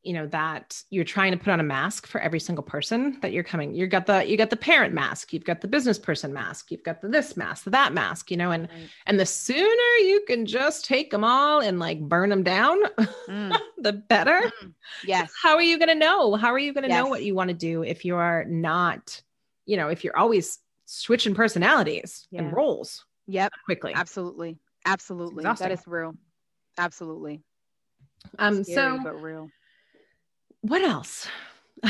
you 0.04 0.14
know 0.14 0.28
that 0.28 0.82
you're 0.90 1.04
trying 1.04 1.32
to 1.32 1.38
put 1.38 1.50
on 1.52 1.60
a 1.60 1.64
mask 1.64 2.08
for 2.08 2.22
every 2.22 2.40
single 2.40 2.64
person 2.64 3.18
that 3.22 3.34
you're 3.34 3.44
coming 3.44 3.74
you 3.76 3.86
got 3.86 4.06
the 4.06 4.26
you 4.26 4.38
got 4.38 4.50
the 4.50 4.56
parent 4.56 4.94
mask 4.94 5.34
you've 5.34 5.44
got 5.44 5.60
the 5.62 5.68
business 5.68 6.00
person 6.00 6.32
mask 6.34 6.72
you've 6.72 6.84
got 6.84 7.02
the 7.02 7.10
this 7.10 7.36
mask 7.36 7.66
the 7.66 7.70
that 7.70 7.92
mask 7.94 8.32
you 8.32 8.38
know 8.38 8.52
and 8.52 8.70
Right. 8.70 8.90
and 9.08 9.20
the 9.20 9.26
sooner 9.26 9.94
you 10.00 10.24
can 10.28 10.46
just 10.46 10.86
take 10.86 11.12
them 11.12 11.24
all 11.26 11.60
and 11.60 11.80
like 11.80 12.00
burn 12.00 12.30
them 12.30 12.44
down 12.44 12.78
Mm, 13.28 13.58
the 13.78 13.94
better 13.94 14.40
mm. 14.64 14.74
Yes. 15.04 15.32
how 15.44 15.56
are 15.56 15.62
you 15.62 15.78
going 15.78 15.90
to 15.90 15.96
know 15.96 16.36
how 16.36 16.54
are 16.54 16.60
you 16.60 16.74
going 16.74 16.84
to 16.84 16.90
know 16.90 17.08
what 17.08 17.24
you 17.24 17.36
want 17.36 17.50
to 17.50 17.54
do 17.54 17.84
if 17.84 18.06
you 18.06 18.16
are 18.16 18.46
not 18.46 19.22
you 19.66 19.76
know 19.78 19.90
if 19.90 20.04
you're 20.04 20.18
always 20.18 20.60
switching 20.86 21.36
personalities 21.36 22.28
Yeah. 22.32 22.42
and 22.44 22.54
roles 22.54 23.06
Yep. 23.28 23.52
quickly 23.66 23.94
Absolutely. 23.96 24.58
Absolutely. 24.86 25.44
that 25.44 25.72
is 25.72 25.84
real. 25.86 26.16
Absolutely. 26.78 27.42
um 28.40 28.64
Scary, 28.64 28.98
so 28.98 29.04
but 29.04 29.14
real. 29.22 29.50
What 30.62 30.82
else? 30.82 31.28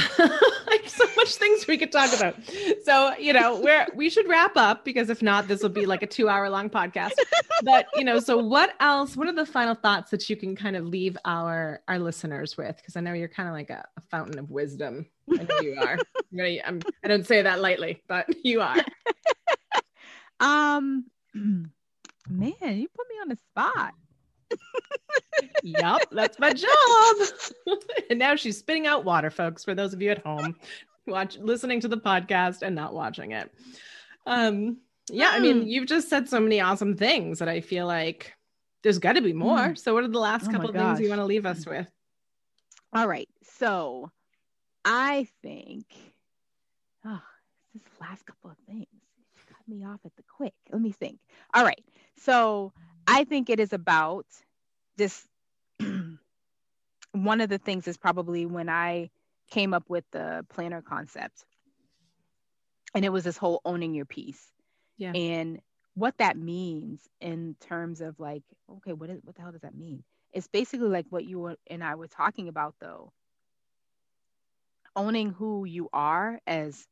So 0.99 1.05
much 1.15 1.35
things 1.35 1.65
we 1.65 1.77
could 1.77 1.91
talk 1.91 2.13
about. 2.13 2.35
So 2.83 3.15
you 3.17 3.31
know 3.31 3.61
we're 3.61 3.87
we 3.95 4.09
should 4.09 4.27
wrap 4.27 4.57
up 4.57 4.83
because 4.83 5.09
if 5.09 5.21
not 5.21 5.47
this 5.47 5.61
will 5.61 5.69
be 5.69 5.85
like 5.85 6.01
a 6.01 6.07
two 6.07 6.27
hour 6.27 6.49
long 6.49 6.69
podcast. 6.69 7.13
But 7.63 7.87
you 7.95 8.03
know 8.03 8.19
so 8.19 8.37
what 8.37 8.73
else 8.79 9.15
what 9.15 9.27
are 9.27 9.33
the 9.33 9.45
final 9.45 9.75
thoughts 9.75 10.11
that 10.11 10.29
you 10.29 10.35
can 10.35 10.55
kind 10.55 10.75
of 10.75 10.85
leave 10.85 11.17
our 11.25 11.81
our 11.87 11.99
listeners 11.99 12.57
with? 12.57 12.75
Because 12.77 12.97
i 12.97 12.99
know 12.99 13.13
you're 13.13 13.29
kind 13.29 13.47
of 13.47 13.53
like 13.53 13.69
a, 13.69 13.85
a 13.97 14.01
fountain 14.11 14.39
of 14.39 14.49
wisdom. 14.49 15.05
I 15.31 15.43
know 15.43 15.59
you 15.61 15.75
are. 15.79 15.97
I'm 15.97 16.37
gonna, 16.37 16.57
I'm, 16.65 16.81
i 17.03 17.07
don't 17.07 17.25
say 17.25 17.41
that 17.43 17.61
lightly 17.61 18.01
but 18.07 18.27
you 18.43 18.61
are. 18.61 18.77
Um 20.41 21.05
man, 21.33 22.53
you 22.61 22.87
put 22.89 23.07
me 23.09 23.15
on 23.21 23.29
the 23.29 23.37
spot. 23.37 23.93
Yep 25.63 26.01
that's 26.11 26.39
my 26.39 26.51
job 26.53 27.15
and 28.09 28.19
now 28.19 28.35
she's 28.35 28.57
spitting 28.57 28.87
out 28.87 29.05
water 29.05 29.29
folks 29.29 29.63
for 29.63 29.73
those 29.75 29.93
of 29.93 30.01
you 30.01 30.09
at 30.09 30.23
home 30.25 30.55
watch 31.07 31.37
listening 31.37 31.79
to 31.79 31.87
the 31.87 31.97
podcast 31.97 32.61
and 32.61 32.75
not 32.75 32.93
watching 32.93 33.31
it 33.31 33.51
um 34.27 34.77
yeah 35.09 35.29
i 35.33 35.39
mean 35.39 35.63
Mm. 35.63 35.69
you've 35.69 35.87
just 35.87 36.09
said 36.09 36.29
so 36.29 36.39
many 36.39 36.59
awesome 36.61 36.95
things 36.95 37.39
that 37.39 37.49
i 37.49 37.61
feel 37.61 37.87
like 37.87 38.33
there's 38.83 38.99
got 38.99 39.13
to 39.13 39.21
be 39.21 39.33
more 39.33 39.57
Mm. 39.69 39.77
so 39.77 39.93
what 39.93 40.03
are 40.03 40.07
the 40.09 40.19
last 40.19 40.47
Oh 40.47 40.51
couple 40.51 40.69
of 40.69 40.75
things 40.75 40.99
you 40.99 41.09
want 41.09 41.19
to 41.19 41.25
leave 41.25 41.45
us 41.45 41.65
with 41.65 41.89
All 42.93 43.07
right. 43.07 43.29
So 43.43 44.11
I 44.85 45.27
think 45.41 45.85
oh, 47.05 47.21
this 47.73 47.83
last 48.01 48.25
couple 48.25 48.49
of 48.51 48.57
things. 48.67 48.87
Cut 49.47 49.67
me 49.67 49.83
off 49.85 49.99
at 50.05 50.15
the 50.15 50.23
quick. 50.35 50.53
Let 50.71 50.81
me 50.81 50.91
think. 50.91 51.19
All 51.53 51.63
right. 51.63 51.83
So 52.17 52.71
I 53.09 53.23
think 53.25 53.49
it 53.49 53.59
is 53.59 53.73
about 53.73 54.25
this 54.97 55.27
one 57.11 57.41
of 57.41 57.49
the 57.49 57.57
things 57.57 57.87
is 57.87 57.97
probably 57.97 58.45
when 58.45 58.69
I 58.69 59.09
came 59.49 59.73
up 59.73 59.89
with 59.89 60.05
the 60.11 60.45
planner 60.49 60.81
concept. 60.81 61.45
And 62.95 63.05
it 63.05 63.09
was 63.09 63.23
this 63.23 63.37
whole 63.37 63.61
owning 63.65 63.93
your 63.93 64.05
peace. 64.05 64.51
Yeah. 64.97 65.11
And 65.13 65.59
what 65.95 66.17
that 66.17 66.37
means 66.37 67.07
in 67.21 67.55
terms 67.59 68.01
of 68.01 68.19
like, 68.19 68.43
okay, 68.69 68.93
what 68.93 69.09
is 69.09 69.19
what 69.23 69.35
the 69.35 69.41
hell 69.41 69.51
does 69.51 69.61
that 69.61 69.75
mean? 69.75 70.03
It's 70.33 70.47
basically 70.47 70.89
like 70.89 71.05
what 71.09 71.25
you 71.25 71.39
were- 71.39 71.57
and 71.67 71.83
I 71.83 71.95
were 71.95 72.07
talking 72.07 72.47
about 72.47 72.75
though. 72.79 73.13
Owning 74.95 75.31
who 75.31 75.65
you 75.65 75.89
are 75.93 76.39
as 76.47 76.87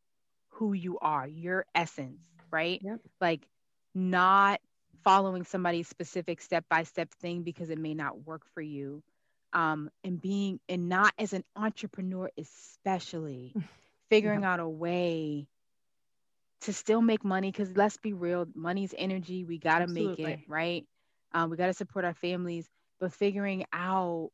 who 0.50 0.74
you 0.74 1.00
are, 1.00 1.28
your 1.28 1.66
essence, 1.76 2.20
right? 2.52 2.84
Yep. 2.84 3.02
Like 3.22 3.48
not 3.96 4.62
following 5.04 5.44
somebody's 5.44 5.88
specific 5.88 6.42
step 6.42 6.66
by 6.70 6.84
step 6.84 7.10
thing 7.22 7.44
because 7.44 7.70
it 7.70 7.78
may 7.80 7.94
not 7.94 8.26
work 8.26 8.44
for 8.54 8.62
you. 8.62 9.04
Um, 9.54 9.90
and 10.04 10.22
being 10.22 10.60
and 10.70 10.90
not 10.90 11.14
as 11.18 11.34
an 11.34 11.44
entrepreneur, 11.56 12.30
especially 12.38 13.56
figuring 14.10 14.44
out 14.44 14.60
a 14.60 14.68
way 14.68 15.48
to 16.62 16.74
still 16.74 17.02
make 17.02 17.24
money 17.24 17.52
because 17.52 17.76
let's 17.76 17.98
be 17.98 18.14
real 18.14 18.46
money's 18.56 18.94
energy 18.98 19.44
we 19.44 19.58
got 19.58 19.80
to 19.80 19.88
make 19.88 20.20
it 20.20 20.40
right 20.48 20.86
um, 21.34 21.50
we 21.50 21.58
got 21.58 21.68
to 21.68 21.74
support 21.74 22.06
our 22.06 22.14
families 22.14 22.68
but 23.00 23.14
figuring 23.14 23.66
out 23.74 24.30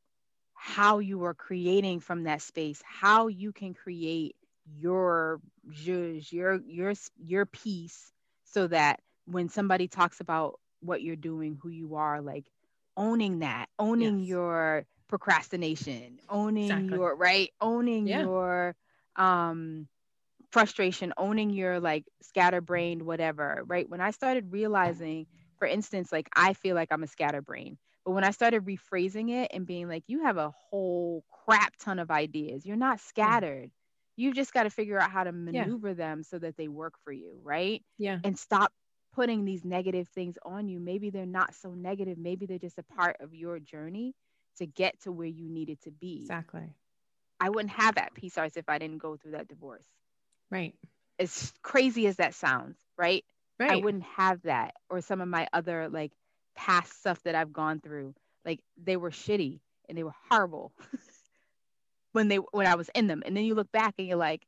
how 0.53 0.99
you 0.99 1.23
are 1.23 1.33
creating 1.33 1.99
from 1.99 2.23
that 2.23 2.41
space 2.41 2.81
how 2.85 3.27
you 3.27 3.51
can 3.51 3.73
create 3.73 4.35
your 4.65 5.39
zhuzh, 5.71 6.31
your 6.31 6.61
your 6.65 6.93
your 7.17 7.45
piece 7.45 8.11
so 8.45 8.67
that 8.67 8.99
when 9.25 9.49
somebody 9.49 9.87
talks 9.87 10.19
about 10.19 10.59
what 10.81 11.01
you're 11.01 11.15
doing 11.15 11.57
who 11.61 11.69
you 11.69 11.95
are 11.95 12.21
like 12.21 12.45
owning 12.97 13.39
that 13.39 13.67
owning 13.79 14.19
Yes. 14.19 14.19
your 14.19 14.85
procrastination 15.07 16.19
owning 16.29 16.87
Exactly. 16.87 16.89
your 16.89 17.15
right? 17.15 17.49
Owning 17.61 18.07
Yeah. 18.07 18.27
your 18.27 18.75
um 19.15 19.87
frustration 20.51 21.13
owning 21.17 21.49
your 21.49 21.79
like 21.79 22.05
scatterbrained 22.21 23.01
whatever 23.01 23.63
right? 23.65 23.89
When 23.89 24.01
i 24.01 24.11
started 24.11 24.51
realizing 24.51 25.27
for 25.57 25.67
instance 25.67 26.11
like 26.11 26.29
i 26.35 26.53
feel 26.53 26.75
like 26.75 26.89
i'm 26.91 27.03
a 27.03 27.07
scatterbrain 27.07 27.77
but 28.05 28.11
when 28.11 28.23
i 28.23 28.31
started 28.31 28.65
rephrasing 28.65 29.29
it 29.31 29.51
and 29.53 29.65
being 29.65 29.87
like 29.87 30.03
you 30.07 30.23
have 30.23 30.37
a 30.37 30.51
whole 30.51 31.23
crap 31.45 31.73
ton 31.77 31.99
of 31.99 32.11
ideas. 32.11 32.65
You're 32.65 32.77
not 32.77 32.99
scattered. 32.99 33.71
You've 34.15 34.35
just 34.35 34.53
got 34.53 34.63
to 34.63 34.69
figure 34.69 34.99
out 34.99 35.11
how 35.11 35.23
to 35.23 35.31
maneuver 35.31 35.93
them 35.93 36.23
so 36.23 36.37
that 36.39 36.57
they 36.57 36.67
work 36.67 36.93
for 37.03 37.11
you 37.11 37.39
right? 37.43 37.81
Yeah. 37.97 38.19
And 38.23 38.37
stop 38.37 38.71
putting 39.13 39.45
these 39.45 39.63
negative 39.63 40.07
things 40.09 40.37
on 40.43 40.67
you. 40.67 40.79
Maybe 40.79 41.09
they're 41.09 41.25
not 41.25 41.53
so 41.55 41.71
negative. 41.71 42.17
Maybe 42.17 42.45
they're 42.45 42.57
just 42.57 42.79
a 42.79 42.83
part 42.83 43.17
of 43.19 43.33
your 43.33 43.59
journey 43.59 44.15
to 44.57 44.65
get 44.65 44.99
to 45.01 45.11
where 45.11 45.27
you 45.27 45.49
needed 45.49 45.81
to 45.81 45.91
be. 45.91 46.19
Exactly. 46.21 46.73
I 47.39 47.49
wouldn't 47.49 47.73
have 47.73 47.95
that 47.95 48.13
Peace 48.13 48.37
Arts 48.37 48.57
if 48.57 48.69
I 48.69 48.77
didn't 48.77 48.99
go 48.99 49.17
through 49.17 49.31
that 49.31 49.47
divorce. 49.47 49.87
Right. 50.49 50.73
As 51.19 51.51
crazy 51.61 52.07
as 52.07 52.17
that 52.17 52.33
sounds, 52.33 52.77
right? 52.97 53.23
Right. 53.59 53.71
I 53.71 53.75
wouldn't 53.77 54.03
have 54.03 54.41
that 54.43 54.73
or 54.89 55.01
some 55.01 55.21
of 55.21 55.27
my 55.27 55.47
other 55.53 55.89
like 55.89 56.11
past 56.55 56.99
stuff 56.99 57.21
that 57.23 57.35
I've 57.35 57.53
gone 57.53 57.79
through. 57.81 58.15
Like 58.45 58.61
they 58.81 58.97
were 58.97 59.11
shitty 59.11 59.59
and 59.87 59.97
they 59.97 60.03
were 60.03 60.15
horrible 60.29 60.71
when 62.13 62.27
they 62.27 62.37
when 62.37 62.67
I 62.67 62.75
was 62.75 62.89
in 62.95 63.07
them. 63.07 63.23
And 63.25 63.35
then 63.35 63.45
you 63.45 63.55
look 63.55 63.71
back 63.71 63.95
and 63.97 64.07
you're 64.07 64.17
like, 64.17 64.45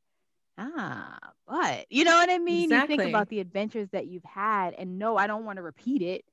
ah, 0.57 1.17
but 1.47 1.85
you 1.89 2.03
know 2.03 2.15
what 2.15 2.29
I 2.29 2.37
mean? 2.37 2.71
Exactly. 2.71 2.95
You 2.95 3.01
think 3.01 3.11
about 3.11 3.29
the 3.29 3.39
adventures 3.39 3.89
that 3.91 4.07
you've 4.07 4.23
had 4.23 4.73
and 4.73 4.97
no, 4.97 5.17
I 5.17 5.27
don't 5.27 5.45
want 5.45 5.57
to 5.57 5.63
repeat 5.63 6.01
it, 6.01 6.25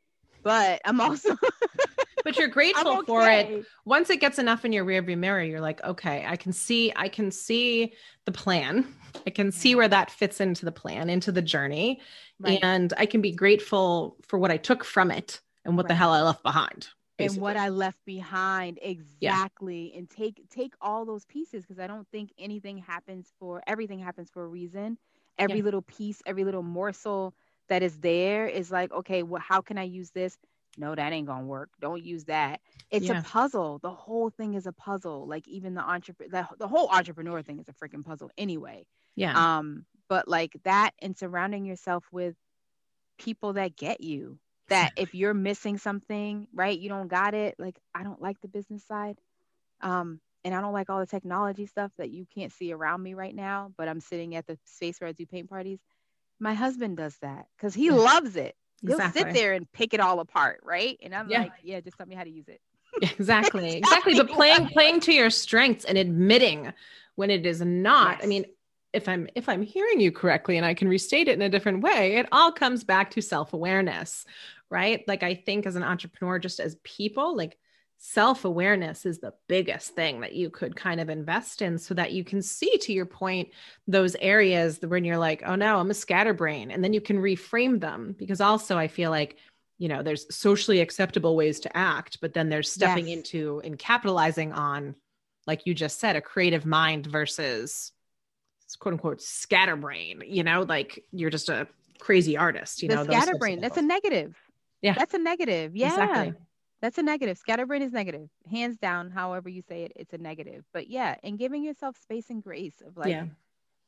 but 0.43 0.81
I'm 0.85 1.01
also 1.01 1.37
but 2.25 2.37
you're 2.39 2.49
grateful 2.49 2.99
I'm 2.99 3.05
for 3.05 3.29
it 3.29 3.65
once 3.85 4.11
it 4.11 4.21
gets 4.21 4.39
enough 4.39 4.65
in 4.65 4.73
your 4.73 4.85
rearview 4.85 5.19
mirror 5.19 5.43
you're 5.43 5.61
like 5.61 5.83
okay 5.83 6.25
i 6.27 6.37
can 6.37 6.53
see 6.53 6.93
i 6.95 7.09
can 7.09 7.31
see 7.31 7.93
the 8.27 8.33
plan 8.33 8.87
i 9.27 9.31
can 9.31 9.51
see 9.51 9.75
where 9.75 9.89
that 9.89 10.11
fits 10.11 10.41
into 10.41 10.65
the 10.65 10.73
plan 10.73 11.11
into 11.11 11.33
the 11.33 11.43
journey 11.43 12.01
Right. 12.39 12.61
and 12.63 12.93
i 12.97 13.07
can 13.07 13.21
be 13.23 13.33
grateful 13.33 14.17
for 14.27 14.39
what 14.39 14.51
i 14.51 14.57
took 14.57 14.85
from 14.85 15.11
it 15.11 15.41
and 15.65 15.77
what 15.77 15.89
the 15.89 15.95
hell 15.95 16.11
i 16.11 16.23
left 16.23 16.43
behind 16.43 16.89
and 17.19 17.39
what 17.41 17.57
I 17.57 17.69
left 17.69 18.05
behind 18.05 18.79
exactly 18.83 19.93
and 19.97 20.09
take 20.09 20.49
take 20.51 20.75
all 20.81 21.05
those 21.05 21.25
pieces 21.27 21.65
because 21.65 21.79
I 21.79 21.87
don't 21.87 22.09
think 22.11 22.33
anything 22.39 22.79
happens 22.79 23.33
for 23.39 23.63
everything 23.67 23.99
happens 23.99 24.31
for 24.31 24.45
a 24.45 24.49
reason. 24.49 24.99
Every 25.39 25.63
Yeah. 25.63 25.63
little 25.63 25.83
piece, 25.83 26.23
every 26.27 26.45
little 26.45 26.63
morsel 26.63 27.35
that 27.69 27.83
is 27.83 28.01
there 28.01 28.47
is 28.47 28.71
like, 28.71 28.93
okay, 28.93 29.23
well, 29.23 29.41
how 29.41 29.61
can 29.63 29.79
I 29.79 29.85
use 29.85 30.11
this? 30.11 30.39
No, 30.77 30.95
that 30.95 31.13
ain't 31.13 31.27
gonna 31.27 31.47
work. 31.47 31.71
Don't 31.81 32.03
use 32.03 32.25
that. 32.27 32.61
It's 32.91 33.09
Yeah. 33.09 33.11
a 33.11 33.17
puzzle. 33.17 33.79
The 33.79 33.91
whole 33.93 34.31
thing 34.31 34.55
is 34.55 34.67
a 34.67 34.73
puzzle. 34.73 35.27
Like 35.27 35.47
even 35.49 35.75
the 35.75 35.83
entrepreneur, 35.83 36.31
the, 36.31 36.57
the 36.59 36.69
whole 36.69 36.89
entrepreneur 36.91 37.43
thing 37.43 37.59
is 37.59 37.69
a 37.69 37.73
freaking 37.73 38.05
puzzle 38.05 38.31
anyway. 38.39 38.87
yeah 39.17 39.35
Um, 39.35 39.87
but 40.09 40.29
like 40.29 40.57
that 40.65 40.93
and 41.01 41.17
surrounding 41.17 41.65
yourself 41.65 42.05
with 42.13 42.37
people 43.19 43.55
that 43.55 43.77
get 43.77 44.01
you. 44.01 44.39
That 44.73 44.93
if 44.97 45.15
you're 45.15 45.35
missing 45.35 45.79
something, 45.79 46.47
right, 46.55 46.79
you 46.79 46.89
don't 46.89 47.09
got 47.09 47.35
it. 47.35 47.57
Like 47.59 47.79
I 47.95 48.03
don't 48.03 48.21
like 48.21 48.41
the 48.41 48.49
business 48.49 48.85
side. 48.85 49.19
Um, 49.81 50.21
and 50.45 50.55
I 50.55 50.61
don't 50.61 50.73
like 50.73 50.91
all 50.91 51.01
the 51.01 51.07
technology 51.07 51.67
stuff 51.67 51.93
that 51.99 52.11
you 52.11 52.27
can't 52.35 52.53
see 52.53 52.73
around 52.73 53.03
me 53.03 53.15
right 53.15 53.35
now, 53.35 53.73
but 53.77 53.89
I'm 53.89 54.01
sitting 54.01 54.35
at 54.35 54.47
the 54.47 54.59
space 54.65 55.01
where 55.01 55.09
I 55.09 55.13
do 55.13 55.27
paint 55.27 55.49
parties. 55.49 55.79
My 56.41 56.55
husband 56.55 56.97
does 56.97 57.17
that 57.23 57.47
because 57.57 57.75
he 57.75 57.91
loves 57.91 58.37
it. 58.37 58.57
He'll 58.83 58.95
exactly 58.95 59.25
sit 59.25 59.35
there 59.35 59.53
and 59.53 59.71
pick 59.73 59.95
it 59.95 60.01
all 60.01 60.19
apart, 60.19 60.61
right? 60.65 60.99
And 61.03 61.15
I'm 61.15 61.29
Yeah. 61.29 61.43
like, 61.43 61.53
yeah, 61.63 61.81
just 61.81 61.97
tell 61.97 62.07
me 62.07 62.17
how 62.17 62.25
to 62.25 62.31
use 62.31 62.49
it. 62.49 62.61
Exactly 63.01 63.73
exactly 63.77 64.15
but 64.15 64.29
playing 64.29 64.69
playing 64.69 65.01
to 65.01 65.13
your 65.13 65.31
strengths 65.31 65.85
and 65.85 65.99
admitting 65.99 66.73
when 67.17 67.31
it 67.31 67.47
is 67.47 67.61
not 67.61 68.23
i 68.23 68.27
mean 68.27 68.45
if 68.93 69.09
i'm 69.09 69.29
if 69.35 69.49
i'm 69.49 69.63
hearing 69.63 70.01
you 70.01 70.13
correctly 70.13 70.57
and 70.57 70.67
i 70.67 70.75
can 70.75 70.89
restate 70.89 71.27
it 71.29 71.35
in 71.35 71.43
a 71.43 71.49
different 71.49 71.83
way 71.83 72.17
it 72.17 72.27
all 72.33 72.53
comes 72.53 72.85
back 72.85 73.11
to 73.11 73.23
self-awareness 73.23 74.25
right 74.73 75.07
like 75.07 75.23
i 75.23 75.35
think 75.35 75.67
as 75.67 75.77
an 75.77 75.83
entrepreneur 75.83 76.39
just 76.39 76.59
as 76.59 76.77
people 76.83 77.37
like 77.37 77.57
self-awareness 77.99 79.07
is 79.07 79.21
the 79.21 79.33
biggest 79.49 79.95
thing 79.95 80.23
that 80.23 80.33
you 80.35 80.51
could 80.51 80.75
kind 80.75 81.01
of 81.01 81.09
invest 81.09 81.63
in 81.63 81.79
so 81.79 81.95
that 81.95 82.11
you 82.11 82.25
can 82.25 82.43
see 82.43 82.77
to 82.79 82.93
your 82.93 83.07
point 83.07 83.49
those 83.87 84.17
areas 84.17 84.81
when 84.83 85.05
you're 85.05 85.19
like 85.19 85.43
oh 85.47 85.55
no 85.55 85.77
i'm 85.79 85.91
a 85.91 85.95
scatterbrain 85.95 86.73
and 86.73 86.83
then 86.83 86.93
you 86.93 87.01
can 87.01 87.19
reframe 87.19 87.79
them 87.79 88.17
because 88.19 88.41
also 88.41 88.77
i 88.77 88.89
feel 88.89 89.11
like 89.13 89.37
you 89.79 89.89
know 89.89 90.03
there's 90.03 90.27
socially 90.35 90.81
acceptable 90.81 91.37
ways 91.37 91.61
to 91.61 91.77
act 91.77 92.19
but 92.21 92.35
then 92.35 92.49
there's 92.49 92.73
stepping 92.73 93.07
Yes. 93.07 93.19
into 93.19 93.61
and 93.63 93.79
capitalizing 93.79 94.53
on 94.53 94.97
like 95.47 95.67
you 95.67 95.73
just 95.75 96.01
said 96.01 96.17
a 96.17 96.21
creative 96.21 96.67
mind 96.67 97.07
versus 97.07 97.93
quote 98.81 98.95
unquote 98.95 99.21
scatterbrain 99.23 100.23
you 100.27 100.43
know 100.43 100.63
like 100.63 101.05
you're 101.13 101.31
just 101.31 101.51
a 101.51 101.69
crazy 102.01 102.37
artist 102.37 102.83
you 102.83 102.89
the 102.89 102.97
know 102.97 103.05
those 103.05 103.15
types 103.15 103.23
of 103.23 103.29
scatterbrain, 103.29 103.61
that's 103.61 103.77
a 103.77 103.83
negative. 103.83 104.37
Yeah. 104.83 104.95
That's 104.95 105.15
a 105.15 105.19
negative. 105.19 105.75
Yeah. 105.75 105.89
exactly 105.89 106.35
That's 106.81 106.99
a 106.99 107.03
negative. 107.03 107.39
Scatterbrain 107.39 107.83
is 107.83 107.93
negative. 107.93 108.29
Hands 108.51 108.77
down, 108.77 109.11
however 109.11 109.49
you 109.49 109.63
say 109.63 109.85
it, 109.85 109.93
it's 109.97 110.13
a 110.13 110.19
negative. 110.19 110.65
But 110.73 110.89
yeah, 110.89 111.17
and 111.23 111.39
giving 111.39 111.65
yourself 111.65 111.97
space 111.97 112.29
and 112.29 112.43
grace 112.43 112.83
of 112.85 112.97
like 112.97 113.11
yeah 113.11 113.27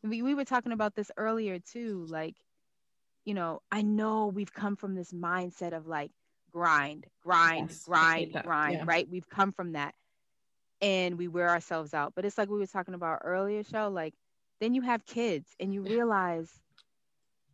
we, 0.04 0.22
we 0.22 0.34
were 0.34 0.44
talking 0.44 0.72
about 0.72 0.94
this 0.94 1.10
earlier 1.16 1.58
too. 1.58 2.06
Like, 2.08 2.36
you 3.24 3.34
know, 3.34 3.62
I 3.72 3.82
know 3.82 4.26
we've 4.26 4.52
come 4.52 4.76
from 4.76 4.94
this 4.94 5.12
mindset 5.12 5.72
of 5.72 5.86
like 5.86 6.12
grind, 6.52 7.06
grind, 7.22 7.70
Yes, 7.70 7.84
grind, 7.84 8.32
grind, 8.44 8.74
Yeah. 8.74 8.84
right? 8.86 9.08
We've 9.10 9.28
come 9.28 9.50
from 9.50 9.72
that 9.72 9.94
and 10.80 11.16
we 11.18 11.26
wear 11.26 11.48
ourselves 11.48 11.94
out. 11.94 12.12
But 12.14 12.24
it's 12.24 12.36
like 12.38 12.50
we 12.50 12.58
were 12.58 12.66
talking 12.66 12.94
about 12.94 13.20
earlier, 13.24 13.64
show, 13.64 13.88
like 13.88 14.14
then 14.60 14.74
you 14.74 14.82
have 14.82 15.06
kids 15.06 15.48
and 15.58 15.72
you 15.72 15.82
realize 15.82 16.50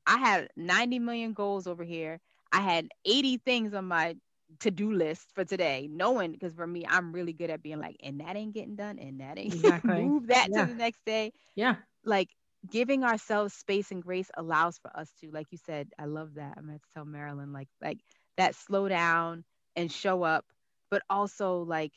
I 0.07 0.18
had 0.18 0.49
90 0.57 0.99
million 0.99 1.32
goals 1.32 1.66
over 1.66 1.84
here. 1.84 2.20
I 2.53 2.61
had 2.61 2.89
80 3.05 3.39
things 3.39 3.75
on 3.75 3.87
my 3.87 4.17
to-do 4.61 4.93
list 4.93 5.33
for 5.35 5.45
today, 5.45 5.89
knowing 5.91 6.33
because 6.33 6.55
for 6.55 6.67
me, 6.67 6.85
I'm 6.89 7.13
really 7.13 7.33
good 7.33 7.51
at 7.51 7.63
being 7.63 7.81
like, 7.81 7.97
and 8.03 8.21
that 8.21 8.37
ain't 8.37 8.55
getting 8.55 8.77
done, 8.77 8.99
and 8.99 9.21
that 9.21 9.39
ain't 9.39 9.55
Exactly. 9.85 9.85
move 9.85 10.29
that 10.29 10.53
Yeah. 10.53 10.55
to 10.55 10.65
the 10.65 10.75
next 10.75 11.05
day. 11.05 11.33
yeah 11.55 11.77
Like 12.05 12.29
giving 12.71 13.05
ourselves 13.05 13.55
space 13.55 13.91
and 13.91 14.03
grace 14.03 14.31
allows 14.37 14.79
for 14.79 14.95
us 14.97 15.13
to, 15.21 15.31
like 15.31 15.49
you 15.51 15.59
said, 15.59 15.91
I 15.99 16.07
love 16.07 16.35
that. 16.35 16.55
I'm 16.57 16.67
gonna 16.67 16.81
tell 16.95 17.05
Marilyn, 17.05 17.53
like, 17.53 17.69
like 17.81 17.99
that 18.37 18.55
slow 18.55 18.89
down 18.89 19.45
and 19.77 19.91
show 19.91 20.23
up, 20.23 20.47
but 20.91 21.03
also 21.11 21.61
like 21.63 21.93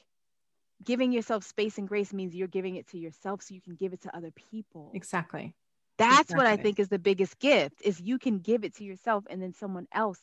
giving 0.83 1.11
yourself 1.11 1.43
space 1.43 1.77
and 1.77 1.87
grace 1.87 2.13
means 2.13 2.35
you're 2.35 2.47
giving 2.47 2.75
it 2.75 2.87
to 2.87 2.97
yourself 2.97 3.41
so 3.41 3.53
you 3.53 3.61
can 3.61 3.75
give 3.75 3.93
it 3.93 4.01
to 4.01 4.15
other 4.15 4.31
people. 4.31 5.03
exactly 5.03 5.55
That's 5.97 6.33
what 6.35 6.47
I 6.47 6.57
think 6.57 6.79
is 6.79 6.89
the 6.89 6.99
biggest 6.99 7.39
gift 7.39 7.81
is 7.83 8.01
you 8.01 8.17
can 8.19 8.39
give 8.39 8.63
it 8.63 8.75
to 8.75 8.83
yourself 8.83 9.25
and 9.29 9.41
then 9.41 9.53
someone 9.53 9.87
else 9.93 10.19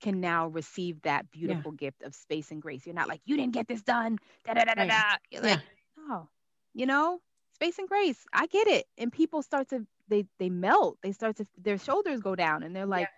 can 0.00 0.20
now 0.20 0.48
receive 0.48 1.02
that 1.02 1.30
beautiful 1.30 1.72
gift 1.72 2.02
of 2.02 2.14
space 2.14 2.50
and 2.50 2.62
grace. 2.62 2.86
You're 2.86 2.94
not 2.94 3.08
like, 3.08 3.20
you 3.24 3.36
didn't 3.36 3.52
get 3.52 3.68
this 3.68 3.82
done. 3.82 4.18
Da, 4.44 4.54
da, 4.54 4.64
da, 4.64 4.74
da. 4.74 5.16
You're 5.30 5.42
like, 5.42 5.60
oh, 5.98 6.28
you 6.74 6.86
know, 6.86 7.20
space 7.54 7.78
and 7.78 7.88
grace. 7.88 8.24
I 8.32 8.46
get 8.46 8.68
it. 8.68 8.86
And 8.96 9.12
people 9.12 9.42
start 9.42 9.68
to 9.70 9.86
they 10.08 10.24
they 10.38 10.48
melt. 10.48 10.98
They 11.02 11.12
start 11.12 11.36
to 11.36 11.46
their 11.60 11.78
shoulders 11.78 12.20
go 12.20 12.34
down 12.34 12.62
and 12.62 12.74
they're 12.74 12.86
like, 12.86 13.08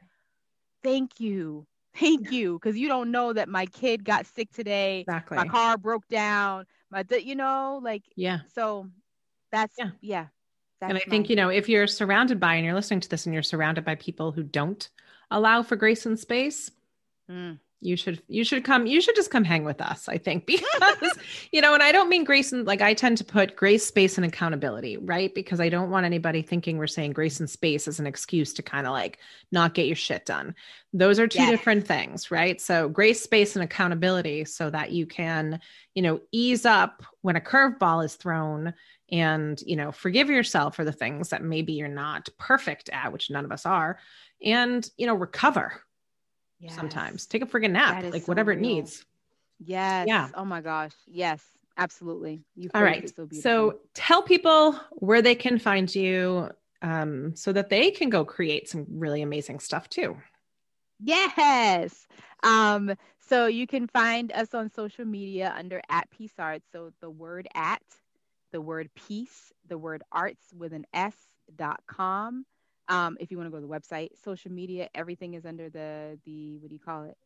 thank 0.83 1.21
you. 1.21 1.67
Thank 1.99 2.31
you. 2.31 2.57
Cause 2.61 2.77
you 2.77 2.87
don't 2.87 3.11
know 3.11 3.33
that 3.33 3.49
my 3.49 3.67
kid 3.67 4.05
got 4.05 4.25
sick 4.25 4.53
today. 4.53 5.01
exactly 5.01 5.37
My 5.37 5.49
car 5.49 5.77
broke 5.77 6.07
down. 6.07 6.67
My 6.89 7.05
you 7.11 7.35
know, 7.35 7.81
like 7.83 8.05
yeah 8.15 8.41
so 8.55 8.87
that's 9.51 9.75
Yeah. 9.77 9.91
yeah. 10.01 10.27
and 10.81 10.93
I 10.93 10.93
that's 10.93 11.05
think, 11.07 11.29
you 11.29 11.35
know, 11.35 11.49
if 11.49 11.69
you're 11.69 11.89
surrounded 11.89 12.39
by 12.39 12.55
and 12.55 12.65
you're 12.65 12.75
listening 12.75 13.01
to 13.01 13.09
this 13.09 13.27
and 13.27 13.35
you're 13.35 13.43
surrounded 13.43 13.85
by 13.85 13.97
people 13.97 14.31
who 14.31 14.45
don't 14.45 14.89
allow 15.31 15.63
for 15.63 15.77
grace 15.77 16.07
and 16.07 16.19
space, 16.19 16.71
Mm. 17.31 17.61
you 17.81 17.97
should 17.97 18.21
you 18.27 18.43
should 18.43 18.65
come 18.65 18.87
you 18.87 19.01
should 19.01 19.15
just 19.15 19.31
come 19.31 19.45
hang 19.45 19.63
with 19.63 19.81
us 19.81 20.09
i 20.09 20.19
think 20.19 20.47
because 20.53 21.13
you 21.53 21.61
know 21.61 21.75
and 21.75 21.83
i 21.83 21.93
don't 21.93 22.09
mean 22.09 22.25
grace 22.25 22.51
and 22.51 22.67
like 22.67 22.83
i 22.83 22.93
tend 22.93 23.17
to 23.19 23.25
put 23.25 23.55
grace 23.55 23.87
space 23.87 24.19
and 24.19 24.27
accountability 24.27 24.97
right? 24.97 25.33
Because 25.33 25.61
i 25.61 25.69
don't 25.69 25.91
want 25.91 26.05
anybody 26.05 26.43
thinking 26.43 26.77
we're 26.77 26.89
saying 26.89 27.13
grace 27.13 27.39
and 27.39 27.49
space 27.49 27.87
as 27.87 28.01
an 28.01 28.07
excuse 28.09 28.53
to 28.55 28.63
kind 28.63 28.85
of 28.85 28.93
like 28.93 29.19
not 29.53 29.75
get 29.75 29.87
your 29.87 29.95
shit 29.95 30.27
done. 30.27 30.57
Those 30.93 31.21
are 31.21 31.29
two 31.29 31.47
different 31.47 31.87
things 31.87 32.33
right? 32.33 32.61
So 32.61 32.89
grace 32.89 33.23
space 33.23 33.55
and 33.55 33.63
accountability 33.63 34.45
so 34.47 34.69
that 34.71 34.91
you 34.91 35.07
can 35.07 35.61
you 35.95 36.03
know 36.03 36.21
ease 36.33 36.67
up 36.67 37.05
when 37.23 37.37
a 37.37 37.41
curveball 37.41 38.05
is 38.05 38.17
thrown 38.17 38.75
and 39.13 39.63
you 39.65 39.77
know 39.77 39.93
forgive 39.93 40.29
yourself 40.29 40.75
for 40.75 40.85
the 40.85 40.93
things 40.93 41.29
that 41.29 41.45
maybe 41.45 41.75
you're 41.75 41.87
not 41.89 42.29
perfect 42.39 42.91
at 42.93 43.13
which 43.13 43.31
none 43.31 43.45
of 43.45 43.53
us 43.53 43.67
are 43.67 43.99
and 44.45 44.91
you 44.97 45.07
know 45.07 45.15
recover 45.15 45.83
Yes. 46.59 46.75
sometimes 46.75 47.25
take 47.27 47.43
a 47.43 47.47
friggin' 47.47 47.71
nap 47.71 48.03
like 48.03 48.23
so 48.23 48.27
whatever 48.27 48.53
it 48.53 48.61
needs 48.61 49.07
Yes. 49.63 50.07
Yeah. 50.09 50.29
Oh 50.35 50.45
my 50.45 50.61
gosh. 50.61 50.95
Yes. 51.07 51.43
Absolutely. 51.77 52.43
You 52.57 52.71
all 52.75 52.83
right 52.83 53.05
it 53.05 53.15
so 53.15 53.29
so 53.31 53.81
tell 53.95 54.23
people 54.23 54.79
where 54.93 55.23
they 55.23 55.35
can 55.35 55.59
find 55.59 55.95
you 55.95 56.51
um, 56.83 57.37
so 57.37 57.53
that 57.53 57.69
they 57.69 57.91
can 57.91 58.09
go 58.09 58.25
create 58.25 58.69
some 58.69 58.87
really 58.89 59.23
amazing 59.23 59.61
stuff 59.61 59.89
too 59.89 60.17
yes. 61.03 62.07
Um, 62.43 62.95
so 63.19 63.47
you 63.47 63.67
can 63.67 63.87
find 63.87 64.33
us 64.33 64.55
on 64.55 64.71
social 64.71 65.05
media 65.05 65.55
under 65.57 65.81
at 65.89 66.11
Peace 66.11 66.33
Arts. 66.39 66.67
So 66.73 66.93
the 67.01 67.11
word 67.11 67.49
at, 67.55 67.83
the 68.53 68.61
word 68.61 68.91
peace, 68.95 69.53
the 69.69 69.79
word 69.79 70.03
arts 70.11 70.45
with 70.57 70.73
an 70.73 70.87
S 70.93 71.15
dot 71.57 71.81
com. 71.87 72.45
Um, 72.91 73.17
if 73.21 73.31
you 73.33 73.39
want 73.39 73.49
to 73.49 73.53
go 73.53 73.61
to 73.61 73.67
the 73.67 73.73
website, 73.73 74.19
social 74.19 74.53
media, 74.53 74.91
everything 74.95 75.35
is 75.35 75.47
under 75.47 75.71
the 75.71 76.21
the 76.25 76.59
what 76.59 76.69
do 76.71 76.75
you 76.75 76.81
call 76.81 77.05
it? 77.05 77.17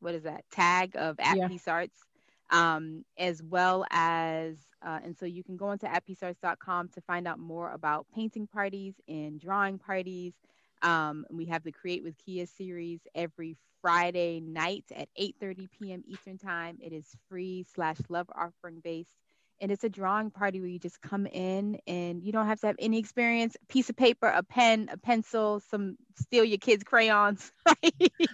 What 0.00 0.14
is 0.14 0.24
that 0.24 0.44
tag 0.50 0.96
of 0.96 1.18
at 1.20 1.40
Yeah. 1.40 1.48
Peace 1.48 1.68
Arts, 1.68 2.08
um, 2.50 3.04
as 3.18 3.42
well 3.42 3.84
as 3.90 4.58
uh, 4.82 5.00
and 5.02 5.16
so 5.16 5.26
you 5.26 5.42
can 5.44 5.56
go 5.56 5.72
into 5.72 5.86
atpeacearts.com 5.86 6.88
to 6.90 7.00
find 7.02 7.26
out 7.28 7.38
more 7.38 7.72
about 7.72 8.06
painting 8.14 8.46
parties 8.46 9.00
and 9.08 9.40
drawing 9.40 9.78
parties. 9.78 10.34
Um, 10.82 11.26
we 11.30 11.46
have 11.46 11.64
the 11.64 11.72
Create 11.72 12.02
with 12.02 12.16
Kyia 12.18 12.48
series 12.48 13.06
every 13.14 13.56
Friday 13.82 14.40
night 14.40 14.84
at 14.94 15.08
8:30 15.16 15.68
p.m. 15.70 16.02
Eastern 16.06 16.38
Time. 16.38 16.78
It 16.82 16.92
is 16.92 17.16
free 17.28 17.64
slash 17.64 17.98
love 18.08 18.28
offering 18.34 18.80
based 18.80 19.18
and 19.60 19.70
it's 19.70 19.84
a 19.84 19.88
drawing 19.88 20.30
party 20.30 20.60
where 20.60 20.68
you 20.68 20.78
just 20.78 21.00
come 21.00 21.26
in 21.26 21.78
and 21.86 22.22
you 22.22 22.32
don't 22.32 22.46
have 22.46 22.60
to 22.60 22.68
have 22.68 22.76
any 22.78 22.98
experience. 22.98 23.56
Piece 23.68 23.90
of 23.90 23.96
paper 23.96 24.28
a 24.28 24.42
pen 24.42 24.88
a 24.92 24.96
pencil 24.96 25.60
some 25.70 25.96
steal 26.18 26.44
your 26.44 26.58
kids 26.58 26.84
crayons. 26.84 27.52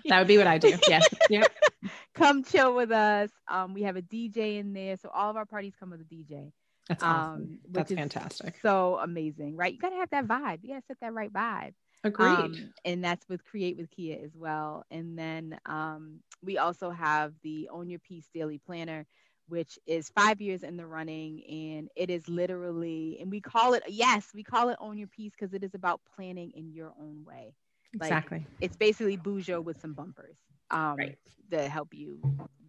That 0.08 0.18
would 0.20 0.28
be 0.28 0.38
what 0.38 0.46
i 0.46 0.58
do. 0.58 0.78
Yeah. 0.88 1.00
Yeah. 1.28 1.44
Come 2.14 2.44
chill 2.44 2.74
with 2.74 2.90
us. 2.92 3.30
Um, 3.48 3.74
we 3.74 3.82
have 3.82 3.96
a 3.96 4.02
dj 4.02 4.58
in 4.58 4.72
there. 4.72 4.96
So 4.96 5.10
all 5.12 5.30
of 5.30 5.36
our 5.36 5.46
parties 5.46 5.74
come 5.78 5.90
with 5.90 6.00
a 6.00 6.04
dj 6.04 6.52
that's 6.88 7.02
awesome. 7.02 7.42
Um, 7.42 7.58
that's 7.70 7.92
fantastic. 7.92 8.58
so 8.62 8.98
amazing 9.02 9.56
right? 9.56 9.72
You 9.72 9.78
gotta 9.78 9.96
have 9.96 10.10
that 10.10 10.26
vibe. 10.26 10.58
You 10.62 10.70
gotta 10.70 10.86
set 10.86 10.98
that 11.00 11.12
right 11.12 11.32
vibe. 11.32 11.72
Agreed. 12.04 12.28
Um, 12.28 12.72
and 12.84 13.02
that's 13.02 13.28
with 13.28 13.44
Create 13.44 13.76
with 13.76 13.90
Kyia 13.90 14.24
as 14.24 14.30
well. 14.36 14.84
And 14.90 15.18
then 15.18 15.58
um, 15.66 16.20
we 16.42 16.58
also 16.58 16.90
have 16.90 17.32
the 17.42 17.68
Own 17.72 17.88
Your 17.88 17.98
Peace 17.98 18.28
Daily 18.32 18.58
Planner, 18.64 19.06
which 19.48 19.78
is 19.86 20.08
five 20.10 20.40
years 20.40 20.62
in 20.62 20.76
the 20.76 20.86
running. 20.86 21.42
And 21.44 21.88
it 21.96 22.10
is 22.10 22.28
literally, 22.28 23.18
and 23.20 23.30
we 23.30 23.40
call 23.40 23.74
it, 23.74 23.82
yes, 23.88 24.28
we 24.34 24.42
call 24.42 24.68
it 24.68 24.76
Own 24.80 24.98
Your 24.98 25.08
Peace 25.08 25.32
because 25.38 25.54
it 25.54 25.62
is 25.62 25.74
about 25.74 26.00
planning 26.14 26.52
in 26.54 26.72
your 26.72 26.92
own 27.00 27.24
way. 27.24 27.54
Exactly. 27.94 28.46
It's 28.60 28.76
basically 28.76 29.16
Bujo 29.16 29.62
with 29.62 29.80
some 29.80 29.94
bumpers 29.94 30.36
um, 30.70 30.96
right. 30.96 31.18
to 31.50 31.68
help 31.68 31.94
you 31.94 32.20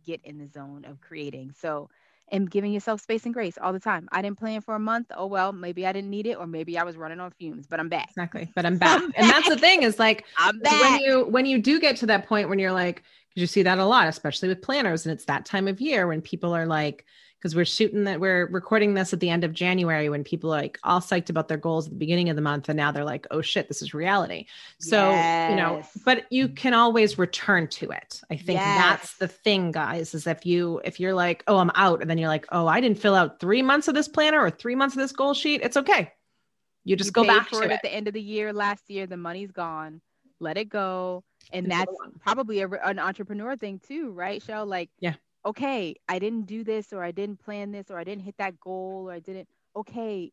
get 0.05 0.21
in 0.23 0.37
the 0.37 0.47
zone 0.47 0.85
of 0.85 1.01
creating. 1.01 1.53
So, 1.59 1.89
and 2.29 2.49
giving 2.49 2.73
yourself 2.73 3.01
space 3.01 3.25
and 3.25 3.33
grace 3.33 3.57
all 3.61 3.71
the 3.71 3.79
time. 3.79 4.09
I 4.11 4.21
didn't 4.21 4.37
plan 4.37 4.61
for 4.61 4.75
a 4.75 4.79
month. 4.79 5.07
Oh 5.15 5.27
well, 5.27 5.53
maybe 5.53 5.85
I 5.85 5.93
didn't 5.93 6.09
need 6.09 6.27
it, 6.27 6.37
or 6.37 6.45
maybe 6.45 6.77
I 6.77 6.83
was 6.83 6.97
running 6.97 7.19
on 7.19 7.31
fumes, 7.31 7.67
but 7.67 7.79
I'm 7.79 7.89
back. 7.89 8.09
Exactly. 8.09 8.51
But 8.53 8.65
I'm 8.65 8.77
back. 8.77 9.01
I'm 9.03 9.13
and 9.15 9.29
that's 9.29 9.47
the 9.47 9.57
thing 9.57 9.83
is 9.83 9.97
like 9.97 10.25
I'm 10.37 10.59
back. 10.59 10.81
when 10.81 10.99
you 10.99 11.25
when 11.25 11.45
you 11.45 11.61
do 11.61 11.79
get 11.79 11.95
to 11.97 12.05
that 12.07 12.27
point 12.27 12.49
when 12.49 12.59
you're 12.59 12.73
like, 12.73 13.03
you 13.41 13.47
see 13.47 13.63
that 13.63 13.79
a 13.79 13.85
lot, 13.85 14.07
especially 14.07 14.49
with 14.49 14.61
planners. 14.61 15.05
And 15.05 15.13
it's 15.13 15.25
that 15.25 15.45
time 15.45 15.67
of 15.67 15.81
year 15.81 16.07
when 16.07 16.21
people 16.21 16.55
are 16.55 16.65
like, 16.65 17.05
because 17.37 17.55
we're 17.55 17.65
shooting 17.65 18.05
that 18.05 18.19
we're 18.19 18.47
recording 18.47 18.95
this 18.95 19.13
at 19.13 19.19
the 19.19 19.29
end 19.29 19.43
of 19.43 19.53
January 19.53 20.09
when 20.09 20.23
people 20.23 20.53
are 20.53 20.59
like 20.59 20.79
all 20.83 20.99
psyched 20.99 21.29
about 21.29 21.47
their 21.47 21.57
goals 21.57 21.85
at 21.85 21.91
the 21.91 21.97
beginning 21.97 22.29
of 22.29 22.35
the 22.35 22.41
month 22.41 22.67
and 22.67 22.75
now 22.75 22.91
they're 22.91 23.05
like, 23.05 23.27
oh 23.29 23.41
shit, 23.41 23.67
this 23.67 23.81
is 23.81 23.93
reality. 23.93 24.47
So, 24.79 25.11
yes. 25.11 25.51
you 25.51 25.55
know, 25.55 25.83
but 26.03 26.25
you 26.31 26.49
can 26.49 26.73
always 26.73 27.19
return 27.19 27.67
to 27.67 27.91
it. 27.91 28.21
I 28.31 28.37
think 28.37 28.59
yes. 28.59 28.77
that's 28.77 29.17
the 29.17 29.27
thing, 29.27 29.71
guys, 29.71 30.15
is 30.15 30.25
if 30.25 30.45
you 30.45 30.81
if 30.83 30.99
you're 30.99 31.13
like, 31.13 31.43
oh, 31.47 31.57
I'm 31.57 31.71
out, 31.75 32.01
and 32.01 32.09
then 32.09 32.17
you're 32.17 32.27
like, 32.27 32.47
oh, 32.51 32.65
I 32.65 32.81
didn't 32.81 32.99
fill 32.99 33.15
out 33.15 33.39
three 33.39 33.61
months 33.61 33.87
of 33.87 33.93
this 33.93 34.07
planner 34.07 34.41
or 34.41 34.49
three 34.49 34.75
months 34.75 34.95
of 34.95 35.01
this 35.01 35.11
goal 35.11 35.33
sheet, 35.33 35.61
it's 35.61 35.77
okay. 35.77 36.11
You 36.85 36.95
just 36.95 37.09
you 37.09 37.13
go 37.13 37.25
back 37.25 37.49
for 37.49 37.63
it, 37.63 37.71
it 37.71 37.73
at 37.73 37.81
the 37.83 37.93
end 37.93 38.07
of 38.07 38.13
the 38.13 38.21
year 38.21 38.51
last 38.51 38.89
year, 38.89 39.05
the 39.05 39.17
money's 39.17 39.51
gone. 39.51 40.01
Let 40.39 40.57
it 40.57 40.69
go. 40.69 41.23
And 41.51 41.69
that's 41.69 41.93
probably 42.19 42.61
a, 42.61 42.67
an 42.67 42.99
entrepreneur 42.99 43.55
thing 43.55 43.79
too 43.79 44.11
right 44.11 44.41
Chelle? 44.41 44.67
Like 44.67 44.89
yeah. 44.99 45.13
okay 45.45 45.95
i 46.09 46.19
didn't 46.19 46.45
do 46.45 46.63
this 46.63 46.91
or 46.91 47.03
i 47.03 47.11
didn't 47.11 47.37
plan 47.37 47.71
this 47.71 47.89
or 47.89 47.97
i 47.97 48.03
didn't 48.03 48.23
hit 48.23 48.35
that 48.37 48.59
goal 48.59 49.05
or 49.07 49.13
i 49.13 49.19
didn't 49.19 49.47
okay. 49.77 50.31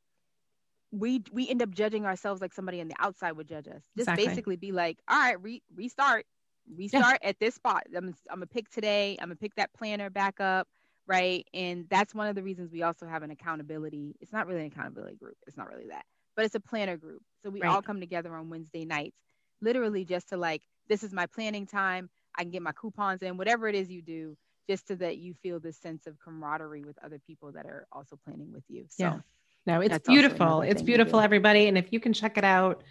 We 0.91 1.23
we 1.33 1.49
end 1.49 1.61
up 1.61 1.71
judging 1.71 2.07
ourselves 2.07 2.41
like 2.41 2.53
somebody 2.53 2.81
on 2.81 2.87
the 2.87 2.95
outside 3.01 3.33
would 3.33 3.49
judge 3.49 3.67
us. 3.67 3.83
Just 3.97 4.09
exactly. 4.09 4.27
basically 4.27 4.57
be 4.57 4.73
like 4.73 4.99
all 5.09 5.19
right 5.19 5.41
re- 5.43 5.63
restart. 5.75 6.25
Restart 6.73 7.19
yeah. 7.21 7.29
at 7.29 7.39
this 7.41 7.57
spot. 7.57 7.83
I'm, 7.95 8.15
I'm 8.31 8.37
gonna 8.37 8.47
pick 8.47 8.71
today. 8.71 9.17
I'm 9.21 9.29
gonna 9.29 9.37
pick 9.37 9.55
that 9.57 9.73
planner 9.73 10.11
back 10.11 10.41
up 10.41 10.69
right? 11.07 11.47
And 11.53 11.85
that's 11.91 12.15
one 12.15 12.29
of 12.29 12.35
the 12.35 12.43
reasons 12.43 12.73
we 12.73 12.83
also 12.83 13.07
have 13.07 13.23
an 13.23 13.31
accountability. 13.31 14.17
It's 14.23 14.33
not 14.33 14.47
really 14.47 14.61
an 14.61 14.69
accountability 14.69 15.17
group. 15.17 15.37
It's 15.47 15.57
not 15.57 15.69
really 15.69 15.89
that 15.89 16.05
but 16.37 16.45
it's 16.45 16.55
a 16.55 16.61
planner 16.61 16.97
group. 16.97 17.23
So 17.43 17.51
we 17.51 17.61
right. 17.61 17.71
all 17.71 17.83
come 17.83 18.01
together 18.01 18.35
on 18.35 18.49
wednesday 18.49 18.85
nights 18.85 19.17
literally 19.65 20.05
just 20.05 20.29
to 20.29 20.37
like 20.37 20.63
this 20.89 21.03
is 21.03 21.13
my 21.13 21.27
planning 21.27 21.67
time. 21.67 22.11
I 22.37 22.43
can 22.43 22.51
get 22.51 22.63
my 22.63 22.73
coupons 22.73 23.23
in, 23.23 23.37
whatever 23.37 23.69
it 23.69 23.75
is 23.75 23.91
you 23.91 24.03
do, 24.03 24.37
just 24.69 24.89
so 24.89 24.95
that 24.97 25.19
you 25.19 25.35
feel 25.35 25.61
this 25.61 25.79
sense 25.79 26.07
of 26.07 26.19
camaraderie 26.19 26.85
with 26.85 26.99
other 27.05 27.21
people 27.27 27.53
that 27.53 27.67
are 27.67 27.87
also 27.93 28.19
planning 28.25 28.53
with 28.53 28.65
you. 28.69 28.87
So, 28.89 29.05
yeah. 29.05 29.19
no, 29.67 29.81
it's 29.81 29.99
beautiful. 30.07 30.63
It's 30.63 30.83
beautiful, 30.83 31.21
everybody. 31.21 31.69
And 31.69 31.79
if 31.79 31.93
you 31.93 32.01
can 32.01 32.13
check 32.13 32.37
it 32.37 32.45
out, 32.45 32.83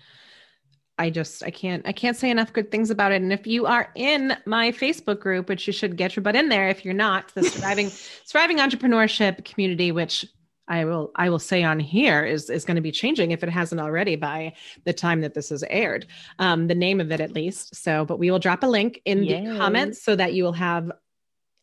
I 0.97 1.09
just 1.09 1.43
I 1.43 1.49
can't 1.49 1.85
I 1.87 1.91
can't 1.91 2.15
say 2.15 2.29
enough 2.29 2.53
good 2.53 2.69
things 2.69 2.91
about 2.91 3.11
it. 3.11 3.21
And 3.21 3.33
if 3.33 3.47
you 3.47 3.65
are 3.65 3.91
in 3.95 4.37
my 4.45 4.71
Facebook 4.71 5.19
group, 5.19 5.49
which 5.49 5.65
you 5.65 5.73
should 5.73 5.97
get 5.97 6.15
your 6.15 6.23
butt 6.23 6.35
in 6.35 6.49
there, 6.49 6.69
if 6.69 6.85
you're 6.85 6.93
not, 6.93 7.33
the 7.33 7.43
surviving 7.43 7.89
surviving 8.25 8.57
entrepreneurship 8.59 9.43
community, 9.43 9.91
which 9.91 10.25
I 10.67 10.85
will 10.85 11.11
I 11.15 11.29
will 11.29 11.39
say 11.39 11.63
on 11.63 11.79
here 11.79 12.23
is 12.23 12.49
is 12.49 12.65
going 12.65 12.75
to 12.75 12.81
be 12.81 12.91
changing 12.91 13.31
if 13.31 13.43
it 13.43 13.49
hasn't 13.49 13.81
already 13.81 14.15
by 14.15 14.53
the 14.85 14.93
time 14.93 15.21
that 15.21 15.33
this 15.33 15.51
is 15.51 15.63
aired. 15.69 16.07
Um, 16.39 16.67
the 16.67 16.75
name 16.75 17.01
of 17.01 17.11
it 17.11 17.19
at 17.19 17.33
least. 17.33 17.75
So, 17.75 18.05
but 18.05 18.19
we 18.19 18.31
will 18.31 18.39
drop 18.39 18.63
a 18.63 18.67
link 18.67 19.01
in 19.05 19.23
Yay. 19.23 19.45
the 19.45 19.57
comments 19.57 20.01
so 20.01 20.15
that 20.15 20.33
you 20.33 20.43
will 20.43 20.53
have 20.53 20.91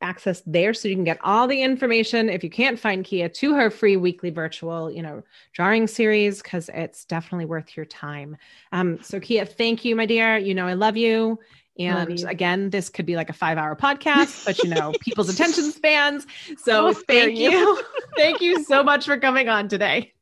access 0.02 0.42
there 0.46 0.72
so 0.72 0.88
you 0.88 0.94
can 0.94 1.04
get 1.04 1.18
all 1.22 1.46
the 1.46 1.62
information 1.62 2.28
if 2.28 2.42
you 2.42 2.50
can't 2.50 2.78
find 2.78 3.04
Kyia 3.04 3.32
to 3.34 3.54
her 3.54 3.70
free 3.70 3.96
weekly 3.96 4.30
virtual, 4.30 4.90
you 4.90 5.02
know, 5.02 5.22
drawing 5.52 5.86
series 5.86 6.42
because 6.42 6.70
it's 6.72 7.04
definitely 7.04 7.44
worth 7.44 7.76
your 7.76 7.86
time. 7.86 8.36
Um, 8.72 8.98
so 9.02 9.20
Kyia, 9.20 9.48
thank 9.48 9.84
you, 9.84 9.94
my 9.94 10.06
dear. 10.06 10.38
You 10.38 10.54
know 10.54 10.66
I 10.66 10.74
love 10.74 10.96
you. 10.96 11.38
And 11.80 12.24
again, 12.28 12.70
this 12.70 12.88
could 12.88 13.06
be 13.06 13.16
like 13.16 13.30
a 13.30 13.32
five 13.32 13.58
hour 13.58 13.74
podcast, 13.74 14.44
but 14.44 14.58
you 14.62 14.70
know, 14.70 14.92
people's 15.00 15.28
attention 15.28 15.72
spans. 15.72 16.26
So 16.58 16.92
thank 16.92 17.38
you. 17.38 17.50
you. 17.50 17.82
thank 18.16 18.40
you 18.40 18.62
so 18.64 18.82
much 18.82 19.06
for 19.06 19.16
coming 19.18 19.48
on 19.48 19.68
today. 19.68 20.12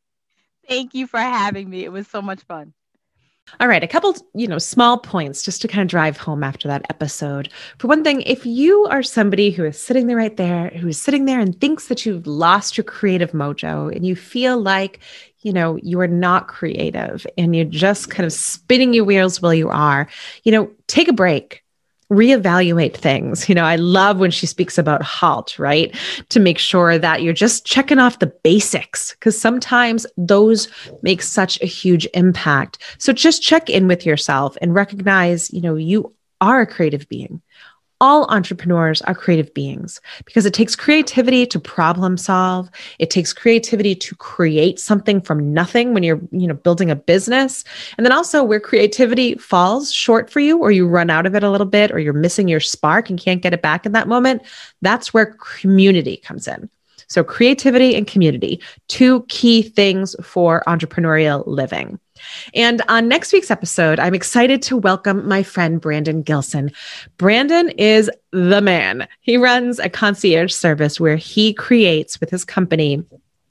Thank 0.68 0.94
you 0.94 1.06
for 1.06 1.18
having 1.18 1.68
me. 1.68 1.84
It 1.84 1.92
was 1.92 2.06
so 2.06 2.20
much 2.20 2.42
fun. 2.42 2.74
All 3.60 3.68
right, 3.68 3.82
a 3.82 3.88
couple, 3.88 4.14
you 4.34 4.46
know, 4.46 4.58
small 4.58 4.98
points 4.98 5.42
just 5.42 5.62
to 5.62 5.68
kind 5.68 5.82
of 5.82 5.88
drive 5.88 6.16
home 6.16 6.44
after 6.44 6.68
that 6.68 6.86
episode. 6.90 7.48
For 7.78 7.88
one 7.88 8.04
thing, 8.04 8.22
if 8.22 8.46
you 8.46 8.86
are 8.86 9.02
somebody 9.02 9.50
who 9.50 9.64
is 9.64 9.78
sitting 9.78 10.06
there 10.06 10.16
right 10.16 10.36
there, 10.36 10.68
who 10.70 10.88
is 10.88 11.00
sitting 11.00 11.24
there 11.24 11.40
and 11.40 11.58
thinks 11.60 11.88
that 11.88 12.06
you've 12.06 12.26
lost 12.26 12.76
your 12.76 12.84
creative 12.84 13.32
mojo 13.32 13.94
and 13.94 14.06
you 14.06 14.16
feel 14.16 14.60
like 14.60 15.00
you 15.42 15.52
know, 15.52 15.76
you 15.82 16.00
are 16.00 16.08
not 16.08 16.48
creative 16.48 17.24
and 17.36 17.54
you're 17.54 17.64
just 17.64 18.10
kind 18.10 18.26
of 18.26 18.32
spinning 18.32 18.92
your 18.92 19.04
wheels 19.04 19.40
while 19.40 19.54
you 19.54 19.68
are, 19.68 20.08
you 20.42 20.50
know, 20.50 20.68
take 20.88 21.06
a 21.06 21.12
break 21.12 21.62
reevaluate 22.10 22.94
things. 22.94 23.48
You 23.48 23.54
know, 23.54 23.64
I 23.64 23.76
love 23.76 24.18
when 24.18 24.30
she 24.30 24.46
speaks 24.46 24.78
about 24.78 25.02
halt, 25.02 25.58
right? 25.58 25.94
To 26.30 26.40
make 26.40 26.58
sure 26.58 26.98
that 26.98 27.22
you're 27.22 27.32
just 27.32 27.66
checking 27.66 27.98
off 27.98 28.18
the 28.18 28.32
basics 28.42 29.12
because 29.12 29.38
sometimes 29.38 30.06
those 30.16 30.68
make 31.02 31.22
such 31.22 31.60
a 31.60 31.66
huge 31.66 32.06
impact. 32.14 32.78
So 32.98 33.12
just 33.12 33.42
check 33.42 33.68
in 33.68 33.86
with 33.86 34.06
yourself 34.06 34.56
and 34.62 34.74
recognize, 34.74 35.52
you 35.52 35.60
know, 35.60 35.74
you 35.76 36.14
are 36.40 36.62
a 36.62 36.66
creative 36.66 37.08
being 37.08 37.42
all 38.00 38.26
entrepreneurs 38.30 39.02
are 39.02 39.14
creative 39.14 39.52
beings 39.54 40.00
because 40.24 40.46
it 40.46 40.54
takes 40.54 40.76
creativity 40.76 41.46
to 41.46 41.58
problem 41.58 42.16
solve. 42.16 42.70
It 42.98 43.10
takes 43.10 43.32
creativity 43.32 43.94
to 43.94 44.14
create 44.16 44.78
something 44.78 45.20
from 45.20 45.52
nothing 45.52 45.94
when 45.94 46.02
you're 46.02 46.20
you 46.30 46.46
know 46.46 46.54
building 46.54 46.90
a 46.90 46.96
business. 46.96 47.64
And 47.96 48.04
then 48.04 48.12
also 48.12 48.44
where 48.44 48.60
creativity 48.60 49.34
falls 49.34 49.92
short 49.92 50.30
for 50.30 50.40
you 50.40 50.58
or 50.58 50.70
you 50.70 50.86
run 50.86 51.10
out 51.10 51.26
of 51.26 51.34
it 51.34 51.42
a 51.42 51.50
little 51.50 51.66
bit 51.66 51.90
or 51.90 51.98
you're 51.98 52.12
missing 52.12 52.48
your 52.48 52.60
spark 52.60 53.10
and 53.10 53.18
can't 53.18 53.42
get 53.42 53.54
it 53.54 53.62
back 53.62 53.86
in 53.86 53.92
that 53.92 54.08
moment 54.08 54.42
that's 54.82 55.12
where 55.12 55.36
community 55.60 56.16
comes 56.16 56.46
in 56.46 56.68
so 57.08 57.24
creativity 57.24 57.94
and 57.94 58.06
community 58.06 58.60
two 58.88 59.22
key 59.28 59.62
things 59.62 60.14
for 60.22 60.62
entrepreneurial 60.66 61.44
living 61.46 61.98
and 62.54 62.82
on 62.88 63.08
next 63.08 63.32
week's 63.32 63.50
episode, 63.50 63.98
I'm 64.00 64.14
excited 64.14 64.62
to 64.62 64.76
welcome 64.76 65.26
my 65.28 65.42
friend 65.42 65.80
Brandon 65.80 66.22
Gilson. 66.22 66.72
Brandon 67.16 67.70
is 67.70 68.10
the 68.32 68.60
man. 68.60 69.06
He 69.20 69.36
runs 69.36 69.78
a 69.78 69.88
concierge 69.88 70.52
service 70.52 70.98
where 70.98 71.16
he 71.16 71.52
creates 71.52 72.20
with 72.20 72.30
his 72.30 72.44
company 72.44 73.04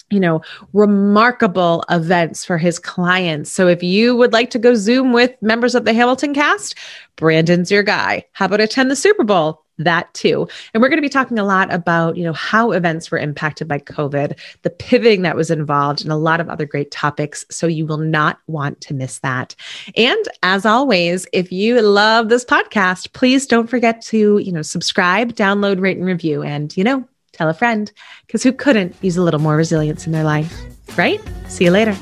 you 0.10 0.22
know, 0.22 0.42
remarkable 0.72 1.84
events 1.90 2.46
for 2.46 2.58
his 2.58 2.80
clients. 2.80 3.52
So 3.52 3.68
if 3.68 3.84
you 3.84 4.16
would 4.16 4.32
like 4.32 4.50
to 4.52 4.60
go 4.60 4.74
Zoom 4.74 5.12
with 5.12 5.36
members 5.42 5.76
of 5.76 5.84
the 5.84 5.94
Hamilton 5.94 6.34
cast, 6.34 6.76
Brandon's 7.18 7.70
your 7.70 7.84
guy. 7.84 8.24
How 8.32 8.46
about 8.46 8.62
attend 8.62 8.90
the 8.90 8.96
Super 8.96 9.26
Bowl? 9.26 9.66
That 9.78 10.14
too. 10.14 10.48
And 10.74 10.82
we're 10.82 10.90
going 10.90 10.98
to 10.98 11.02
be 11.02 11.10
talking 11.10 11.40
a 11.40 11.46
lot 11.46 11.74
about, 11.74 12.18
you 12.18 12.24
know, 12.24 12.34
how 12.34 12.72
events 12.72 13.12
were 13.12 13.18
impacted 13.18 13.68
by 13.68 13.80
COVID, 13.80 14.38
the 14.64 14.70
pivoting 14.70 15.22
that 15.22 15.36
was 15.36 15.52
involved, 15.52 16.02
and 16.02 16.12
a 16.12 16.16
lot 16.16 16.40
of 16.40 16.50
other 16.50 16.66
great 16.66 16.92
topics. 16.92 17.46
So 17.50 17.68
you 17.68 17.86
will 17.86 17.98
not 17.98 18.40
want 18.48 18.82
to 18.82 18.94
miss 18.94 19.20
that. 19.20 19.56
And 19.96 20.26
as 20.44 20.66
always, 20.66 21.28
if 21.34 21.52
you 21.52 21.82
love 21.82 22.30
this 22.30 22.46
podcast, 22.46 23.14
please 23.14 23.48
don't 23.48 23.68
forget 23.68 24.02
to, 24.04 24.38
you 24.40 24.52
know, 24.52 24.62
subscribe, 24.62 25.34
download, 25.34 25.82
rate, 25.82 25.98
and 25.98 26.06
review. 26.06 26.44
And, 26.44 26.76
you 26.76 26.84
know, 26.84 27.08
tell 27.34 27.50
a 27.50 27.54
friend 27.54 27.92
because 28.26 28.44
who 28.44 28.52
couldn't 28.52 28.96
use 29.02 29.18
a 29.18 29.22
little 29.22 29.40
more 29.40 29.56
resilience 29.56 30.06
in 30.06 30.12
their 30.12 30.24
life, 30.24 30.54
right? 30.98 31.22
See 31.48 31.66
you 31.66 31.72
later. 31.72 31.96